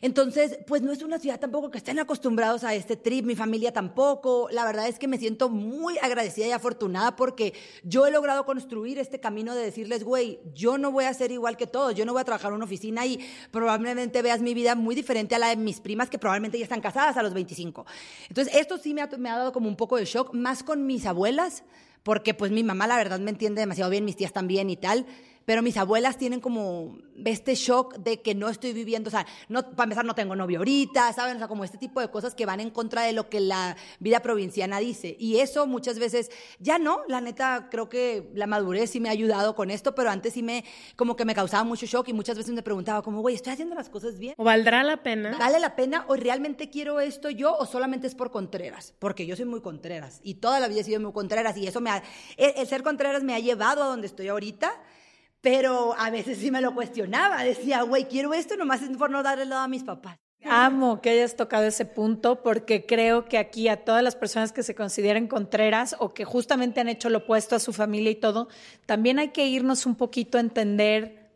Entonces, 0.00 0.58
pues 0.66 0.80
no 0.80 0.90
es 0.90 1.02
una 1.02 1.18
ciudad 1.18 1.38
tampoco 1.38 1.70
que 1.70 1.78
estén 1.78 1.98
acostumbrados 1.98 2.64
a 2.64 2.74
este 2.74 2.96
trip, 2.96 3.26
mi 3.26 3.36
familia 3.36 3.72
tampoco. 3.72 4.48
La 4.50 4.64
verdad 4.64 4.88
es 4.88 4.98
que 4.98 5.06
me 5.06 5.18
siento 5.18 5.50
muy 5.50 5.98
agradecida 5.98 6.46
y 6.46 6.52
afortunada 6.52 7.14
porque 7.14 7.52
yo 7.84 8.06
he 8.06 8.10
logrado 8.10 8.46
construir 8.46 8.98
este 8.98 9.20
camino 9.20 9.54
de 9.54 9.62
decirles, 9.62 10.02
güey, 10.02 10.40
yo 10.54 10.78
no 10.78 10.90
voy 10.90 11.04
a 11.04 11.14
ser 11.14 11.30
igual 11.30 11.56
que 11.56 11.66
todos, 11.66 11.94
yo 11.94 12.06
no 12.06 12.12
voy 12.12 12.22
a 12.22 12.24
trabajar 12.24 12.50
en 12.50 12.56
una 12.56 12.64
oficina 12.64 13.04
y 13.04 13.20
probablemente 13.50 14.22
veas 14.22 14.40
mi 14.40 14.54
vida 14.54 14.74
muy 14.76 14.94
diferente 14.94 15.34
a 15.34 15.38
la 15.38 15.48
de 15.48 15.56
mis 15.56 15.80
primas 15.80 16.08
que 16.08 16.18
probablemente 16.18 16.58
ya 16.58 16.64
están 16.64 16.80
casadas 16.80 17.16
a 17.18 17.22
los 17.22 17.34
25. 17.34 17.84
Entonces, 18.28 18.54
esto 18.54 18.78
sí 18.78 18.94
me 18.94 19.02
ha, 19.02 19.10
me 19.18 19.28
ha 19.28 19.36
dado 19.36 19.52
como 19.52 19.68
un 19.68 19.76
poco 19.76 19.96
de 19.96 20.06
shock, 20.06 20.32
más 20.32 20.62
con 20.62 20.86
mis 20.86 21.04
abuelas 21.04 21.64
porque 22.02 22.34
pues 22.34 22.50
mi 22.50 22.64
mamá 22.64 22.86
la 22.86 22.96
verdad 22.96 23.20
me 23.20 23.30
entiende 23.30 23.60
demasiado 23.60 23.90
bien, 23.90 24.04
mis 24.04 24.16
tías 24.16 24.32
también 24.32 24.70
y 24.70 24.76
tal, 24.76 25.06
pero 25.48 25.62
mis 25.62 25.78
abuelas 25.78 26.18
tienen 26.18 26.40
como 26.40 26.98
este 27.24 27.54
shock 27.54 27.96
de 27.96 28.20
que 28.20 28.34
no 28.34 28.50
estoy 28.50 28.74
viviendo, 28.74 29.08
o 29.08 29.10
sea, 29.10 29.26
no, 29.48 29.62
para 29.70 29.84
empezar 29.84 30.04
no 30.04 30.14
tengo 30.14 30.36
novio 30.36 30.58
ahorita, 30.58 31.10
¿saben? 31.14 31.36
O 31.36 31.38
sea, 31.38 31.48
como 31.48 31.64
este 31.64 31.78
tipo 31.78 32.02
de 32.02 32.10
cosas 32.10 32.34
que 32.34 32.44
van 32.44 32.60
en 32.60 32.68
contra 32.68 33.00
de 33.00 33.14
lo 33.14 33.30
que 33.30 33.40
la 33.40 33.74
vida 33.98 34.20
provinciana 34.20 34.78
dice. 34.78 35.16
Y 35.18 35.38
eso 35.38 35.66
muchas 35.66 35.98
veces, 35.98 36.30
ya 36.58 36.78
no, 36.78 37.00
la 37.08 37.22
neta, 37.22 37.68
creo 37.70 37.88
que 37.88 38.30
la 38.34 38.46
madurez 38.46 38.90
sí 38.90 39.00
me 39.00 39.08
ha 39.08 39.12
ayudado 39.12 39.54
con 39.54 39.70
esto, 39.70 39.94
pero 39.94 40.10
antes 40.10 40.34
sí 40.34 40.42
me, 40.42 40.66
como 40.96 41.16
que 41.16 41.24
me 41.24 41.34
causaba 41.34 41.64
mucho 41.64 41.86
shock 41.86 42.08
y 42.08 42.12
muchas 42.12 42.36
veces 42.36 42.52
me 42.52 42.62
preguntaba 42.62 43.00
como, 43.00 43.22
güey, 43.22 43.34
¿estoy 43.34 43.54
haciendo 43.54 43.74
las 43.74 43.88
cosas 43.88 44.18
bien? 44.18 44.34
¿O 44.36 44.44
valdrá 44.44 44.82
la 44.82 45.02
pena? 45.02 45.34
¿Vale 45.38 45.60
la 45.60 45.74
pena 45.76 46.04
o 46.08 46.16
realmente 46.16 46.68
quiero 46.68 47.00
esto 47.00 47.30
yo 47.30 47.56
o 47.56 47.64
solamente 47.64 48.06
es 48.06 48.14
por 48.14 48.30
Contreras? 48.30 48.92
Porque 48.98 49.24
yo 49.24 49.34
soy 49.34 49.46
muy 49.46 49.62
Contreras 49.62 50.20
y 50.22 50.34
toda 50.34 50.60
la 50.60 50.68
vida 50.68 50.82
he 50.82 50.84
sido 50.84 51.00
muy 51.00 51.12
Contreras 51.14 51.56
y 51.56 51.66
eso 51.66 51.80
me 51.80 51.88
ha, 51.88 52.02
el 52.36 52.66
ser 52.66 52.82
Contreras 52.82 53.22
me 53.22 53.34
ha 53.34 53.38
llevado 53.38 53.82
a 53.82 53.86
donde 53.86 54.08
estoy 54.08 54.28
ahorita 54.28 54.78
pero 55.40 55.94
a 55.98 56.10
veces 56.10 56.38
sí 56.38 56.50
me 56.50 56.60
lo 56.60 56.74
cuestionaba. 56.74 57.42
Decía, 57.42 57.82
güey, 57.82 58.06
quiero 58.06 58.34
esto 58.34 58.56
nomás 58.56 58.80
por 58.98 59.10
no 59.10 59.22
darle 59.22 59.44
lado 59.44 59.62
a 59.62 59.68
mis 59.68 59.84
papás. 59.84 60.18
Amo 60.44 61.00
que 61.00 61.10
hayas 61.10 61.34
tocado 61.34 61.64
ese 61.64 61.84
punto 61.84 62.42
porque 62.42 62.86
creo 62.86 63.24
que 63.24 63.38
aquí 63.38 63.68
a 63.68 63.84
todas 63.84 64.04
las 64.04 64.14
personas 64.14 64.52
que 64.52 64.62
se 64.62 64.74
consideren 64.74 65.26
contreras 65.26 65.96
o 65.98 66.14
que 66.14 66.24
justamente 66.24 66.80
han 66.80 66.88
hecho 66.88 67.10
lo 67.10 67.18
opuesto 67.18 67.56
a 67.56 67.58
su 67.58 67.72
familia 67.72 68.12
y 68.12 68.16
todo, 68.16 68.48
también 68.86 69.18
hay 69.18 69.28
que 69.30 69.46
irnos 69.46 69.84
un 69.84 69.96
poquito 69.96 70.38
a 70.38 70.40
entender 70.40 71.28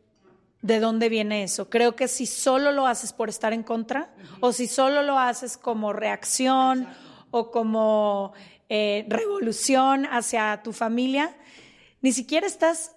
de 0.62 0.78
dónde 0.78 1.08
viene 1.08 1.42
eso. 1.42 1.68
Creo 1.68 1.96
que 1.96 2.06
si 2.06 2.26
solo 2.26 2.70
lo 2.70 2.86
haces 2.86 3.12
por 3.12 3.28
estar 3.28 3.52
en 3.52 3.64
contra 3.64 4.14
o 4.40 4.52
si 4.52 4.68
solo 4.68 5.02
lo 5.02 5.18
haces 5.18 5.56
como 5.56 5.92
reacción 5.92 6.86
o 7.32 7.50
como 7.50 8.32
eh, 8.68 9.04
revolución 9.08 10.06
hacia 10.06 10.62
tu 10.62 10.72
familia, 10.72 11.36
ni 12.00 12.12
siquiera 12.12 12.46
estás 12.46 12.94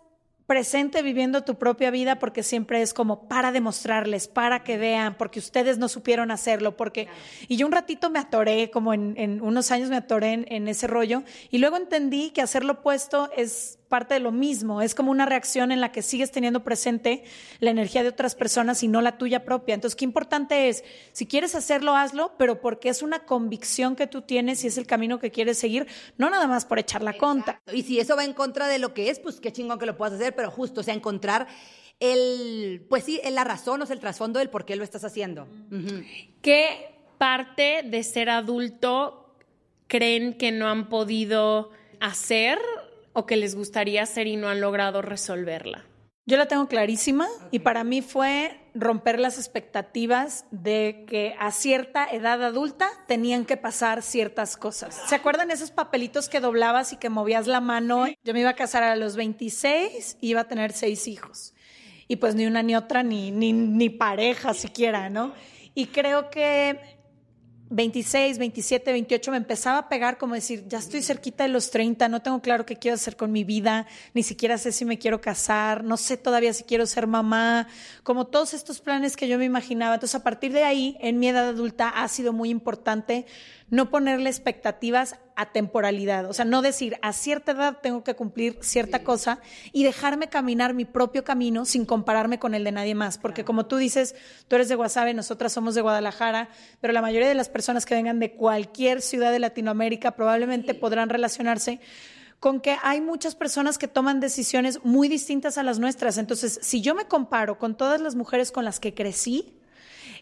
presente 0.47 1.01
viviendo 1.01 1.43
tu 1.43 1.55
propia 1.55 1.89
vida 1.91 2.19
porque 2.19 2.43
siempre 2.43 2.81
es 2.81 2.93
como 2.93 3.27
para 3.27 3.51
demostrarles, 3.51 4.27
para 4.27 4.63
que 4.63 4.77
vean, 4.77 5.17
porque 5.17 5.39
ustedes 5.39 5.77
no 5.77 5.89
supieron 5.89 6.31
hacerlo, 6.31 6.77
porque... 6.77 7.07
Y 7.47 7.57
yo 7.57 7.65
un 7.65 7.71
ratito 7.71 8.09
me 8.09 8.19
atoré, 8.19 8.69
como 8.69 8.93
en, 8.93 9.41
unos 9.41 9.71
años 9.71 9.89
me 9.89 9.97
atoré 9.97 10.33
en, 10.33 10.45
en, 10.49 10.67
ese 10.67 10.87
rollo, 10.87 11.23
y 11.49 11.57
luego 11.57 11.77
entendí 11.77 12.29
que 12.29 12.41
hacer 12.41 12.63
lo 12.63 12.73
opuesto 12.73 13.29
es 13.35 13.79
parte 13.87 14.15
de 14.15 14.19
lo 14.19 14.31
mismo, 14.31 14.81
es 14.81 14.95
como 14.95 15.11
una 15.11 15.25
reacción 15.25 15.71
en 15.71 15.81
la 15.81 15.91
que 15.91 16.01
sigues 16.01 16.31
teniendo 16.31 16.63
presente 16.63 17.23
la 17.59 17.69
energía 17.69 18.03
de 18.03 18.09
otras 18.09 18.35
personas 18.35 18.83
y 18.83 18.87
no 18.87 19.01
la 19.01 19.17
tuya 19.17 19.45
propia. 19.45 19.75
Entonces, 19.75 19.95
qué 19.95 20.05
importante 20.05 20.69
es, 20.69 20.83
si 21.11 21.25
quieres 21.25 21.55
hacerlo, 21.55 21.95
hazlo, 21.95 22.33
pero 22.37 22.61
porque 22.61 22.89
es 22.89 23.01
una 23.01 23.25
convicción 23.25 23.95
que 23.95 24.07
tú 24.07 24.21
tienes 24.21 24.63
y 24.63 24.67
es 24.67 24.77
el 24.77 24.87
camino 24.87 25.19
que 25.19 25.31
quieres 25.31 25.57
seguir, 25.57 25.87
no 26.17 26.29
nada 26.29 26.47
más 26.47 26.65
por 26.65 26.79
echar 26.79 27.01
la 27.01 27.17
conta. 27.17 27.61
Y 27.73 27.83
si 27.83 27.99
eso 27.99 28.15
va 28.15 28.25
en 28.25 28.33
contra 28.33 28.67
de 28.67 28.79
lo 28.79 28.93
que 28.93 29.09
es, 29.09 29.19
pues 29.19 29.39
qué 29.39 29.51
chingón 29.51 29.79
que 29.79 29.85
lo 29.85 29.97
puedas 29.97 30.15
hacer, 30.15 30.35
pero 30.35 30.51
justo, 30.51 30.81
o 30.81 30.83
sea, 30.83 30.93
encontrar 30.93 31.47
el, 31.99 32.85
pues 32.89 33.03
sí, 33.05 33.21
la 33.31 33.43
razón 33.43 33.81
o 33.81 33.85
sea, 33.85 33.93
el 33.93 33.99
trasfondo 33.99 34.39
del 34.39 34.49
por 34.49 34.65
qué 34.65 34.75
lo 34.75 34.83
estás 34.83 35.03
haciendo. 35.03 35.47
¿Qué 36.41 36.95
parte 37.17 37.83
de 37.83 38.03
ser 38.03 38.29
adulto 38.29 39.35
creen 39.87 40.37
que 40.37 40.51
no 40.51 40.67
han 40.67 40.89
podido 40.89 41.71
hacer 41.99 42.59
o 43.15 43.25
que 43.25 43.37
les 43.37 43.55
gustaría 43.55 44.03
hacer 44.03 44.27
y 44.27 44.35
no 44.35 44.49
han 44.49 44.61
logrado 44.61 45.01
resolverla? 45.01 45.85
Yo 46.27 46.37
la 46.37 46.47
tengo 46.47 46.67
clarísima 46.67 47.27
y 47.51 47.59
para 47.59 47.83
mí 47.83 48.01
fue 48.01 48.59
romper 48.73 49.19
las 49.19 49.37
expectativas 49.37 50.45
de 50.49 51.05
que 51.07 51.35
a 51.39 51.51
cierta 51.51 52.05
edad 52.05 52.43
adulta 52.43 52.89
tenían 53.07 53.45
que 53.45 53.57
pasar 53.57 54.01
ciertas 54.01 54.57
cosas. 54.57 54.99
¿Se 55.07 55.13
acuerdan 55.13 55.51
esos 55.51 55.69
papelitos 55.69 56.27
que 56.27 56.39
doblabas 56.39 56.93
y 56.93 56.97
que 56.97 57.09
movías 57.09 57.45
la 57.45 57.61
mano? 57.61 58.07
Yo 58.23 58.33
me 58.33 58.39
iba 58.39 58.49
a 58.49 58.55
casar 58.55 58.81
a 58.81 58.95
los 58.95 59.15
26 59.15 60.17
y 60.19 60.29
iba 60.29 60.41
a 60.41 60.47
tener 60.47 60.73
seis 60.73 61.07
hijos. 61.07 61.53
Y 62.07 62.15
pues 62.15 62.33
ni 62.33 62.47
una 62.47 62.63
ni 62.63 62.75
otra, 62.75 63.03
ni, 63.03 63.29
ni, 63.29 63.53
ni 63.53 63.89
pareja 63.89 64.55
siquiera, 64.55 65.11
¿no? 65.11 65.31
Y 65.75 65.87
creo 65.87 66.31
que 66.31 66.79
26, 67.69 68.37
27, 68.37 68.91
28 68.91 69.31
me 69.31 69.37
empezaba 69.37 69.79
a 69.79 69.89
pegar 69.89 70.17
como 70.17 70.35
decir, 70.35 70.65
ya 70.67 70.77
estoy 70.77 71.01
cerquita 71.01 71.43
de 71.43 71.49
los 71.49 71.71
30, 71.71 72.07
no 72.09 72.21
tengo 72.21 72.41
claro 72.41 72.65
qué 72.65 72.77
quiero 72.77 72.95
hacer 72.95 73.15
con 73.15 73.31
mi 73.31 73.43
vida, 73.43 73.87
ni 74.13 74.21
siquiera 74.21 74.57
sé 74.57 74.71
si 74.71 74.85
me 74.85 74.99
quiero 74.99 75.19
casar, 75.19 75.83
no 75.83 75.97
sé 75.97 76.17
todavía 76.17 76.53
si 76.53 76.63
quiero 76.63 76.85
ser 76.85 77.07
mamá, 77.07 77.67
como 78.03 78.27
todos 78.27 78.53
estos 78.53 78.81
planes 78.81 79.17
que 79.17 79.27
yo 79.27 79.39
me 79.39 79.45
imaginaba. 79.45 79.95
Entonces, 79.95 80.15
a 80.15 80.23
partir 80.23 80.53
de 80.53 80.63
ahí, 80.63 80.97
en 80.99 81.17
mi 81.19 81.27
edad 81.27 81.49
adulta 81.49 81.89
ha 81.89 82.07
sido 82.07 82.33
muy 82.33 82.49
importante 82.49 83.25
no 83.69 83.89
ponerle 83.89 84.29
expectativas 84.29 85.15
a 85.35 85.51
temporalidad, 85.51 86.29
o 86.29 86.33
sea, 86.33 86.45
no 86.45 86.61
decir 86.61 86.97
a 87.01 87.11
cierta 87.13 87.51
edad 87.51 87.79
tengo 87.81 88.03
que 88.03 88.15
cumplir 88.15 88.57
cierta 88.61 89.03
cosa 89.03 89.39
y 89.73 89.83
dejarme 89.83 90.29
caminar 90.29 90.73
mi 90.73 90.85
propio 90.85 91.23
camino 91.23 91.65
sin 91.65 91.85
compararme 91.85 92.39
con 92.39 92.55
el 92.55 92.63
de 92.63 92.71
nadie 92.71 92.95
más, 92.95 93.17
porque 93.17 93.43
como 93.43 93.65
tú 93.65 93.77
dices, 93.77 94.15
tú 94.47 94.55
eres 94.55 94.69
de 94.69 94.75
Guasave, 94.75 95.13
nosotras 95.13 95.51
somos 95.51 95.75
de 95.75 95.81
Guadalajara, 95.81 96.49
pero 96.79 96.93
la 96.93 97.01
mayoría 97.01 97.27
de 97.27 97.35
las 97.35 97.49
personas 97.49 97.85
que 97.85 97.95
vengan 97.95 98.19
de 98.19 98.33
cualquier 98.33 99.01
ciudad 99.01 99.31
de 99.31 99.39
Latinoamérica 99.39 100.11
probablemente 100.11 100.73
podrán 100.73 101.09
relacionarse 101.09 101.79
con 102.39 102.61
que 102.61 102.77
hay 102.83 103.01
muchas 103.01 103.35
personas 103.35 103.77
que 103.77 103.87
toman 103.87 104.19
decisiones 104.19 104.79
muy 104.83 105.07
distintas 105.07 105.57
a 105.57 105.63
las 105.63 105.79
nuestras. 105.79 106.17
Entonces, 106.17 106.59
si 106.61 106.81
yo 106.81 106.93
me 106.93 107.05
comparo 107.05 107.57
con 107.57 107.75
todas 107.75 107.99
las 108.01 108.15
mujeres 108.15 108.51
con 108.51 108.65
las 108.65 108.79
que 108.79 108.93
crecí, 108.93 109.53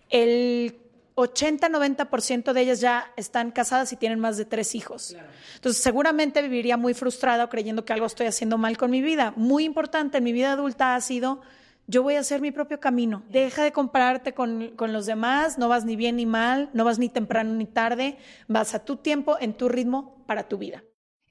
el 0.09 0.76
80-90% 1.16 2.53
de 2.53 2.61
ellas 2.61 2.82
ya 2.82 3.11
están 3.16 3.51
casadas 3.51 3.93
y 3.93 3.97
tienen 3.97 4.20
más 4.20 4.38
de 4.38 4.45
tres 4.45 4.76
hijos. 4.76 5.16
Entonces, 5.55 5.82
seguramente 5.82 6.41
viviría 6.41 6.78
muy 6.78 6.93
frustrada 6.93 7.49
creyendo 7.49 7.86
que 7.86 7.93
algo 7.93 8.05
estoy 8.05 8.28
haciendo 8.28 8.57
mal 8.57 8.78
con 8.78 8.91
mi 8.91 9.01
vida. 9.01 9.34
Muy 9.36 9.64
importante 9.64 10.18
en 10.18 10.24
mi 10.24 10.34
vida 10.34 10.53
adulta 10.53 10.95
ha 10.95 11.01
sido 11.01 11.41
yo 11.86 12.01
voy 12.01 12.16
a 12.16 12.22
hacer 12.22 12.39
mi 12.39 12.51
propio 12.51 12.80
camino. 12.80 13.24
Deja 13.30 13.64
de 13.64 13.74
compararte 13.74 14.34
con, 14.34 14.70
con, 14.78 14.93
los 14.93 15.05
demás, 15.05 15.57
no 15.57 15.68
vas 15.68 15.84
ni 15.84 15.97
bien 15.97 16.16
ni 16.16 16.26
mal, 16.26 16.70
no 16.74 16.86
vas 16.86 16.97
ni 16.97 17.09
temprano 17.09 17.53
ni 17.55 17.66
tarde, 17.66 18.18
vas 18.47 18.74
a 18.74 18.86
tu 18.86 18.95
tiempo, 18.95 19.38
en 19.39 19.53
tu 19.53 19.68
ritmo, 19.68 20.24
para 20.26 20.47
tu 20.47 20.57
vida. 20.57 20.84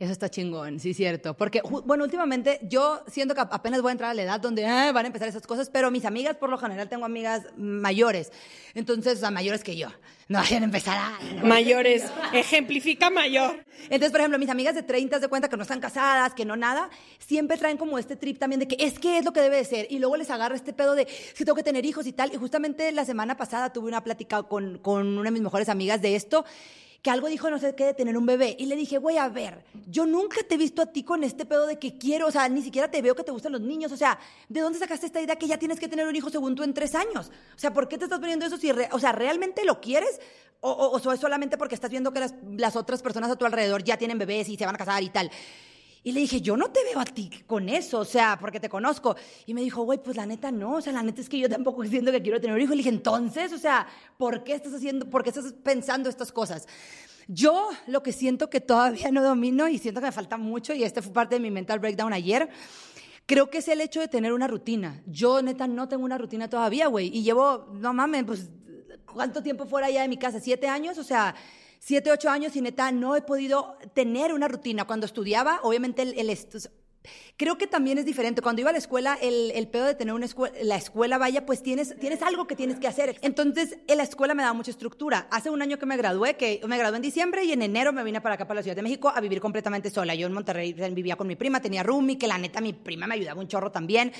Eso 0.03 0.11
está 0.11 0.29
chingón, 0.29 0.81
sí, 0.81 0.95
cierto. 0.95 1.35
Porque, 1.35 1.63
bueno, 1.63 2.03
últimamente 2.03 2.59
yo 2.65 3.05
siento 3.07 3.37
que 3.37 3.41
apenas 3.41 3.83
voy 3.83 3.91
a 3.91 3.93
entrar 3.93 4.11
a 4.11 4.15
la 4.15 4.23
edad 4.23 4.41
donde 4.41 4.67
ah, 4.67 4.91
van 4.91 5.05
a 5.05 5.07
empezar 5.07 5.29
esas 5.29 5.47
cosas, 5.47 5.71
pero 5.71 5.93
mis 5.93 6.05
amigas, 6.05 6.37
por 6.37 6.51
lo 6.51 6.59
general, 6.59 6.89
tengo 6.89 7.05
amigas 7.05 7.45
mayores. 7.57 8.33
Entonces, 8.75 9.19
o 9.19 9.21
sea, 9.21 9.31
mayores 9.31 9.63
que 9.63 9.77
yo. 9.77 9.91
No 10.27 10.41
vayan 10.41 10.63
a 10.63 10.65
empezar 10.65 10.99
a... 10.99 11.45
Mayores. 11.45 12.03
Ejemplifica 12.33 13.11
mayor. 13.11 13.65
Entonces, 13.85 14.11
por 14.11 14.19
ejemplo, 14.19 14.41
mis 14.41 14.49
amigas 14.49 14.75
de 14.75 14.83
30 14.83 15.21
de 15.21 15.29
cuenta 15.29 15.49
que 15.49 15.57
no 15.57 15.63
están 15.63 15.79
casadas, 15.79 16.35
que 16.35 16.45
no 16.45 16.57
nada, 16.57 16.91
siempre 17.21 17.57
traen 17.57 17.77
como 17.77 17.97
este 17.97 18.17
trip 18.17 18.41
también 18.41 18.59
de 18.59 18.67
que 18.67 18.85
es 18.85 18.99
que 18.99 19.19
es 19.19 19.25
lo 19.25 19.33
que 19.33 19.41
debe 19.41 19.59
de 19.59 19.65
ser. 19.65 19.87
Y 19.89 20.01
luego 20.01 20.17
les 20.17 20.31
agarra 20.31 20.57
este 20.57 20.73
pedo 20.73 20.97
de 20.97 21.07
que 21.07 21.45
tengo 21.45 21.55
que 21.55 21.63
tener 21.63 21.87
hijos 21.87 22.09
y 22.09 22.13
tal. 22.13 22.35
Y 22.35 22.39
justamente 22.39 22.91
la 22.91 23.05
semana 23.05 23.37
pasada 23.37 23.73
tuve 23.73 23.87
una 23.87 24.03
plática 24.03 24.43
con, 24.43 24.79
con 24.79 25.17
una 25.17 25.29
de 25.29 25.31
mis 25.31 25.43
mejores 25.43 25.69
amigas 25.69 26.03
de 26.03 26.17
esto 26.17 26.45
que 27.03 27.11
algo 27.11 27.27
dijo 27.27 27.51
no 27.51 27.59
sé 27.59 27.75
qué 27.75 27.87
de 27.87 27.95
tener 27.95 28.17
un 28.17 28.25
bebé. 28.25 28.57
Y 28.59 28.67
le 28.67 28.77
dije, 28.77 28.99
güey, 28.99 29.19
a 29.19 29.29
ver, 29.29 29.65
yo 29.89 30.07
nunca 30.07 30.39
te 30.49 30.55
he 30.55 30.59
visto 30.59 30.83
a 30.83 30.87
ti 30.87 31.03
con 31.03 31.25
este 31.25 31.45
pedo 31.45 31.67
de 31.67 31.79
que 31.79 31.99
quiero, 31.99 32.29
o 32.29 32.31
sea, 32.31 32.49
ni 32.49 32.63
siquiera 32.63 32.89
te 32.89 33.03
veo 33.03 33.17
que 33.17 33.25
te 33.25 33.33
gustan 33.33 33.53
los 33.53 33.61
niños. 33.61 33.91
O 33.91 33.97
sea, 33.97 34.19
¿de 34.49 34.61
dónde 34.61 34.79
sacaste 34.79 35.07
esta 35.07 35.21
idea 35.21 35.35
que 35.37 35.49
ya 35.49 35.59
tienes 35.59 35.81
que 35.81 35.89
tener 35.89 36.07
un 36.07 36.15
hijo 36.15 36.31
según 36.31 36.55
tú 36.55 36.63
en 36.63 36.73
tres 36.73 36.95
años? 36.95 37.33
O 37.57 37.59
sea, 37.59 37.73
¿por 37.73 37.89
qué 37.89 37.99
te 37.99 38.05
estás 38.05 38.21
poniendo 38.21 38.47
eso 38.47 38.57
si, 38.57 38.71
o 38.71 38.99
sea, 39.01 39.11
realmente 39.11 39.65
lo 39.65 39.81
quieres? 39.81 40.21
O, 40.61 40.97
es 41.13 41.19
solamente 41.19 41.59
porque 41.59 41.75
estás 41.75 41.91
viendo 41.91 42.13
que 42.13 42.25
las 42.57 42.77
otras 42.77 43.03
personas 43.03 43.33
a 43.33 43.37
tu 43.37 43.45
alrededor 43.45 43.83
ya 43.83 43.97
tienen 43.97 44.17
bebés 44.17 44.49
y 44.49 44.57
se 44.57 44.65
van 44.65 44.77
a 44.77 44.79
casar 44.79 45.03
y 45.03 45.09
tal. 45.09 45.29
Y 46.05 46.13
le 46.13 46.21
dije, 46.21 46.41
yo 46.41 46.57
no 46.57 46.71
te 46.71 46.83
veo 46.83 46.99
a 46.99 47.05
ti 47.05 47.31
con 47.47 47.69
eso, 47.69 48.01
o 48.01 48.05
sea, 48.05 48.37
porque 48.41 48.59
te 48.59 48.69
conozco. 48.69 49.15
Y 49.47 49.55
me 49.55 49.61
dijo, 49.61 49.83
güey, 49.83 50.03
pues 50.03 50.17
la 50.17 50.27
neta 50.27 50.51
no, 50.51 50.75
o 50.77 50.81
sea, 50.81 50.93
la 50.93 51.03
neta 51.03 51.21
es 51.21 51.29
que 51.29 51.39
yo 51.39 51.49
tampoco 51.49 51.85
siento 51.87 52.11
que 52.11 52.23
quiero 52.23 52.41
tener 52.41 52.57
un 52.57 52.63
hijo. 52.63 52.73
Y 52.73 52.77
le 52.77 52.81
dije, 52.81 52.95
entonces, 52.95 53.53
o 53.53 53.59
sea, 53.59 53.87
¿por 54.19 54.43
qué 54.43 54.55
estás 54.55 54.75
haciendo, 54.75 55.09
por 55.09 55.23
qué 55.23 55.31
estás 55.31 55.53
pensando 55.63 56.09
estas 56.09 56.33
cosas? 56.33 56.67
Yo 57.29 57.71
lo 57.87 58.03
que 58.03 58.13
siento 58.13 58.51
que 58.51 58.61
todavía 58.61 59.13
no 59.13 59.23
domino 59.23 59.69
y 59.69 59.79
siento 59.79 60.01
que 60.01 60.07
me 60.07 60.13
falta 60.13 60.37
mucho, 60.37 60.75
y 60.75 60.83
este 60.83 61.03
fue 61.03 61.13
parte 61.13 61.37
de 61.37 61.41
mi 61.41 61.53
mental 61.53 61.79
breakdown 61.79 62.13
ayer, 62.13 62.49
creo 63.27 63.49
que 63.49 63.59
es 63.59 63.69
el 63.69 63.81
hecho 63.81 64.01
de 64.01 64.09
tener 64.09 64.33
una 64.33 64.49
rutina. 64.49 65.03
Yo 65.07 65.41
neta 65.41 65.69
no 65.69 65.89
tengo 65.89 66.05
una 66.05 66.19
rutina 66.19 66.51
todavía, 66.51 66.89
güey, 66.89 67.17
y 67.17 67.23
llevo, 67.23 67.69
no 67.75 67.93
mames, 67.93 68.25
pues, 68.25 68.51
¿cuánto 69.07 69.41
tiempo 69.41 69.67
fuera 69.67 69.89
ya 69.89 70.03
de 70.03 70.09
mi 70.09 70.17
casa? 70.17 70.41
¿Siete 70.41 70.67
años? 70.67 70.99
O 70.99 71.05
sea, 71.05 71.35
siete, 71.85 72.12
ocho 72.12 72.30
años 72.30 72.55
y 72.55 72.61
neta 72.61 72.93
no 72.93 73.16
he 73.16 73.22
podido 73.22 73.76
tener 73.93 74.33
una 74.33 74.47
rutina. 74.47 74.85
Cuando 74.85 75.05
estudiaba, 75.05 75.59
obviamente 75.64 76.03
el, 76.03 76.16
el 76.16 76.39
Creo 77.37 77.59
que 77.59 77.66
también 77.66 77.99
es 77.99 78.07
diferente. 78.07 78.41
Cuando 78.41 78.61
iba 78.61 78.70
a 78.70 78.72
la 78.72 78.78
escuela, 78.78 79.18
el, 79.20 79.51
el 79.57 79.66
pedo 79.66 79.87
de 79.87 79.97
tener 79.97 80.14
una 80.14 80.26
escuela, 80.26 80.55
la 80.62 80.76
escuela 80.76 81.18
vaya, 81.18 81.45
pues 81.45 81.61
tienes, 81.61 81.99
tienes 81.99 82.22
algo 82.22 82.47
que 82.47 82.55
tienes 82.55 82.78
que 82.78 82.87
hacer. 82.87 83.18
Entonces, 83.22 83.78
en 83.89 83.97
la 83.97 84.05
escuela 84.05 84.33
me 84.35 84.45
daba 84.45 84.55
mucha 84.55 84.70
estructura. 84.70 85.26
Hace 85.33 85.51
un 85.51 85.61
año 85.61 85.80
que 85.80 85.87
me 85.87 85.97
gradué, 85.97 86.37
que 86.37 86.61
me 86.68 86.78
gradué 86.78 86.99
en 86.99 87.03
diciembre 87.03 87.45
y 87.45 87.51
en 87.51 87.62
enero 87.62 87.93
me 87.93 88.05
vine 88.05 88.20
para 88.20 88.37
acá, 88.37 88.47
para 88.47 88.61
la 88.61 88.62
Ciudad 88.62 88.76
de 88.76 88.83
México, 88.83 89.12
a 89.12 89.20
vivir 89.20 89.41
completamente 89.41 89.91
sola. 89.91 90.14
Yo 90.14 90.28
en 90.28 90.33
Monterrey 90.35 90.74
vivía 90.93 91.16
con 91.16 91.26
mi 91.26 91.35
prima, 91.35 91.61
tenía 91.61 91.83
roomie, 91.83 92.16
que 92.16 92.28
la 92.28 92.39
neta 92.39 92.61
mi 92.61 92.74
prima 92.74 93.09
me 93.09 93.16
ayudaba 93.16 93.41
un 93.41 93.49
chorro 93.49 93.72
también. 93.72 94.12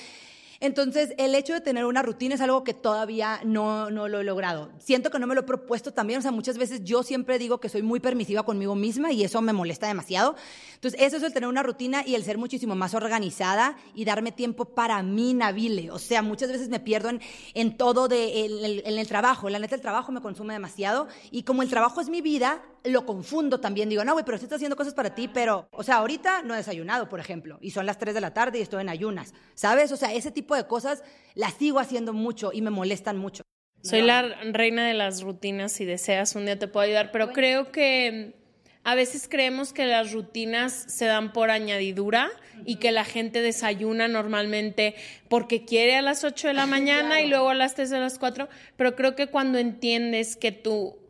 Entonces, 0.63 1.13
el 1.17 1.35
hecho 1.35 1.51
de 1.51 1.59
tener 1.59 1.83
una 1.83 2.01
rutina 2.03 2.35
es 2.35 2.39
algo 2.39 2.63
que 2.63 2.73
todavía 2.73 3.41
no, 3.43 3.91
no 3.91 4.07
lo 4.07 4.21
he 4.21 4.23
logrado. 4.23 4.71
Siento 4.79 5.11
que 5.11 5.19
no 5.19 5.27
me 5.27 5.35
lo 5.35 5.41
he 5.41 5.43
propuesto 5.43 5.91
también, 5.91 6.19
o 6.19 6.21
sea, 6.21 6.31
muchas 6.31 6.57
veces 6.57 6.85
yo 6.85 7.03
siempre 7.03 7.37
digo 7.37 7.59
que 7.59 7.67
soy 7.67 7.81
muy 7.81 7.99
permisiva 7.99 8.43
conmigo 8.43 8.73
misma 8.73 9.11
y 9.11 9.25
eso 9.25 9.41
me 9.41 9.51
molesta 9.51 9.87
demasiado. 9.87 10.37
Entonces, 10.75 11.01
eso 11.01 11.17
es 11.17 11.23
el 11.23 11.33
tener 11.33 11.49
una 11.49 11.63
rutina 11.63 12.03
y 12.07 12.15
el 12.15 12.23
ser 12.23 12.37
muchísimo 12.37 12.75
más 12.75 12.93
organizada 12.93 13.75
y 13.93 14.05
darme 14.05 14.31
tiempo 14.31 14.63
para 14.63 15.03
mí, 15.03 15.33
Nabile. 15.33 15.91
O 15.91 15.99
sea, 15.99 16.21
muchas 16.21 16.49
veces 16.49 16.69
me 16.69 16.79
pierdo 16.79 17.09
en, 17.09 17.19
en 17.55 17.75
todo 17.75 18.07
de, 18.07 18.45
en 18.85 18.97
el 18.97 19.07
trabajo. 19.09 19.49
La 19.49 19.59
neta, 19.59 19.75
el 19.75 19.81
trabajo 19.81 20.13
me 20.13 20.21
consume 20.21 20.53
demasiado 20.53 21.09
y 21.29 21.43
como 21.43 21.61
el 21.61 21.69
trabajo 21.69 21.99
es 21.99 22.07
mi 22.07 22.21
vida, 22.21 22.63
lo 22.83 23.05
confundo 23.05 23.59
también. 23.59 23.89
Digo, 23.89 24.03
no, 24.03 24.13
güey, 24.13 24.25
pero 24.25 24.37
sí 24.37 24.43
estás 24.43 24.57
haciendo 24.57 24.75
cosas 24.75 24.93
para 24.93 25.15
ti, 25.15 25.27
pero, 25.27 25.67
o 25.71 25.83
sea, 25.83 25.95
ahorita 25.95 26.43
no 26.43 26.53
he 26.53 26.57
desayunado, 26.57 27.09
por 27.09 27.19
ejemplo, 27.19 27.57
y 27.61 27.71
son 27.71 27.85
las 27.85 27.97
3 27.97 28.13
de 28.13 28.21
la 28.21 28.33
tarde 28.33 28.59
y 28.59 28.61
estoy 28.61 28.81
en 28.81 28.89
ayunas, 28.89 29.33
¿sabes? 29.53 29.91
O 29.91 29.97
sea, 29.97 30.13
ese 30.13 30.31
tipo 30.31 30.55
de 30.55 30.67
cosas 30.67 31.03
las 31.35 31.53
sigo 31.53 31.79
haciendo 31.79 32.13
mucho 32.13 32.51
y 32.53 32.61
me 32.61 32.69
molestan 32.69 33.17
mucho. 33.17 33.43
Soy 33.81 34.01
la 34.01 34.21
reina 34.53 34.87
de 34.87 34.93
las 34.93 35.21
rutinas, 35.23 35.73
si 35.73 35.83
deseas 35.83 36.35
un 36.35 36.45
día 36.45 36.57
te 36.57 36.69
puedo 36.69 36.85
ayudar, 36.85 37.11
pero 37.11 37.33
creo 37.33 37.69
que 37.69 38.33
a 38.85 38.95
veces 38.95 39.27
creemos 39.29 39.73
que 39.73 39.85
las 39.85 40.13
rutinas 40.13 40.85
se 40.87 41.05
dan 41.05 41.33
por 41.33 41.51
añadidura 41.51 42.29
y 42.65 42.77
que 42.77 42.93
la 42.93 43.03
gente 43.03 43.41
desayuna 43.41 44.07
normalmente 44.07 44.95
porque 45.29 45.65
quiere 45.65 45.95
a 45.95 46.01
las 46.01 46.23
8 46.23 46.49
de 46.49 46.53
la 46.53 46.65
mañana 46.65 47.21
y 47.21 47.27
luego 47.27 47.49
a 47.49 47.55
las 47.55 47.75
3 47.75 47.89
de 47.89 47.99
las 47.99 48.19
4, 48.19 48.47
pero 48.77 48.95
creo 48.95 49.15
que 49.15 49.27
cuando 49.27 49.57
entiendes 49.57 50.37
que 50.37 50.53
tú 50.53 51.02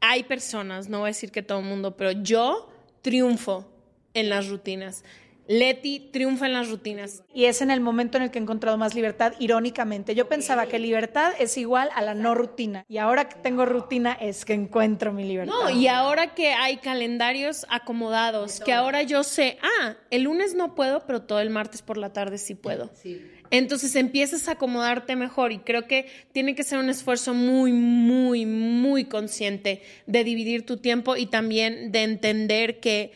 hay 0.00 0.24
personas, 0.24 0.88
no 0.88 1.00
voy 1.00 1.06
a 1.06 1.10
decir 1.10 1.30
que 1.30 1.42
todo 1.42 1.60
el 1.60 1.66
mundo, 1.66 1.96
pero 1.96 2.12
yo 2.12 2.70
triunfo 3.02 3.66
en 4.14 4.28
las 4.28 4.48
rutinas. 4.48 5.04
Leti 5.46 5.98
triunfa 6.12 6.46
en 6.46 6.52
las 6.52 6.68
rutinas. 6.68 7.24
Y 7.34 7.46
es 7.46 7.60
en 7.60 7.72
el 7.72 7.80
momento 7.80 8.16
en 8.16 8.22
el 8.22 8.30
que 8.30 8.38
he 8.38 8.42
encontrado 8.42 8.78
más 8.78 8.94
libertad, 8.94 9.32
irónicamente. 9.40 10.14
Yo 10.14 10.28
pensaba 10.28 10.66
que 10.66 10.78
libertad 10.78 11.32
es 11.40 11.58
igual 11.58 11.90
a 11.96 12.02
la 12.02 12.14
no 12.14 12.36
rutina. 12.36 12.84
Y 12.88 12.98
ahora 12.98 13.28
que 13.28 13.34
tengo 13.34 13.66
rutina 13.66 14.12
es 14.12 14.44
que 14.44 14.54
encuentro 14.54 15.12
mi 15.12 15.24
libertad. 15.24 15.52
No, 15.52 15.68
y 15.68 15.88
ahora 15.88 16.34
que 16.36 16.52
hay 16.52 16.76
calendarios 16.76 17.66
acomodados, 17.68 18.60
que 18.60 18.72
ahora 18.72 19.02
yo 19.02 19.24
sé, 19.24 19.58
ah, 19.60 19.96
el 20.10 20.22
lunes 20.22 20.54
no 20.54 20.76
puedo, 20.76 21.04
pero 21.04 21.22
todo 21.22 21.40
el 21.40 21.50
martes 21.50 21.82
por 21.82 21.96
la 21.96 22.12
tarde 22.12 22.38
sí 22.38 22.54
puedo. 22.54 22.88
Sí. 22.94 23.20
Entonces 23.50 23.96
empiezas 23.96 24.48
a 24.48 24.52
acomodarte 24.52 25.16
mejor 25.16 25.52
y 25.52 25.58
creo 25.58 25.86
que 25.86 26.06
tiene 26.32 26.54
que 26.54 26.62
ser 26.62 26.78
un 26.78 26.88
esfuerzo 26.88 27.34
muy, 27.34 27.72
muy, 27.72 28.46
muy 28.46 29.04
consciente 29.06 29.82
de 30.06 30.24
dividir 30.24 30.64
tu 30.64 30.76
tiempo 30.76 31.16
y 31.16 31.26
también 31.26 31.90
de 31.90 32.04
entender 32.04 32.80
que 32.80 33.12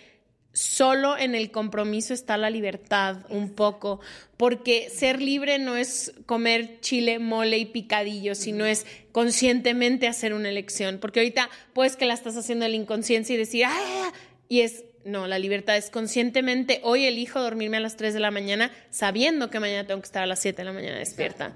solo 0.54 1.18
en 1.18 1.34
el 1.34 1.50
compromiso 1.50 2.14
está 2.14 2.36
la 2.36 2.48
libertad 2.48 3.26
un 3.28 3.50
poco, 3.50 4.00
porque 4.36 4.88
ser 4.88 5.20
libre 5.20 5.58
no 5.58 5.76
es 5.76 6.12
comer 6.26 6.80
chile, 6.80 7.18
mole 7.18 7.58
y 7.58 7.66
picadillo, 7.66 8.34
sino 8.34 8.64
es 8.64 8.86
conscientemente 9.12 10.06
hacer 10.06 10.32
una 10.32 10.48
elección, 10.48 10.98
porque 11.00 11.20
ahorita 11.20 11.50
puedes 11.72 11.96
que 11.96 12.06
la 12.06 12.14
estás 12.14 12.36
haciendo 12.36 12.64
en 12.64 12.70
la 12.70 12.76
inconsciencia 12.76 13.34
y 13.34 13.38
decir, 13.38 13.64
ah, 13.66 14.12
y 14.48 14.60
es 14.60 14.84
no, 15.04 15.26
la 15.26 15.38
libertad 15.38 15.76
es 15.76 15.90
conscientemente, 15.90 16.80
hoy 16.82 17.06
elijo 17.06 17.40
dormirme 17.40 17.76
a 17.76 17.80
las 17.80 17.96
3 17.96 18.14
de 18.14 18.20
la 18.20 18.30
mañana 18.30 18.70
sabiendo 18.90 19.50
que 19.50 19.60
mañana 19.60 19.86
tengo 19.86 20.00
que 20.00 20.06
estar 20.06 20.22
a 20.22 20.26
las 20.26 20.40
7 20.40 20.56
de 20.56 20.64
la 20.64 20.72
mañana 20.72 20.98
despierta. 20.98 21.52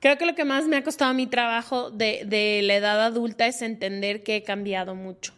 Creo 0.00 0.18
que 0.18 0.26
lo 0.26 0.34
que 0.34 0.44
más 0.44 0.66
me 0.66 0.76
ha 0.76 0.82
costado 0.82 1.14
mi 1.14 1.26
trabajo 1.26 1.90
de, 1.90 2.22
de 2.26 2.60
la 2.62 2.74
edad 2.74 3.00
adulta 3.04 3.46
es 3.46 3.62
entender 3.62 4.22
que 4.22 4.36
he 4.36 4.42
cambiado 4.42 4.94
mucho 4.94 5.32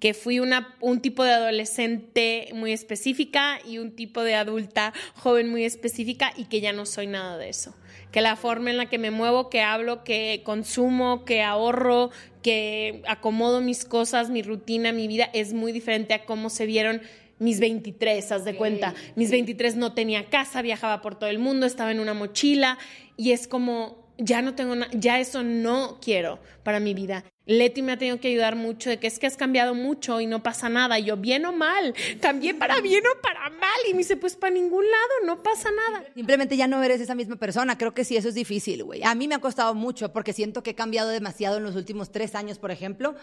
que 0.00 0.14
fui 0.14 0.40
una, 0.40 0.76
un 0.80 1.00
tipo 1.00 1.24
de 1.24 1.32
adolescente 1.32 2.48
muy 2.54 2.72
específica 2.72 3.58
y 3.66 3.78
un 3.78 3.92
tipo 3.92 4.22
de 4.22 4.34
adulta 4.34 4.92
joven 5.14 5.50
muy 5.50 5.64
específica 5.64 6.32
y 6.36 6.44
que 6.44 6.60
ya 6.60 6.72
no 6.72 6.86
soy 6.86 7.06
nada 7.06 7.38
de 7.38 7.48
eso. 7.48 7.74
Que 8.12 8.20
la 8.20 8.36
forma 8.36 8.70
en 8.70 8.76
la 8.76 8.88
que 8.88 8.98
me 8.98 9.10
muevo, 9.10 9.50
que 9.50 9.62
hablo, 9.62 10.04
que 10.04 10.42
consumo, 10.44 11.24
que 11.24 11.42
ahorro, 11.42 12.10
que 12.42 13.02
acomodo 13.08 13.60
mis 13.60 13.84
cosas, 13.84 14.30
mi 14.30 14.42
rutina, 14.42 14.92
mi 14.92 15.08
vida, 15.08 15.28
es 15.32 15.52
muy 15.52 15.72
diferente 15.72 16.14
a 16.14 16.24
cómo 16.24 16.50
se 16.50 16.66
vieron 16.66 17.02
mis 17.38 17.60
23, 17.60 18.32
haz 18.32 18.44
de 18.44 18.56
cuenta. 18.56 18.94
Mis 19.14 19.30
23 19.30 19.76
no 19.76 19.92
tenía 19.92 20.26
casa, 20.26 20.62
viajaba 20.62 21.02
por 21.02 21.18
todo 21.18 21.28
el 21.30 21.38
mundo, 21.38 21.66
estaba 21.66 21.90
en 21.90 22.00
una 22.00 22.14
mochila 22.14 22.78
y 23.16 23.32
es 23.32 23.46
como, 23.46 24.06
ya 24.18 24.42
no 24.42 24.54
tengo 24.54 24.74
nada, 24.74 24.90
ya 24.94 25.20
eso 25.20 25.42
no 25.42 25.98
quiero 26.00 26.38
para 26.62 26.80
mi 26.80 26.94
vida. 26.94 27.24
Leti 27.46 27.80
me 27.80 27.92
ha 27.92 27.96
tenido 27.96 28.18
que 28.18 28.28
ayudar 28.28 28.56
mucho 28.56 28.90
de 28.90 28.98
que 28.98 29.06
es 29.06 29.20
que 29.20 29.26
has 29.26 29.36
cambiado 29.36 29.72
mucho 29.74 30.20
y 30.20 30.26
no 30.26 30.42
pasa 30.42 30.68
nada. 30.68 30.98
Y 30.98 31.04
yo, 31.04 31.16
bien 31.16 31.46
o 31.46 31.52
mal, 31.52 31.94
cambié 32.20 32.54
para 32.54 32.80
bien 32.80 33.04
o 33.06 33.20
para 33.22 33.48
mal. 33.50 33.80
Y 33.88 33.92
me 33.92 33.98
dice, 33.98 34.16
pues 34.16 34.34
para 34.34 34.52
ningún 34.52 34.84
lado, 34.84 35.26
no 35.26 35.42
pasa 35.44 35.70
nada. 35.70 36.04
Simplemente 36.14 36.56
ya 36.56 36.66
no 36.66 36.82
eres 36.82 37.00
esa 37.00 37.14
misma 37.14 37.36
persona. 37.36 37.78
Creo 37.78 37.94
que 37.94 38.04
sí, 38.04 38.16
eso 38.16 38.28
es 38.28 38.34
difícil, 38.34 38.82
güey. 38.82 39.04
A 39.04 39.14
mí 39.14 39.28
me 39.28 39.36
ha 39.36 39.38
costado 39.38 39.74
mucho 39.74 40.12
porque 40.12 40.32
siento 40.32 40.64
que 40.64 40.70
he 40.70 40.74
cambiado 40.74 41.08
demasiado 41.10 41.58
en 41.58 41.62
los 41.62 41.76
últimos 41.76 42.10
tres 42.10 42.34
años, 42.34 42.58
por 42.58 42.72
ejemplo. 42.72 43.14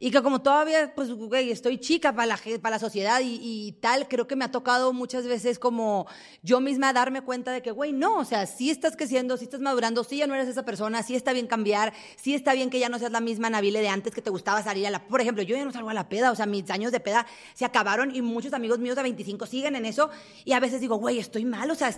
Y 0.00 0.12
que 0.12 0.22
como 0.22 0.42
todavía, 0.42 0.94
pues, 0.94 1.12
güey, 1.12 1.50
estoy 1.50 1.78
chica 1.78 2.12
para 2.12 2.26
la, 2.26 2.38
para 2.62 2.76
la 2.76 2.78
sociedad 2.78 3.20
y, 3.22 3.72
tal, 3.80 4.06
creo 4.06 4.28
que 4.28 4.36
me 4.36 4.44
ha 4.44 4.50
tocado 4.50 4.92
muchas 4.92 5.26
veces 5.26 5.58
como 5.58 6.06
yo 6.42 6.60
misma 6.60 6.92
darme 6.92 7.22
cuenta 7.22 7.50
de 7.50 7.62
que, 7.62 7.72
güey, 7.72 7.92
no, 7.92 8.18
o 8.18 8.24
sea, 8.24 8.46
sí 8.46 8.70
estás 8.70 8.96
creciendo, 8.96 9.36
sí 9.36 9.44
estás 9.44 9.60
madurando, 9.60 10.04
sí 10.04 10.18
ya 10.18 10.28
no 10.28 10.34
eres 10.34 10.48
esa 10.48 10.64
persona, 10.64 11.02
sí 11.02 11.16
está 11.16 11.32
bien 11.32 11.48
cambiar, 11.48 11.92
sí 12.16 12.34
está 12.34 12.54
bien 12.54 12.70
que 12.70 12.78
ya 12.78 12.88
no 12.88 12.98
seas 13.00 13.10
la 13.10 13.20
misma 13.20 13.50
Nabile 13.50 13.80
de 13.80 13.88
antes 13.88 14.14
que 14.14 14.22
te 14.22 14.30
gustaba 14.30 14.62
salir 14.62 14.86
a 14.86 14.90
la... 14.90 15.06
Por 15.06 15.20
ejemplo, 15.20 15.42
yo 15.42 15.56
ya 15.56 15.64
no 15.64 15.72
salgo 15.72 15.90
a 15.90 15.94
la 15.94 16.08
peda, 16.08 16.30
o 16.30 16.36
sea, 16.36 16.46
mis 16.46 16.70
años 16.70 16.92
de 16.92 17.00
peda 17.00 17.26
se 17.54 17.64
acabaron 17.64 18.14
y 18.14 18.22
muchos 18.22 18.52
amigos 18.52 18.78
míos 18.78 18.94
de 18.94 19.02
25 19.02 19.46
siguen 19.46 19.74
en 19.74 19.84
eso 19.84 20.10
y 20.44 20.52
a 20.52 20.60
veces 20.60 20.80
digo, 20.80 20.96
güey, 20.96 21.18
estoy 21.18 21.44
mal, 21.44 21.70
o 21.70 21.74
sea, 21.74 21.92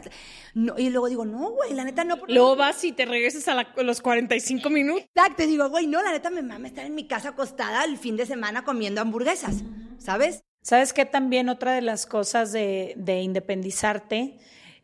no, 0.55 0.79
y 0.79 0.89
luego 0.89 1.09
digo, 1.09 1.25
no, 1.27 1.51
güey, 1.51 1.75
la 1.75 1.85
neta 1.85 2.05
no. 2.05 2.17
Luego 2.29 2.57
vas 2.57 2.83
y 2.85 2.93
te 2.93 3.05
regresas 3.05 3.47
a, 3.49 3.83
los 3.83 4.01
45 4.01 4.71
minutos. 4.71 5.05
Exacto, 5.15 5.37
te 5.37 5.47
digo, 5.47 5.69
güey, 5.69 5.87
no, 5.87 6.03
la 6.03 6.13
neta 6.13 6.31
me 6.31 6.43
mama 6.43 6.69
estar 6.69 6.87
en 6.87 6.95
mi 6.95 7.07
casa 7.07 7.31
acostada 7.31 7.90
el 7.91 7.99
fin 7.99 8.17
de 8.17 8.27
semana 8.27 8.65
comiendo 8.65 9.01
hamburguesas, 9.01 9.63
¿sabes? 9.99 10.43
¿Sabes 10.63 10.93
qué? 10.93 11.05
También 11.05 11.49
otra 11.49 11.73
de 11.73 11.83
las 11.83 12.07
cosas 12.07 12.53
de, 12.53 12.95
de 12.97 13.21
independizarte 13.21 14.39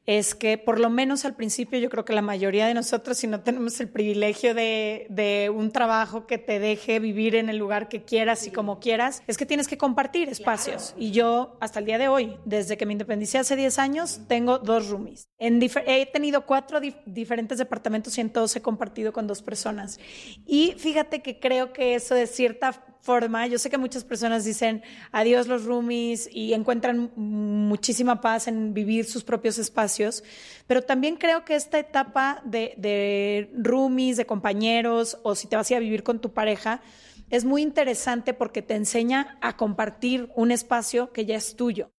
es 0.06 0.36
que 0.36 0.56
por 0.56 0.78
lo 0.78 0.88
menos 0.88 1.24
al 1.24 1.34
principio 1.34 1.78
yo 1.78 1.90
creo 1.90 2.04
que 2.04 2.12
la 2.12 2.22
mayoría 2.22 2.66
de 2.66 2.74
nosotros, 2.74 3.18
si 3.18 3.26
no 3.26 3.40
tenemos 3.40 3.80
el 3.80 3.88
privilegio 3.88 4.54
de, 4.54 5.06
de, 5.10 5.50
un 5.50 5.72
trabajo 5.72 6.26
que 6.26 6.38
te 6.38 6.60
deje 6.60 7.00
vivir 7.00 7.34
en 7.34 7.48
el 7.48 7.56
lugar 7.58 7.88
que 7.88 8.04
quieras 8.04 8.46
y 8.46 8.52
como 8.52 8.78
quieras, 8.78 9.22
es 9.26 9.36
que 9.36 9.46
tienes 9.46 9.66
que 9.66 9.76
compartir 9.76 10.28
espacios. 10.28 10.94
Y 10.96 11.10
yo 11.10 11.56
hasta 11.60 11.80
el 11.80 11.86
día 11.86 11.98
de 11.98 12.08
hoy, 12.08 12.36
desde 12.44 12.76
que 12.76 12.86
me 12.86 12.92
independicé 12.92 13.38
hace 13.38 13.56
10 13.56 13.78
años, 13.80 14.20
tengo 14.28 14.58
dos 14.58 14.88
roomies. 14.88 15.28
En 15.38 15.60
he 15.62 16.06
tenido 16.06 16.46
cuatro 16.46 16.80
diferentes 17.04 17.58
departamentos 17.58 18.16
y 18.16 18.20
en 18.20 18.30
todos 18.30 18.54
he 18.54 18.62
compartido 18.62 19.12
con 19.12 19.26
dos 19.26 19.42
personas. 19.42 19.98
Y 20.46 20.74
fíjate 20.78 21.20
que 21.20 21.40
creo 21.40 21.72
que 21.72 21.96
eso 21.96 22.14
de 22.14 22.28
cierta 22.28 22.95
forma, 23.06 23.46
yo 23.46 23.58
sé 23.58 23.70
que 23.70 23.78
muchas 23.78 24.02
personas 24.02 24.44
dicen 24.44 24.82
adiós 25.12 25.46
los 25.46 25.64
roomies 25.64 26.28
y 26.32 26.54
encuentran 26.54 27.12
muchísima 27.14 28.20
paz 28.20 28.48
en 28.48 28.74
vivir 28.74 29.04
sus 29.04 29.22
propios 29.22 29.58
espacios, 29.58 30.24
pero 30.66 30.82
también 30.82 31.16
creo 31.16 31.44
que 31.44 31.54
esta 31.54 31.78
etapa 31.78 32.42
de, 32.44 33.48
roomies, 33.56 34.16
de 34.16 34.26
compañeros 34.26 35.18
o 35.22 35.36
si 35.36 35.46
te 35.46 35.54
vas 35.54 35.70
a 35.70 35.78
vivir 35.78 36.02
con 36.02 36.20
tu 36.20 36.32
pareja, 36.32 36.80
es 37.30 37.44
muy 37.44 37.62
interesante 37.62 38.34
porque 38.34 38.60
te 38.60 38.74
enseña 38.74 39.38
a 39.40 39.56
compartir 39.56 40.28
un 40.34 40.50
espacio 40.50 41.12
que 41.12 41.24
ya 41.24 41.36
es 41.36 41.54
tuyo. 41.54 41.95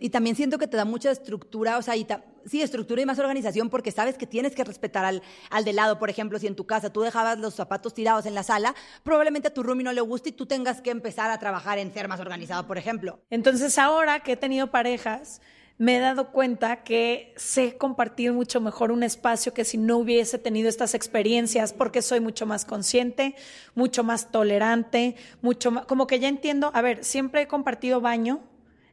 Y 0.00 0.08
también 0.08 0.34
siento 0.34 0.56
que 0.56 0.66
te 0.66 0.78
da 0.78 0.86
mucha 0.86 1.10
estructura, 1.10 1.76
o 1.76 1.82
sea, 1.82 1.94
y 1.94 2.06
sí, 2.46 2.62
estructura 2.62 3.02
y 3.02 3.06
más 3.06 3.18
organización 3.18 3.68
porque 3.68 3.90
sabes 3.90 4.16
que 4.16 4.26
tienes 4.26 4.54
que 4.54 4.64
respetar 4.64 5.04
al, 5.04 5.22
al 5.50 5.64
de 5.64 5.74
lado. 5.74 5.98
Por 5.98 6.08
ejemplo, 6.08 6.38
si 6.38 6.46
en 6.46 6.56
tu 6.56 6.66
casa 6.66 6.90
tú 6.90 7.02
dejabas 7.02 7.38
los 7.38 7.54
zapatos 7.54 7.92
tirados 7.92 8.24
en 8.24 8.34
la 8.34 8.42
sala, 8.42 8.74
probablemente 9.02 9.48
a 9.48 9.54
tu 9.54 9.62
roomie 9.62 9.84
no 9.84 9.92
le 9.92 10.00
guste 10.00 10.30
y 10.30 10.32
tú 10.32 10.46
tengas 10.46 10.80
que 10.80 10.90
empezar 10.90 11.30
a 11.30 11.38
trabajar 11.38 11.78
en 11.78 11.92
ser 11.92 12.08
más 12.08 12.20
organizado, 12.20 12.66
por 12.66 12.78
ejemplo. 12.78 13.20
Entonces, 13.28 13.78
ahora 13.78 14.20
que 14.20 14.32
he 14.32 14.36
tenido 14.36 14.70
parejas, 14.70 15.42
me 15.78 15.96
he 15.96 16.00
dado 16.00 16.32
cuenta 16.32 16.82
que 16.82 17.32
sé 17.36 17.76
compartir 17.76 18.32
mucho 18.32 18.60
mejor 18.60 18.90
un 18.90 19.04
espacio 19.04 19.54
que 19.54 19.64
si 19.64 19.78
no 19.78 19.98
hubiese 19.98 20.38
tenido 20.38 20.68
estas 20.68 20.94
experiencias, 20.94 21.72
porque 21.72 22.02
soy 22.02 22.20
mucho 22.20 22.46
más 22.46 22.64
consciente, 22.64 23.36
mucho 23.74 24.02
más 24.02 24.32
tolerante, 24.32 25.14
mucho 25.40 25.70
más, 25.70 25.86
como 25.86 26.06
que 26.06 26.18
ya 26.18 26.28
entiendo, 26.28 26.72
a 26.74 26.82
ver, 26.82 27.04
siempre 27.04 27.42
he 27.42 27.46
compartido 27.46 28.00
baño, 28.00 28.40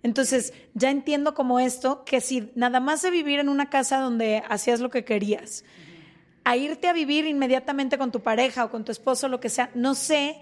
entonces, 0.05 0.53
ya 0.75 0.91
entiendo 0.91 1.33
como 1.33 1.59
esto, 1.59 2.05
que 2.05 2.21
si 2.21 2.51
nada 2.53 2.79
más 2.79 3.01
de 3.01 3.09
vivir 3.09 3.39
en 3.39 3.49
una 3.49 3.71
casa 3.71 3.97
donde 3.97 4.43
hacías 4.47 4.79
lo 4.79 4.91
que 4.91 5.03
querías, 5.03 5.65
a 6.43 6.55
irte 6.55 6.87
a 6.87 6.93
vivir 6.93 7.25
inmediatamente 7.25 7.97
con 7.97 8.11
tu 8.11 8.21
pareja 8.21 8.65
o 8.65 8.69
con 8.69 8.85
tu 8.85 8.91
esposo, 8.91 9.29
lo 9.29 9.39
que 9.39 9.49
sea, 9.49 9.71
no 9.73 9.95
sé 9.95 10.39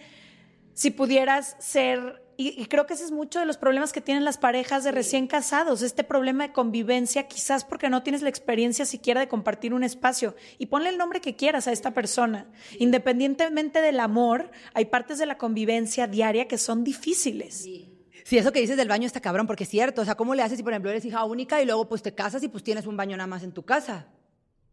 si 0.74 0.92
pudieras 0.92 1.56
ser, 1.60 2.22
y, 2.36 2.66
creo 2.66 2.86
que 2.86 2.96
ese 2.96 3.06
es 3.06 3.12
mucho 3.12 3.40
de 3.40 3.46
los 3.46 3.56
problemas 3.56 3.94
que 3.94 4.02
tienen 4.02 4.26
las 4.26 4.38
parejas 4.38 4.84
de 4.84 4.92
recién 4.92 5.28
casados, 5.28 5.82
este 5.82 6.04
problema 6.04 6.46
de 6.46 6.52
convivencia, 6.52 7.30
quizás 7.30 7.64
porque 7.64 7.88
no 7.88 8.04
tienes 8.04 8.22
la 8.22 8.28
experiencia 8.28 8.84
siquiera 8.84 9.22
de 9.22 9.30
compartir 9.30 9.74
un 9.74 9.86
espacio. 9.86 10.36
Y 10.58 10.66
ponle 10.66 10.90
el 10.90 10.98
nombre 10.98 11.22
que 11.22 11.38
quieras 11.38 11.68
a 11.68 11.72
esta 11.72 11.94
persona. 11.94 12.48
Independientemente 12.80 13.80
del 13.80 14.02
amor, 14.02 14.52
hay 14.74 14.86
partes 14.86 15.20
de 15.20 15.26
la 15.26 15.38
convivencia 15.38 16.06
diaria 16.06 16.50
que 16.50 16.58
son 16.58 16.84
difíciles. 16.84 17.54
Sí, 17.54 17.93
eso 18.32 18.52
que 18.52 18.60
dices 18.60 18.78
del 18.78 18.88
baño 18.88 19.06
está 19.06 19.20
cabrón, 19.20 19.48
porque 19.48 19.64
es 19.64 19.70
cierto. 19.70 20.02
O 20.02 20.06
sea, 20.06 20.16
¿cómo 20.16 20.36
le 20.36 20.42
haces 20.44 20.58
si, 20.58 20.64
por 20.64 20.74
ejemplo, 20.74 20.90
eres 20.90 21.06
hija 21.06 21.24
única 21.26 21.62
y 21.62 21.66
luego 21.66 21.88
pues 21.88 22.02
te 22.02 22.14
casas 22.14 22.44
y 22.44 22.48
pues 22.48 22.64
tienes 22.64 22.88
un 22.88 22.98
baño 22.98 23.18
nada 23.18 23.28
más 23.28 23.44
en 23.44 23.52
tu 23.52 23.64
casa? 23.64 24.08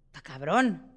Está 0.06 0.20
cabrón 0.20 0.90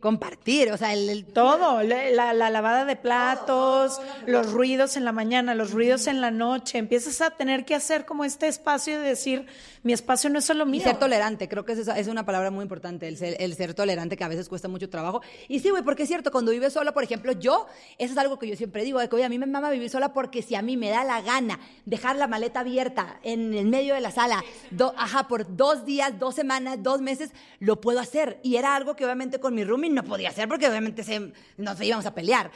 compartir, 0.00 0.72
o 0.72 0.78
sea, 0.78 0.94
el, 0.94 1.26
todo, 1.26 1.82
la, 1.82 2.32
lavada 2.32 2.86
de 2.86 2.96
platos, 2.96 4.00
los 4.26 4.50
ruidos 4.50 4.96
en 4.96 5.04
la 5.04 5.12
mañana, 5.12 5.54
los 5.54 5.72
ruidos 5.72 6.06
en 6.06 6.22
la 6.22 6.30
noche, 6.30 6.78
empiezas 6.78 7.20
a 7.20 7.30
tener 7.30 7.66
que 7.66 7.74
hacer 7.74 8.06
como 8.06 8.24
este 8.24 8.48
espacio 8.48 8.98
de 8.98 9.06
decir, 9.06 9.46
mi 9.82 9.92
espacio 9.92 10.30
no 10.30 10.38
es 10.38 10.44
solo 10.46 10.64
mío. 10.64 10.80
Y 10.80 10.84
ser 10.84 10.98
tolerante, 10.98 11.48
creo 11.48 11.66
que 11.66 11.72
es, 11.72 11.86
es 11.86 12.08
una 12.08 12.24
palabra 12.24 12.50
muy 12.50 12.62
importante, 12.62 13.08
el 13.08 13.18
ser, 13.18 13.36
el 13.40 13.54
ser 13.54 13.74
tolerante 13.74 14.16
que 14.16 14.24
a 14.24 14.28
veces 14.28 14.48
cuesta 14.48 14.68
mucho 14.68 14.88
trabajo. 14.88 15.20
Y 15.48 15.60
sí, 15.60 15.68
güey, 15.68 15.82
porque 15.82 16.04
es 16.04 16.08
cierto, 16.08 16.32
cuando 16.32 16.50
vives 16.50 16.72
sola, 16.72 16.92
por 16.92 17.04
ejemplo, 17.04 17.32
yo, 17.32 17.66
eso 17.98 18.12
es 18.12 18.18
algo 18.18 18.38
que 18.38 18.48
yo 18.48 18.56
siempre 18.56 18.84
digo, 18.84 19.00
que, 19.06 19.14
oye, 19.14 19.24
a 19.24 19.28
mí 19.28 19.38
me 19.38 19.46
mama 19.46 19.70
vivir 19.70 19.90
sola 19.90 20.14
porque 20.14 20.40
si 20.40 20.54
a 20.54 20.62
mí 20.62 20.78
me 20.78 20.88
da 20.88 21.04
la 21.04 21.20
gana 21.20 21.60
dejar 21.84 22.16
la 22.16 22.26
maleta 22.26 22.60
abierta 22.60 23.20
en 23.22 23.52
el 23.52 23.66
medio 23.66 23.94
de 23.94 24.00
la 24.00 24.10
sala, 24.10 24.42
ajá, 24.96 25.28
por 25.28 25.56
dos 25.56 25.84
días, 25.84 26.18
dos 26.18 26.34
semanas, 26.34 26.82
dos 26.82 27.02
meses, 27.02 27.32
lo 27.58 27.82
puedo 27.82 28.00
hacer. 28.00 28.40
Y 28.42 28.56
era 28.56 28.74
algo 28.74 28.96
que 28.96 29.04
obviamente 29.04 29.40
con 29.40 29.54
mi 29.54 29.64
roomie 29.64 29.89
no 29.90 30.02
podía 30.04 30.30
hacer 30.30 30.48
porque 30.48 30.68
obviamente 30.68 31.02
se, 31.02 31.32
nos 31.56 31.80
íbamos 31.80 32.06
a 32.06 32.14
pelear. 32.14 32.50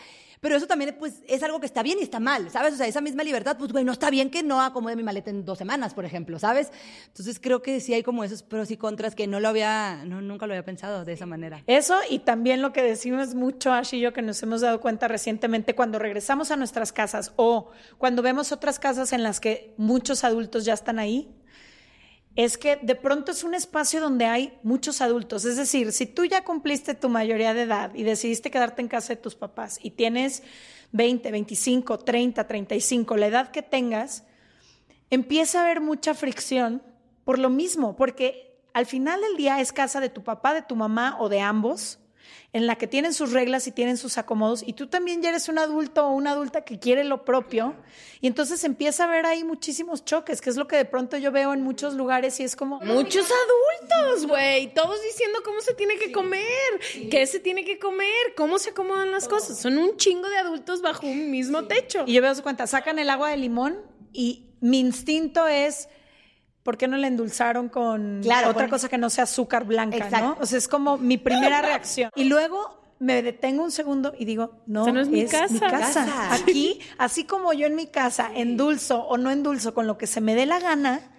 Pero 0.45 0.57
eso 0.57 0.67
también 0.67 0.95
pues, 0.99 1.23
es 1.27 1.43
algo 1.43 1.59
que 1.59 1.65
está 1.65 1.83
bien 1.83 1.99
y 1.99 2.03
está 2.03 2.21
mal, 2.21 2.51
¿sabes? 2.51 2.75
O 2.75 2.77
sea, 2.77 2.87
esa 2.87 3.01
misma 3.01 3.25
libertad, 3.25 3.57
pues, 3.57 3.73
güey, 3.73 3.83
no 3.83 3.93
está 3.93 4.11
bien 4.11 4.29
que 4.29 4.43
no 4.43 4.61
acomode 4.61 4.95
mi 4.95 5.03
maleta 5.03 5.31
en 5.31 5.47
dos 5.47 5.57
semanas, 5.57 5.95
por 5.95 6.05
ejemplo, 6.05 6.39
¿sabes? 6.39 6.71
Entonces 7.07 7.41
creo 7.41 7.63
que 7.63 7.81
sí 7.81 7.95
hay 7.95 8.03
como 8.03 8.25
esos 8.25 8.43
pros 8.43 8.71
y 8.71 8.77
contras 8.77 9.15
que 9.15 9.27
no 9.27 9.41
lo 9.41 9.49
había, 9.49 10.05
no, 10.05 10.21
nunca 10.21 10.47
lo 10.47 10.53
había 10.53 10.63
pensado 10.63 11.07
de 11.07 11.15
esa 11.15 11.25
manera. 11.25 11.63
Eso 11.67 11.97
y 12.11 12.19
también 12.19 12.61
lo 12.61 12.75
que 12.75 12.83
decimos 12.83 13.35
mucho, 13.35 13.73
Ash 13.73 13.95
y 13.95 14.01
yo, 14.01 14.13
que 14.13 14.21
nos 14.21 14.43
hemos 14.43 14.61
dado 14.61 14.83
cuenta 14.83 15.09
recientemente 15.09 15.75
cuando 15.75 15.99
regresamos 15.99 16.51
a 16.51 16.57
nuestras 16.57 16.93
casas 16.93 17.33
o 17.37 17.71
cuando 17.97 18.21
vemos 18.21 18.53
otras 18.53 18.79
casas 18.79 19.15
en 19.15 19.23
las 19.23 19.41
que 19.41 19.73
muchos 19.79 20.25
adultos 20.25 20.67
ya 20.67 20.75
están 20.75 20.99
ahí, 20.99 21.35
es 22.37 22.59
que 22.59 22.77
de 22.77 22.95
pronto 22.97 23.33
es 23.33 23.45
un 23.45 23.55
espacio 23.55 24.01
donde 24.01 24.27
hay 24.27 24.59
muchos 24.63 25.01
adultos. 25.01 25.45
Es 25.45 25.57
decir, 25.57 25.93
si 25.93 26.07
tú 26.07 26.25
ya 26.25 26.43
cumpliste 26.43 26.95
tu 26.95 27.09
mayoría 27.09 27.55
de 27.55 27.63
edad 27.63 27.95
y 27.95 28.03
decidiste 28.03 28.51
quedarte 28.51 28.83
en 28.83 28.89
casa 28.89 29.15
de 29.15 29.21
tus 29.21 29.37
papás 29.37 29.79
y 29.83 29.93
tienes 29.93 30.43
20, 30.93 31.31
25, 31.31 31.99
30, 31.99 32.47
35, 32.47 33.17
la 33.17 33.27
edad 33.27 33.51
que 33.51 33.63
tengas, 33.63 34.25
empieza 35.11 35.61
a 35.61 35.65
haber 35.65 35.81
mucha 35.81 36.15
fricción 36.15 36.83
por 37.25 37.39
lo 37.39 37.51
mismo, 37.51 37.97
porque 37.97 38.61
al 38.75 38.87
final 38.87 39.21
del 39.21 39.37
día 39.37 39.61
es 39.61 39.73
casa 39.73 40.01
de 40.01 40.09
tu 40.09 40.25
papá, 40.25 40.55
de 40.55 40.63
tu 40.63 40.75
mamá 40.75 41.17
o 41.21 41.29
de 41.29 41.41
ambos 41.41 42.01
en 42.55 42.69
la 42.69 42.77
que 42.77 42.87
tienen 42.87 43.13
sus 43.13 43.33
reglas 43.33 43.67
y 43.67 43.73
tienen 43.73 43.97
sus 43.97 44.17
acomodos, 44.17 44.63
y 44.65 44.75
tú 44.75 44.87
también 44.87 45.21
ya 45.21 45.31
eres 45.31 45.49
un 45.49 45.59
adulto 45.59 46.07
o 46.07 46.13
una 46.13 46.31
adulta 46.31 46.63
que 46.65 46.79
quiere 46.79 47.03
lo 47.03 47.25
propio, 47.25 47.75
y 48.21 48.29
entonces 48.29 48.63
empieza 48.63 49.03
a 49.03 49.09
haber 49.09 49.27
ahí 49.27 49.43
muchísimos 49.43 50.05
choques, 50.05 50.41
que 50.41 50.51
es 50.51 50.57
lo 50.57 50.69
que 50.69 50.77
de 50.77 50.85
pronto 50.85 51.17
yo 51.17 51.33
veo 51.33 51.53
en 51.53 51.63
muchos 51.63 51.95
lugares 51.95 52.39
y 52.39 52.45
es 52.45 52.55
como... 52.55 52.81
Muchos 52.81 53.27
adultos, 53.27 54.29
güey, 54.29 54.73
todos 54.73 55.03
diciendo 55.03 55.41
cómo 55.45 55.61
se 55.61 55.75
tiene 55.75 55.97
que 55.97 56.13
comer, 56.13 56.45
qué 57.11 57.27
se 57.27 57.41
tiene 57.41 57.65
que 57.65 57.81
comer, 57.81 58.35
cómo 58.37 58.61
se 58.61 58.71
acomodan 58.71 59.11
las 59.11 59.27
cosas. 59.27 59.59
Son 59.59 59.77
un 59.77 59.97
chingo 59.97 60.29
de 60.29 60.37
adultos 60.37 60.81
bajo 60.81 61.09
un 61.09 61.33
mismo 61.33 61.65
techo. 61.65 62.05
Y 62.07 62.13
yo 62.13 62.23
veo 62.23 62.37
su 62.37 62.45
cuenta, 62.45 62.69
sacan 62.69 63.01
el 63.01 63.11
agua 63.11 63.31
de 63.31 63.37
limón 63.37 63.81
y 64.13 64.47
mi 64.61 64.79
instinto 64.79 65.49
es 65.49 65.89
¿por 66.65 66.77
qué 66.77 66.89
no 66.89 66.97
le 66.97 67.07
endulzaron 67.07 67.69
con 67.69 68.23
otra 68.47 68.69
cosa 68.69 68.89
que 68.89 68.99
no 68.99 69.11
sea 69.11 69.25
azúcar 69.25 69.65
blanca, 69.65 70.11
¿no? 70.21 70.37
O 70.41 70.47
sea, 70.47 70.59
es 70.59 70.67
como 70.67 70.97
mi 70.99 71.19
primera 71.19 71.63
reacción. 71.63 72.11
Y 72.17 72.25
luego 72.25 72.83
me 72.99 73.23
detengo 73.23 73.63
un 73.63 73.71
segundo 73.71 74.15
y 74.19 74.25
digo, 74.25 74.63
no, 74.67 74.87
no 74.87 75.01
es, 75.01 75.09
mi, 75.09 75.27
casa. 75.27 75.53
mi 75.53 75.61
casa. 75.61 76.35
Aquí, 76.35 76.81
así 76.99 77.25
como 77.25 77.53
yo 77.53 77.67
en 77.67 77.77
mi 77.77 77.87
casa 77.87 78.31
endulzo 78.35 79.03
o 79.05 79.19
no 79.19 79.31
endulzo 79.31 79.75
con 79.75 79.87
lo 79.87 79.99
que 79.99 80.07
se 80.07 80.23
me 80.23 80.35
dé 80.35 80.47
la 80.47 80.59
gana, 80.59 81.13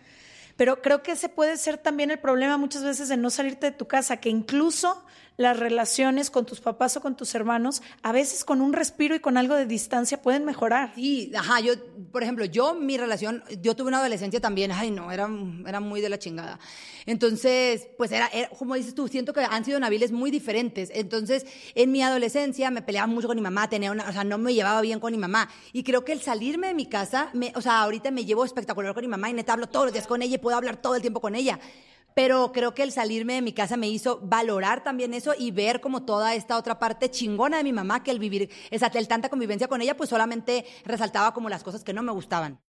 pero 0.58 0.82
creo 0.82 1.04
que 1.04 1.12
ese 1.12 1.30
puede 1.30 1.58
ser 1.58 1.78
también 1.78 2.10
el 2.10 2.20
problema 2.20 2.58
muchas 2.58 2.84
veces 2.84 3.08
de 3.08 3.18
no 3.18 3.30
salirte 3.30 3.68
de 3.68 3.78
tu 3.78 3.88
casa, 3.88 4.18
que 4.18 4.30
incluso 4.30 5.06
las 5.38 5.60
relaciones 5.60 6.30
con 6.30 6.46
tus 6.46 6.62
papás 6.62 6.96
o 6.98 7.02
con 7.02 7.16
tus 7.16 7.36
hermanos, 7.36 7.82
a 8.02 8.12
veces 8.12 8.46
con 8.46 8.62
un 8.62 8.74
respiro 8.74 9.16
y 9.16 9.20
con 9.20 9.38
algo 9.38 9.56
de 9.56 9.66
distancia 9.66 10.22
pueden 10.22 10.46
mejorar. 10.46 10.94
Sí, 10.96 11.32
ajá, 11.36 11.60
yo, 11.60 11.74
por 12.12 12.24
ejemplo, 12.24 12.46
yo 12.46 12.74
mi 12.74 12.98
relación, 12.98 13.44
yo 13.62 13.76
tuve 13.76 13.90
una 13.90 14.00
adolescencia 14.00 14.40
también, 14.40 14.72
ay 14.72 14.92
no, 14.92 15.12
era, 15.12 15.30
era 15.68 15.80
muy 15.80 16.02
de 16.02 16.10
la 16.10 16.20
chingada. 16.20 16.60
Entonces, 17.06 17.88
pues 17.98 18.12
era, 18.12 18.30
como 18.58 18.76
dices 18.76 18.96
tú, 18.96 19.08
siento 19.08 19.34
que 19.34 19.42
han 19.42 19.66
sido 19.66 19.80
naviles 19.80 20.12
muy 20.12 20.32
diferentes. 20.32 20.90
Entonces, 20.94 21.46
en 21.76 21.92
mi 21.92 22.02
adolescencia 22.02 22.72
me 22.72 22.82
peleaba 22.82 23.08
mucho 23.08 23.28
con 23.28 23.36
mi 23.36 23.44
mamá, 23.44 23.70
tenía 23.70 23.92
una, 23.92 24.10
o 24.10 24.14
sea, 24.14 24.24
no 24.24 24.38
me 24.38 24.54
llevaba 24.54 24.82
bien 24.82 25.00
con 25.00 25.12
mi 25.12 25.18
mamá. 25.18 25.50
Y 25.74 25.84
creo 25.84 26.06
que 26.06 26.14
el 26.14 26.22
salirme 26.22 26.68
de 26.68 26.74
mi 26.74 26.88
casa, 26.88 27.32
o 27.56 27.62
sea, 27.62 27.82
ahorita 27.82 28.10
me 28.12 28.26
llevo 28.26 28.46
espectacular 28.46 28.94
con 28.94 29.02
mi 29.02 29.08
mamá 29.08 29.30
y 29.30 29.34
neta 29.34 29.54
hablo 29.54 29.68
todos 29.68 29.88
los 29.88 29.94
días 29.94 30.08
con 30.08 30.22
ella 30.22 30.36
y 30.36 30.40
puedo 30.40 30.58
hablar 30.58 30.78
todo 30.78 30.96
el 30.96 31.02
tiempo 31.02 31.20
con 31.22 31.36
ella 31.36 31.60
pero 32.16 32.52
creo 32.54 32.74
que 32.74 32.82
el 32.82 32.92
salirme 32.92 33.34
de 33.34 33.42
mi 33.42 33.52
casa 33.52 33.78
me 33.78 33.90
hizo 33.90 34.20
valorar 34.24 34.84
también 34.84 35.14
eso 35.14 35.34
y 35.38 35.52
ver 35.52 35.82
como 35.82 36.04
toda 36.06 36.34
esta 36.34 36.58
otra 36.58 36.80
parte 36.80 37.12
chingona 37.12 37.58
de 37.58 37.64
mi 37.64 37.74
mamá, 37.74 38.04
que 38.04 38.10
el 38.10 38.20
vivir, 38.20 38.50
esa, 38.72 38.88
el 38.88 39.08
tanta 39.08 39.30
convivencia 39.30 39.68
con 39.68 39.82
ella, 39.82 39.98
pues 39.98 40.10
solamente 40.10 40.66
resaltaba 40.86 41.34
como 41.34 41.50
las 41.50 41.64
cosas 41.64 41.84
que 41.84 41.94
no 41.94 42.02
me 42.02 42.14
gustaban. 42.14 42.62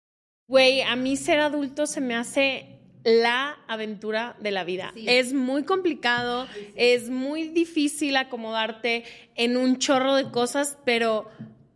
Güey, 0.49 0.83
a 0.83 0.97
mí 0.97 1.17
ser 1.17 1.41
adulto 1.41 1.87
se 1.87 2.01
me 2.01 2.17
hace 2.17 2.81
la 3.05 3.57
aventura 3.69 4.37
de 4.41 4.51
la 4.51 4.65
vida. 4.65 4.93
Es 4.97 5.33
muy 5.33 5.63
complicado, 5.63 6.49
es 6.75 7.09
muy 7.09 7.45
difícil 7.45 8.17
acomodarte 8.17 9.05
en 9.37 9.57
un 9.57 9.79
chorro 9.79 10.17
de 10.17 10.29
cosas, 10.33 10.77
pero 10.85 11.29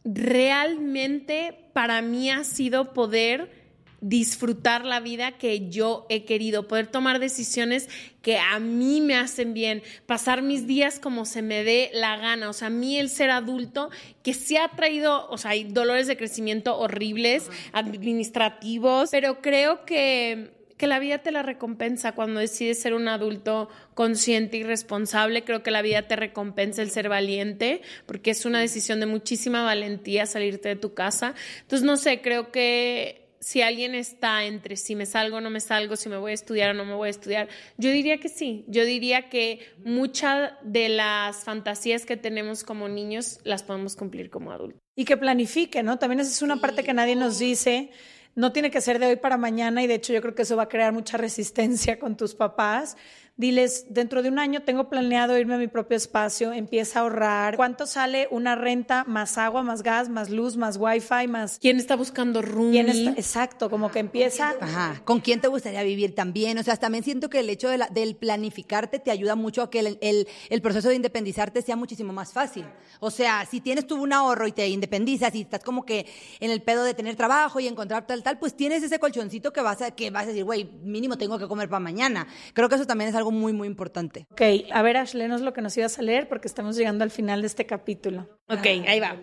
realmente 0.02 1.70
para 1.72 2.02
mí 2.02 2.30
ha 2.30 2.42
sido 2.42 2.92
poder 2.92 3.59
disfrutar 4.01 4.84
la 4.84 5.01
vida 5.01 5.32
que 5.32 5.68
yo 5.68 6.07
he 6.09 6.24
querido, 6.24 6.68
poder 6.68 6.86
tomar 6.86 7.18
decisiones 7.18 7.88
que 8.22 8.38
a 8.38 8.59
mí 8.59 9.01
me 9.01 9.16
hacen 9.16 9.55
bien, 9.55 9.82
pasar 10.07 10.42
mis 10.42 10.66
días 10.66 10.98
como 10.98 11.24
se 11.24 11.42
me 11.42 11.64
dé 11.64 11.90
la 11.92 12.16
gana. 12.16 12.51
O 12.51 12.53
sea, 12.53 12.68
a 12.68 12.70
mí 12.70 12.98
el 12.98 13.09
ser 13.09 13.30
adulto, 13.30 13.90
que 14.22 14.34
se 14.34 14.59
ha 14.59 14.68
traído, 14.68 15.28
o 15.28 15.38
sea, 15.38 15.53
hay 15.53 15.64
dolores 15.64 16.07
de 16.07 16.16
crecimiento 16.16 16.78
horribles, 16.78 17.48
administrativos, 17.72 19.11
pero 19.11 19.40
creo 19.40 19.84
que 19.84 20.59
que 20.80 20.86
la 20.86 20.98
vida 20.98 21.18
te 21.18 21.30
la 21.30 21.42
recompensa 21.42 22.12
cuando 22.12 22.40
decides 22.40 22.80
ser 22.80 22.94
un 22.94 23.07
adulto 23.07 23.68
consciente 23.92 24.57
y 24.57 24.62
responsable. 24.62 25.44
Creo 25.44 25.62
que 25.62 25.70
la 25.70 25.82
vida 25.82 26.09
te 26.09 26.16
recompensa 26.16 26.80
el 26.80 26.90
ser 26.90 27.11
valiente, 27.11 27.82
porque 28.07 28.30
es 28.30 28.46
una 28.46 28.61
decisión 28.61 28.98
de 28.98 29.05
muchísima 29.05 29.62
valentía 29.62 30.24
salirte 30.24 30.70
de 30.70 30.76
tu 30.76 30.94
casa. 30.94 31.34
Entonces, 31.61 31.84
no 31.84 31.98
sé, 31.98 32.22
creo 32.22 32.51
que 32.51 33.29
si 33.41 33.62
alguien 33.62 33.95
está 33.95 34.45
entre 34.45 34.76
si 34.76 34.95
me 34.95 35.07
salgo 35.07 35.38
o 35.38 35.41
no 35.41 35.49
me 35.49 35.61
salgo, 35.61 35.97
si 35.97 36.09
me 36.11 36.18
voy 36.18 36.32
a 36.32 36.34
estudiar 36.34 36.70
o 36.70 36.74
no 36.74 36.84
me 36.84 36.95
voy 36.95 37.09
a 37.09 37.11
estudiar, 37.11 37.49
yo 37.78 37.91
diría 37.91 38.18
que 38.18 38.28
sí. 38.28 38.64
Yo 38.68 38.84
diría 38.84 39.30
que 39.30 39.61
muchas 39.82 40.53
de 40.62 40.91
las 40.91 41.38
fantasías 41.45 42.05
que 42.05 42.18
tenemos 42.18 42.64
como 42.64 42.88
niños 42.88 43.41
las 43.45 43.62
podemos 43.62 43.97
cumplir 43.97 44.28
como 44.30 44.53
adultos. 44.53 44.80
Y 44.95 45.07
que 45.07 45.16
planifique, 45.16 45.82
¿no? 45.82 45.99
También 45.99 46.20
esa 46.20 46.30
es 46.30 46.43
una 46.43 46.61
parte 46.61 46.84
que 46.84 46.93
nadie 46.93 47.16
nos 47.16 47.38
dice. 47.38 47.91
No 48.34 48.53
tiene 48.53 48.70
que 48.70 48.80
ser 48.80 48.99
de 48.99 49.07
hoy 49.07 49.16
para 49.16 49.38
mañana 49.38 49.82
y 49.82 49.86
de 49.86 49.95
hecho 49.95 50.12
yo 50.12 50.20
creo 50.20 50.34
que 50.34 50.43
eso 50.43 50.57
va 50.57 50.64
a 50.64 50.68
crear 50.68 50.93
mucha 50.93 51.16
resistencia 51.16 51.99
con 51.99 52.16
tus 52.16 52.34
papás 52.34 52.97
diles, 53.36 53.86
dentro 53.88 54.22
de 54.22 54.28
un 54.28 54.38
año 54.38 54.62
tengo 54.62 54.88
planeado 54.88 55.36
irme 55.38 55.54
a 55.54 55.58
mi 55.58 55.68
propio 55.68 55.96
espacio, 55.96 56.52
empieza 56.52 56.98
a 56.98 57.02
ahorrar. 57.02 57.56
¿Cuánto 57.56 57.86
sale 57.86 58.28
una 58.30 58.54
renta 58.54 59.04
más 59.04 59.38
agua, 59.38 59.62
más 59.62 59.82
gas, 59.82 60.08
más 60.08 60.30
luz, 60.30 60.56
más 60.56 60.76
wifi, 60.78 61.26
más... 61.28 61.58
¿Quién 61.58 61.78
está 61.78 61.96
buscando 61.96 62.42
room? 62.42 62.74
Exacto, 62.74 63.70
como 63.70 63.90
que 63.90 63.98
empieza... 63.98 64.54
Ajá, 64.60 65.02
¿con 65.04 65.20
quién 65.20 65.40
te 65.40 65.48
gustaría 65.48 65.82
vivir 65.82 66.14
también? 66.14 66.58
O 66.58 66.62
sea, 66.62 66.76
también 66.76 67.04
siento 67.04 67.28
que 67.28 67.40
el 67.40 67.50
hecho 67.50 67.68
de 67.68 67.80
del 67.90 68.16
planificarte 68.16 68.98
te 68.98 69.10
ayuda 69.10 69.34
mucho 69.36 69.62
a 69.62 69.70
que 69.70 69.80
el, 69.80 69.98
el, 70.00 70.28
el, 70.48 70.62
proceso 70.62 70.88
de 70.88 70.96
independizarte 70.96 71.62
sea 71.62 71.76
muchísimo 71.76 72.12
más 72.12 72.32
fácil. 72.32 72.66
O 73.00 73.10
sea, 73.10 73.46
si 73.46 73.60
tienes 73.60 73.86
tú 73.86 74.00
un 74.00 74.12
ahorro 74.12 74.46
y 74.46 74.52
te 74.52 74.68
independizas 74.68 75.34
y 75.34 75.42
estás 75.42 75.62
como 75.62 75.84
que 75.84 76.06
en 76.40 76.50
el 76.50 76.62
pedo 76.62 76.84
de 76.84 76.94
tener 76.94 77.16
trabajo 77.16 77.60
y 77.60 77.66
encontrar 77.66 78.06
tal, 78.06 78.22
tal, 78.22 78.38
pues 78.38 78.54
tienes 78.54 78.82
ese 78.82 78.98
colchoncito 78.98 79.52
que 79.52 79.62
vas 79.62 79.82
a, 79.82 79.90
que 79.92 80.10
vas 80.10 80.24
a 80.24 80.26
decir, 80.28 80.44
güey, 80.44 80.64
mínimo 80.82 81.16
tengo 81.16 81.38
que 81.38 81.48
comer 81.48 81.68
para 81.68 81.80
mañana. 81.80 82.26
Creo 82.52 82.68
que 82.68 82.74
eso 82.74 82.86
también 82.86 83.10
es 83.10 83.16
algo 83.16 83.29
muy, 83.30 83.52
muy 83.52 83.68
importante. 83.68 84.26
Ok, 84.30 84.42
a 84.72 84.82
ver, 84.82 84.96
Ash, 84.96 85.14
léenos 85.14 85.40
lo 85.40 85.52
que 85.52 85.62
nos 85.62 85.76
ibas 85.76 85.98
a 85.98 86.02
leer 86.02 86.28
porque 86.28 86.48
estamos 86.48 86.76
llegando 86.76 87.04
al 87.04 87.10
final 87.10 87.40
de 87.40 87.46
este 87.46 87.66
capítulo. 87.66 88.28
Ok, 88.48 88.66
ahí 88.86 89.00
va. 89.00 89.20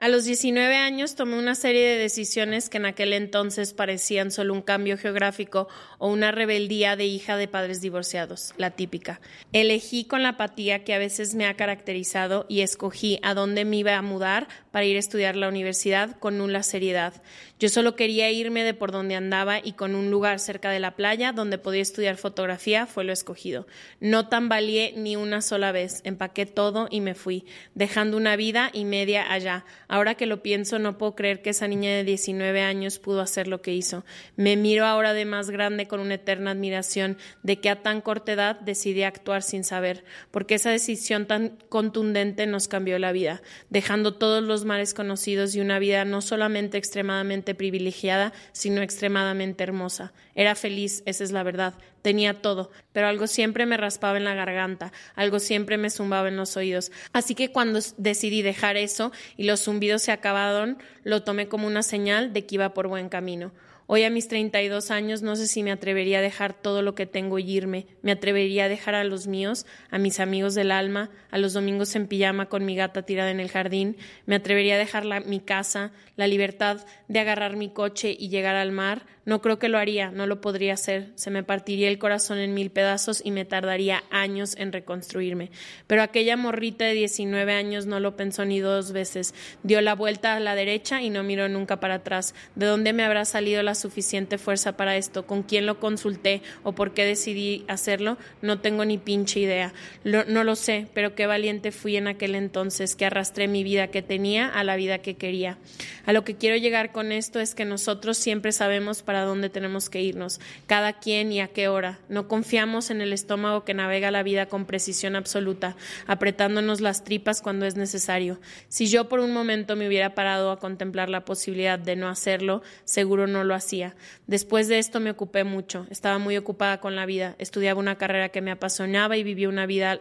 A 0.00 0.08
los 0.08 0.24
19 0.24 0.76
años 0.76 1.14
tomé 1.14 1.38
una 1.38 1.54
serie 1.54 1.86
de 1.86 1.98
decisiones 1.98 2.68
que 2.68 2.78
en 2.78 2.84
aquel 2.84 3.12
entonces 3.12 3.72
parecían 3.72 4.32
solo 4.32 4.52
un 4.52 4.60
cambio 4.60 4.98
geográfico 4.98 5.68
o 5.98 6.08
una 6.08 6.32
rebeldía 6.32 6.96
de 6.96 7.06
hija 7.06 7.36
de 7.36 7.48
padres 7.48 7.80
divorciados, 7.80 8.54
la 8.58 8.72
típica. 8.72 9.20
Elegí 9.52 10.04
con 10.04 10.22
la 10.24 10.30
apatía 10.30 10.84
que 10.84 10.94
a 10.94 10.98
veces 10.98 11.34
me 11.36 11.46
ha 11.46 11.54
caracterizado 11.54 12.44
y 12.48 12.60
escogí 12.60 13.20
a 13.22 13.34
dónde 13.34 13.64
me 13.64 13.76
iba 13.76 13.96
a 13.96 14.02
mudar 14.02 14.48
para 14.72 14.84
ir 14.84 14.96
a 14.96 15.00
estudiar 15.00 15.36
la 15.36 15.48
universidad 15.48 16.18
con 16.18 16.38
nula 16.38 16.64
seriedad. 16.64 17.14
Yo 17.60 17.68
solo 17.68 17.94
quería 17.94 18.30
irme 18.32 18.64
de 18.64 18.74
por 18.74 18.90
donde 18.90 19.14
andaba 19.14 19.58
y 19.62 19.72
con 19.72 19.94
un 19.94 20.10
lugar 20.10 20.40
cerca 20.40 20.70
de 20.70 20.80
la 20.80 20.96
playa 20.96 21.32
donde 21.32 21.56
podía 21.56 21.80
estudiar 21.80 22.16
fotografía 22.16 22.86
fue 22.86 23.04
lo 23.04 23.12
escogido. 23.12 23.66
No 24.00 24.28
tambaleé 24.28 24.92
ni 24.96 25.14
una 25.14 25.40
sola 25.40 25.70
vez, 25.70 26.02
empaqué 26.04 26.46
todo 26.46 26.88
y 26.90 27.00
me 27.00 27.14
fui, 27.14 27.46
dejando 27.74 28.16
una 28.16 28.34
vida 28.34 28.70
y 28.72 28.84
media 28.84 29.32
allá. 29.32 29.64
Ahora 29.94 30.16
que 30.16 30.26
lo 30.26 30.42
pienso, 30.42 30.80
no 30.80 30.98
puedo 30.98 31.14
creer 31.14 31.40
que 31.40 31.50
esa 31.50 31.68
niña 31.68 31.94
de 31.94 32.02
19 32.02 32.62
años 32.62 32.98
pudo 32.98 33.20
hacer 33.20 33.46
lo 33.46 33.62
que 33.62 33.72
hizo. 33.72 34.04
Me 34.34 34.56
miro 34.56 34.86
ahora 34.86 35.12
de 35.12 35.24
más 35.24 35.50
grande 35.50 35.86
con 35.86 36.00
una 36.00 36.14
eterna 36.14 36.50
admiración 36.50 37.16
de 37.44 37.60
que 37.60 37.70
a 37.70 37.80
tan 37.80 38.00
corta 38.00 38.32
edad 38.32 38.58
decidí 38.58 39.04
actuar 39.04 39.44
sin 39.44 39.62
saber, 39.62 40.04
porque 40.32 40.56
esa 40.56 40.70
decisión 40.70 41.26
tan 41.26 41.58
contundente 41.68 42.48
nos 42.48 42.66
cambió 42.66 42.98
la 42.98 43.12
vida, 43.12 43.40
dejando 43.70 44.14
todos 44.14 44.42
los 44.42 44.64
mares 44.64 44.94
conocidos 44.94 45.54
y 45.54 45.60
una 45.60 45.78
vida 45.78 46.04
no 46.04 46.22
solamente 46.22 46.76
extremadamente 46.76 47.54
privilegiada, 47.54 48.32
sino 48.50 48.82
extremadamente 48.82 49.62
hermosa. 49.62 50.12
Era 50.34 50.56
feliz, 50.56 51.04
esa 51.06 51.22
es 51.22 51.30
la 51.30 51.44
verdad, 51.44 51.74
tenía 52.04 52.42
todo, 52.42 52.70
pero 52.92 53.06
algo 53.06 53.26
siempre 53.26 53.64
me 53.64 53.78
raspaba 53.78 54.18
en 54.18 54.24
la 54.24 54.34
garganta, 54.34 54.92
algo 55.14 55.38
siempre 55.38 55.78
me 55.78 55.88
zumbaba 55.88 56.28
en 56.28 56.36
los 56.36 56.54
oídos. 56.56 56.92
Así 57.12 57.34
que 57.34 57.50
cuando 57.50 57.78
decidí 57.96 58.42
dejar 58.42 58.76
eso 58.76 59.12
y 59.36 59.44
los 59.44 59.68
se 59.98 60.12
acabaron, 60.12 60.78
lo 61.02 61.22
tomé 61.22 61.48
como 61.48 61.66
una 61.66 61.82
señal 61.82 62.32
de 62.32 62.46
que 62.46 62.56
iba 62.56 62.74
por 62.74 62.88
buen 62.88 63.08
camino. 63.08 63.52
Hoy 63.86 64.02
a 64.04 64.10
mis 64.10 64.28
32 64.28 64.90
años 64.90 65.20
no 65.20 65.36
sé 65.36 65.46
si 65.46 65.62
me 65.62 65.70
atrevería 65.70 66.20
a 66.20 66.22
dejar 66.22 66.54
todo 66.54 66.80
lo 66.80 66.94
que 66.94 67.04
tengo 67.04 67.38
y 67.38 67.50
irme. 67.50 67.86
Me 68.00 68.12
atrevería 68.12 68.64
a 68.64 68.68
dejar 68.68 68.94
a 68.94 69.04
los 69.04 69.26
míos, 69.26 69.66
a 69.90 69.98
mis 69.98 70.20
amigos 70.20 70.54
del 70.54 70.70
alma, 70.70 71.10
a 71.30 71.36
los 71.36 71.52
domingos 71.52 71.94
en 71.94 72.06
pijama 72.06 72.48
con 72.48 72.64
mi 72.64 72.76
gata 72.76 73.02
tirada 73.02 73.30
en 73.30 73.40
el 73.40 73.50
jardín. 73.50 73.98
Me 74.24 74.36
atrevería 74.36 74.76
a 74.76 74.78
dejar 74.78 75.26
mi 75.26 75.40
casa, 75.40 75.92
la 76.16 76.26
libertad 76.26 76.86
de 77.08 77.18
agarrar 77.18 77.56
mi 77.56 77.68
coche 77.68 78.16
y 78.18 78.30
llegar 78.30 78.56
al 78.56 78.72
mar, 78.72 79.04
no 79.24 79.40
creo 79.40 79.58
que 79.58 79.68
lo 79.68 79.78
haría, 79.78 80.10
no 80.10 80.26
lo 80.26 80.40
podría 80.40 80.74
hacer. 80.74 81.12
Se 81.14 81.30
me 81.30 81.42
partiría 81.42 81.88
el 81.88 81.98
corazón 81.98 82.38
en 82.38 82.52
mil 82.52 82.70
pedazos 82.70 83.22
y 83.24 83.30
me 83.30 83.44
tardaría 83.44 84.04
años 84.10 84.54
en 84.58 84.72
reconstruirme. 84.72 85.50
Pero 85.86 86.02
aquella 86.02 86.36
morrita 86.36 86.84
de 86.84 86.92
19 86.92 87.52
años 87.52 87.86
no 87.86 88.00
lo 88.00 88.16
pensó 88.16 88.44
ni 88.44 88.60
dos 88.60 88.92
veces. 88.92 89.34
Dio 89.62 89.80
la 89.80 89.94
vuelta 89.94 90.36
a 90.36 90.40
la 90.40 90.54
derecha 90.54 91.00
y 91.00 91.10
no 91.10 91.22
miró 91.22 91.48
nunca 91.48 91.80
para 91.80 91.94
atrás. 91.94 92.34
¿De 92.54 92.66
dónde 92.66 92.92
me 92.92 93.02
habrá 93.02 93.24
salido 93.24 93.62
la 93.62 93.74
suficiente 93.74 94.36
fuerza 94.36 94.76
para 94.76 94.96
esto? 94.96 95.26
¿Con 95.26 95.42
quién 95.42 95.66
lo 95.66 95.80
consulté 95.80 96.42
o 96.62 96.72
por 96.72 96.92
qué 96.92 97.04
decidí 97.04 97.64
hacerlo? 97.66 98.18
No 98.42 98.60
tengo 98.60 98.84
ni 98.84 98.98
pinche 98.98 99.40
idea. 99.40 99.72
no 100.04 100.44
lo 100.44 100.56
sé, 100.56 100.88
pero 100.92 101.14
qué 101.14 101.26
valiente 101.26 101.72
fui 101.72 101.96
en 101.96 102.08
aquel 102.08 102.34
entonces 102.34 102.94
que 102.94 103.06
arrastré 103.06 103.48
mi 103.48 103.64
vida 103.64 103.88
que 103.88 104.02
tenía 104.02 104.48
a 104.48 104.64
la 104.64 104.76
vida 104.76 104.98
que 104.98 105.14
quería. 105.14 105.58
A 106.04 106.12
lo 106.12 106.24
que 106.24 106.36
quiero 106.36 106.56
llegar 106.56 106.92
con 106.92 107.12
esto 107.12 107.40
es 107.40 107.54
que 107.54 107.64
nosotros 107.64 108.18
siempre 108.18 108.52
sabemos 108.52 109.02
para 109.02 109.13
para 109.14 109.26
dónde 109.26 109.48
tenemos 109.48 109.90
que 109.90 110.02
irnos, 110.02 110.40
cada 110.66 110.94
quien 110.94 111.30
y 111.30 111.40
a 111.40 111.46
qué 111.46 111.68
hora. 111.68 112.00
No 112.08 112.26
confiamos 112.26 112.90
en 112.90 113.00
el 113.00 113.12
estómago 113.12 113.64
que 113.64 113.72
navega 113.72 114.10
la 114.10 114.24
vida 114.24 114.46
con 114.46 114.64
precisión 114.64 115.14
absoluta, 115.14 115.76
apretándonos 116.08 116.80
las 116.80 117.04
tripas 117.04 117.40
cuando 117.40 117.64
es 117.64 117.76
necesario. 117.76 118.40
Si 118.66 118.88
yo 118.88 119.08
por 119.08 119.20
un 119.20 119.32
momento 119.32 119.76
me 119.76 119.86
hubiera 119.86 120.16
parado 120.16 120.50
a 120.50 120.58
contemplar 120.58 121.10
la 121.10 121.24
posibilidad 121.24 121.78
de 121.78 121.94
no 121.94 122.08
hacerlo, 122.08 122.62
seguro 122.84 123.28
no 123.28 123.44
lo 123.44 123.54
hacía. 123.54 123.94
Después 124.26 124.66
de 124.66 124.80
esto 124.80 124.98
me 124.98 125.12
ocupé 125.12 125.44
mucho, 125.44 125.86
estaba 125.90 126.18
muy 126.18 126.36
ocupada 126.36 126.80
con 126.80 126.96
la 126.96 127.06
vida, 127.06 127.36
estudiaba 127.38 127.78
una 127.78 127.98
carrera 127.98 128.30
que 128.30 128.42
me 128.42 128.50
apasionaba 128.50 129.16
y 129.16 129.22
viví 129.22 129.46
una 129.46 129.64
vida 129.64 130.00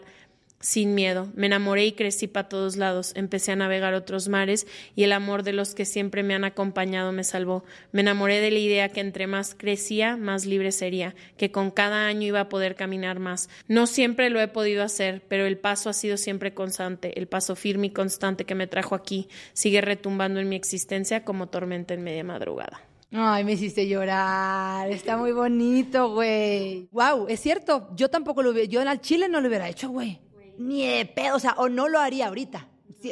sin 0.64 0.96
miedo. 0.96 1.28
Me 1.36 1.48
enamoré 1.48 1.86
y 1.86 1.92
crecí 1.92 2.28
para 2.28 2.48
todos 2.48 2.78
lados. 2.78 3.12
Empecé 3.16 3.52
a 3.52 3.58
navegar 3.58 3.94
otros 3.94 4.30
mares 4.30 4.66
y 4.96 5.04
el 5.04 5.12
amor 5.12 5.44
de 5.44 5.52
los 5.52 5.76
que 5.76 5.84
siempre 5.84 6.24
me 6.24 6.34
han 6.34 6.46
acompañado 6.46 7.12
me 7.12 7.26
salvó. 7.26 7.66
Me 7.92 8.00
enamoré 8.00 8.40
de 8.40 8.50
la 8.50 8.60
idea 8.60 8.90
que 8.90 9.02
entre 9.02 9.28
más 9.28 9.56
crecía, 9.56 10.16
más 10.16 10.46
libre 10.46 10.72
sería, 10.72 11.16
que 11.36 11.52
con 11.52 11.70
cada 11.70 12.08
año 12.08 12.28
iba 12.28 12.40
a 12.40 12.50
poder 12.50 12.76
caminar 12.76 13.20
más. 13.20 13.50
No 13.68 13.88
siempre 13.88 14.30
lo 14.30 14.40
he 14.40 14.48
podido 14.48 14.84
hacer, 14.84 15.22
pero 15.28 15.46
el 15.46 15.58
paso 15.58 15.90
ha 15.90 15.94
sido 15.94 16.16
siempre 16.16 16.54
constante. 16.54 17.20
El 17.20 17.28
paso 17.28 17.58
firme 17.58 17.88
y 17.88 17.92
constante 17.92 18.46
que 18.46 18.56
me 18.56 18.68
trajo 18.68 18.96
aquí 18.96 19.28
sigue 19.52 19.82
retumbando 19.82 20.40
en 20.40 20.48
mi 20.48 20.56
existencia 20.56 21.26
como 21.26 21.48
tormenta 21.48 21.94
en 21.94 22.04
media 22.04 22.24
madrugada. 22.24 22.82
Ay, 23.12 23.44
me 23.44 23.52
hiciste 23.52 23.86
llorar. 23.86 24.90
Está 24.90 25.18
muy 25.18 25.34
bonito, 25.34 26.14
güey. 26.14 26.88
Wow, 26.92 27.28
es 27.28 27.42
cierto. 27.42 27.90
Yo 27.96 28.10
tampoco 28.10 28.42
lo 28.42 28.52
hubiera. 28.52 28.70
Yo 28.70 28.82
el 28.82 29.02
Chile 29.02 29.28
no 29.28 29.42
lo 29.42 29.50
hubiera 29.50 29.68
hecho, 29.68 29.90
güey 29.90 30.23
ni 30.58 30.86
de 30.86 31.06
pedo, 31.06 31.36
o 31.36 31.40
sea, 31.40 31.56
o 31.58 31.70
no 31.70 31.88
lo 31.88 32.00
haría 32.00 32.28
ahorita. 32.28 32.68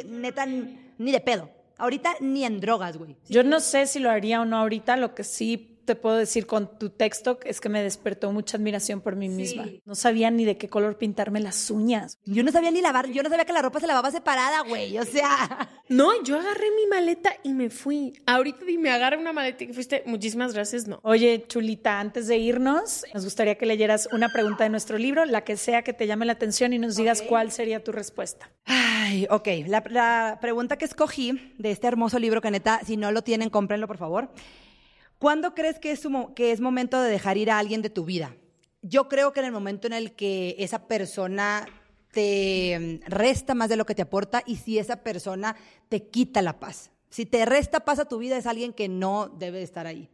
Neta, 0.06 0.46
ni 0.46 1.12
de 1.12 1.20
pedo. 1.20 1.50
Ahorita 1.78 2.14
ni 2.20 2.44
en 2.44 2.60
drogas, 2.60 2.96
güey. 2.96 3.16
Yo 3.28 3.42
no 3.42 3.60
sé 3.60 3.86
si 3.86 3.98
lo 3.98 4.10
haría 4.10 4.40
o 4.40 4.44
no 4.44 4.56
ahorita, 4.56 4.96
lo 4.96 5.14
que 5.14 5.24
sí 5.24 5.71
te 5.84 5.96
puedo 5.96 6.16
decir 6.16 6.46
con 6.46 6.78
tu 6.78 6.90
texto 6.90 7.38
es 7.44 7.60
que 7.60 7.68
me 7.68 7.82
despertó 7.82 8.32
mucha 8.32 8.56
admiración 8.56 9.00
por 9.00 9.16
mí 9.16 9.28
misma. 9.28 9.66
No 9.84 9.94
sabía 9.94 10.30
ni 10.30 10.44
de 10.44 10.56
qué 10.56 10.68
color 10.68 10.98
pintarme 10.98 11.40
las 11.40 11.70
uñas. 11.70 12.18
Yo 12.24 12.42
no 12.42 12.52
sabía 12.52 12.70
ni 12.70 12.80
lavar, 12.80 13.08
yo 13.08 13.22
no 13.22 13.28
sabía 13.28 13.44
que 13.44 13.52
la 13.52 13.62
ropa 13.62 13.80
se 13.80 13.86
lavaba 13.86 14.10
separada, 14.10 14.62
güey. 14.62 14.98
O 14.98 15.04
sea. 15.04 15.68
No, 15.88 16.10
yo 16.22 16.38
agarré 16.38 16.70
mi 16.70 16.86
maleta 16.86 17.34
y 17.42 17.52
me 17.52 17.68
fui. 17.68 18.14
Ahorita 18.24 18.64
dime, 18.64 18.90
agarra 18.90 19.18
una 19.18 19.32
maleta 19.32 19.64
y 19.64 19.66
que 19.66 19.74
fuiste. 19.74 20.02
Muchísimas 20.06 20.54
gracias, 20.54 20.86
no. 20.86 21.00
Oye, 21.02 21.44
Chulita, 21.46 22.00
antes 22.00 22.28
de 22.28 22.38
irnos, 22.38 23.04
nos 23.12 23.24
gustaría 23.24 23.56
que 23.56 23.66
leyeras 23.66 24.08
una 24.12 24.30
pregunta 24.30 24.64
de 24.64 24.70
nuestro 24.70 24.96
libro, 24.96 25.26
la 25.26 25.44
que 25.44 25.58
sea 25.58 25.82
que 25.82 25.92
te 25.92 26.06
llame 26.06 26.24
la 26.24 26.32
atención 26.32 26.72
y 26.72 26.78
nos 26.78 26.96
digas 26.96 27.20
cuál 27.20 27.52
sería 27.52 27.84
tu 27.84 27.92
respuesta. 27.92 28.50
Ay, 28.64 29.26
ok. 29.28 29.48
La, 29.66 29.84
la 29.90 30.38
pregunta 30.40 30.78
que 30.78 30.86
escogí 30.86 31.54
de 31.58 31.70
este 31.70 31.88
hermoso 31.88 32.18
libro, 32.18 32.40
que 32.40 32.50
neta, 32.50 32.80
si 32.86 32.96
no 32.96 33.12
lo 33.12 33.22
tienen, 33.22 33.50
cómprenlo, 33.50 33.86
por 33.86 33.98
favor 33.98 34.30
¿Cuándo 35.22 35.54
crees 35.54 35.78
que 35.78 35.92
es, 35.92 36.60
momento 36.60 37.00
de 37.00 37.08
dejar 37.08 37.36
ir 37.36 37.48
a 37.52 37.60
alguien 37.60 37.80
de 37.80 37.90
tu 37.90 38.04
vida? 38.04 38.34
Yo 38.82 39.08
creo 39.08 39.32
que 39.32 39.38
en 39.38 39.46
el 39.46 39.52
momento 39.52 39.86
en 39.86 39.92
el 39.92 40.16
que 40.16 40.56
esa 40.58 40.88
persona 40.88 41.64
te 42.10 43.00
mm, 43.06 43.08
resta 43.08 43.54
más 43.54 43.68
de 43.68 43.76
lo 43.76 43.86
que 43.86 43.94
te 43.94 44.02
aporta 44.02 44.42
y 44.44 44.56
si 44.56 44.80
esa 44.80 45.04
persona 45.04 45.54
te 45.88 46.08
quita 46.08 46.42
la 46.42 46.58
paz. 46.58 46.90
Si 47.08 47.24
te 47.24 47.44
resta 47.44 47.84
paz 47.84 48.00
a 48.00 48.08
tu 48.08 48.18
vida 48.18 48.36
es 48.36 48.48
alguien 48.48 48.72
que 48.72 48.88
no 48.88 49.28
debe 49.28 49.62
estar 49.62 49.86
ahí. 49.86 50.10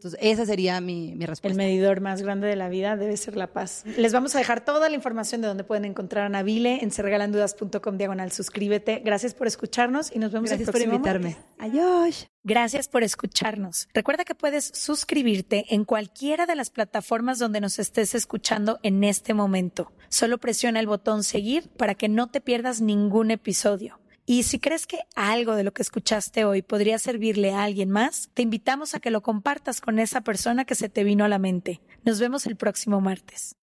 Entonces, 0.00 0.18
esa 0.22 0.46
sería 0.46 0.80
mi, 0.80 1.14
mi 1.14 1.26
respuesta. 1.26 1.48
El 1.48 1.58
medidor 1.58 2.00
más 2.00 2.22
grande 2.22 2.46
de 2.46 2.56
la 2.56 2.70
vida 2.70 2.96
debe 2.96 3.18
ser 3.18 3.36
la 3.36 3.48
paz. 3.48 3.84
Les 3.98 4.14
vamos 4.14 4.34
a 4.34 4.38
dejar 4.38 4.64
toda 4.64 4.88
la 4.88 4.94
información 4.94 5.42
de 5.42 5.48
donde 5.48 5.62
pueden 5.62 5.84
encontrar 5.84 6.24
a 6.24 6.28
Nabile 6.30 6.78
en 6.82 6.90
serregalandudas.com 6.90 7.98
diagonal 7.98 8.32
suscríbete. 8.32 9.02
Gracias 9.04 9.34
por 9.34 9.46
escucharnos 9.46 10.10
y 10.10 10.18
nos 10.18 10.32
vemos 10.32 10.48
Gracias 10.48 10.60
el 10.68 10.72
por 10.72 10.80
próximo 10.80 10.94
invitarme. 10.94 11.36
martes. 11.36 11.44
Adiós. 11.58 12.30
Gracias 12.44 12.88
por 12.88 13.02
escucharnos. 13.02 13.88
Recuerda 13.92 14.24
que 14.24 14.34
puedes 14.34 14.72
suscribirte 14.74 15.66
en 15.68 15.84
cualquiera 15.84 16.46
de 16.46 16.56
las 16.56 16.70
plataformas 16.70 17.38
donde 17.38 17.60
nos 17.60 17.78
estés 17.78 18.14
escuchando 18.14 18.78
en 18.82 19.04
este 19.04 19.34
momento. 19.34 19.92
Solo 20.08 20.38
presiona 20.38 20.80
el 20.80 20.86
botón 20.86 21.24
seguir 21.24 21.68
para 21.76 21.94
que 21.94 22.08
no 22.08 22.28
te 22.28 22.40
pierdas 22.40 22.80
ningún 22.80 23.30
episodio. 23.30 24.00
Y 24.30 24.44
si 24.44 24.60
crees 24.60 24.86
que 24.86 25.00
algo 25.16 25.56
de 25.56 25.64
lo 25.64 25.72
que 25.72 25.82
escuchaste 25.82 26.44
hoy 26.44 26.62
podría 26.62 27.00
servirle 27.00 27.52
a 27.52 27.64
alguien 27.64 27.90
más, 27.90 28.30
te 28.32 28.42
invitamos 28.42 28.94
a 28.94 29.00
que 29.00 29.10
lo 29.10 29.22
compartas 29.22 29.80
con 29.80 29.98
esa 29.98 30.20
persona 30.20 30.64
que 30.64 30.76
se 30.76 30.88
te 30.88 31.02
vino 31.02 31.24
a 31.24 31.28
la 31.28 31.40
mente. 31.40 31.80
Nos 32.04 32.20
vemos 32.20 32.46
el 32.46 32.54
próximo 32.54 33.00
martes. 33.00 33.56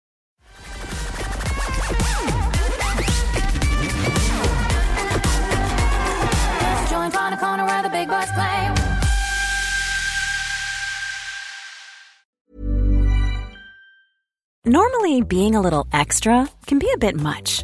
Normally, 14.66 15.22
being 15.22 15.54
a 15.54 15.62
little 15.62 15.86
extra 15.94 16.50
can 16.66 16.80
be 16.80 16.88
a 16.92 16.98
bit 16.98 17.16
much, 17.16 17.64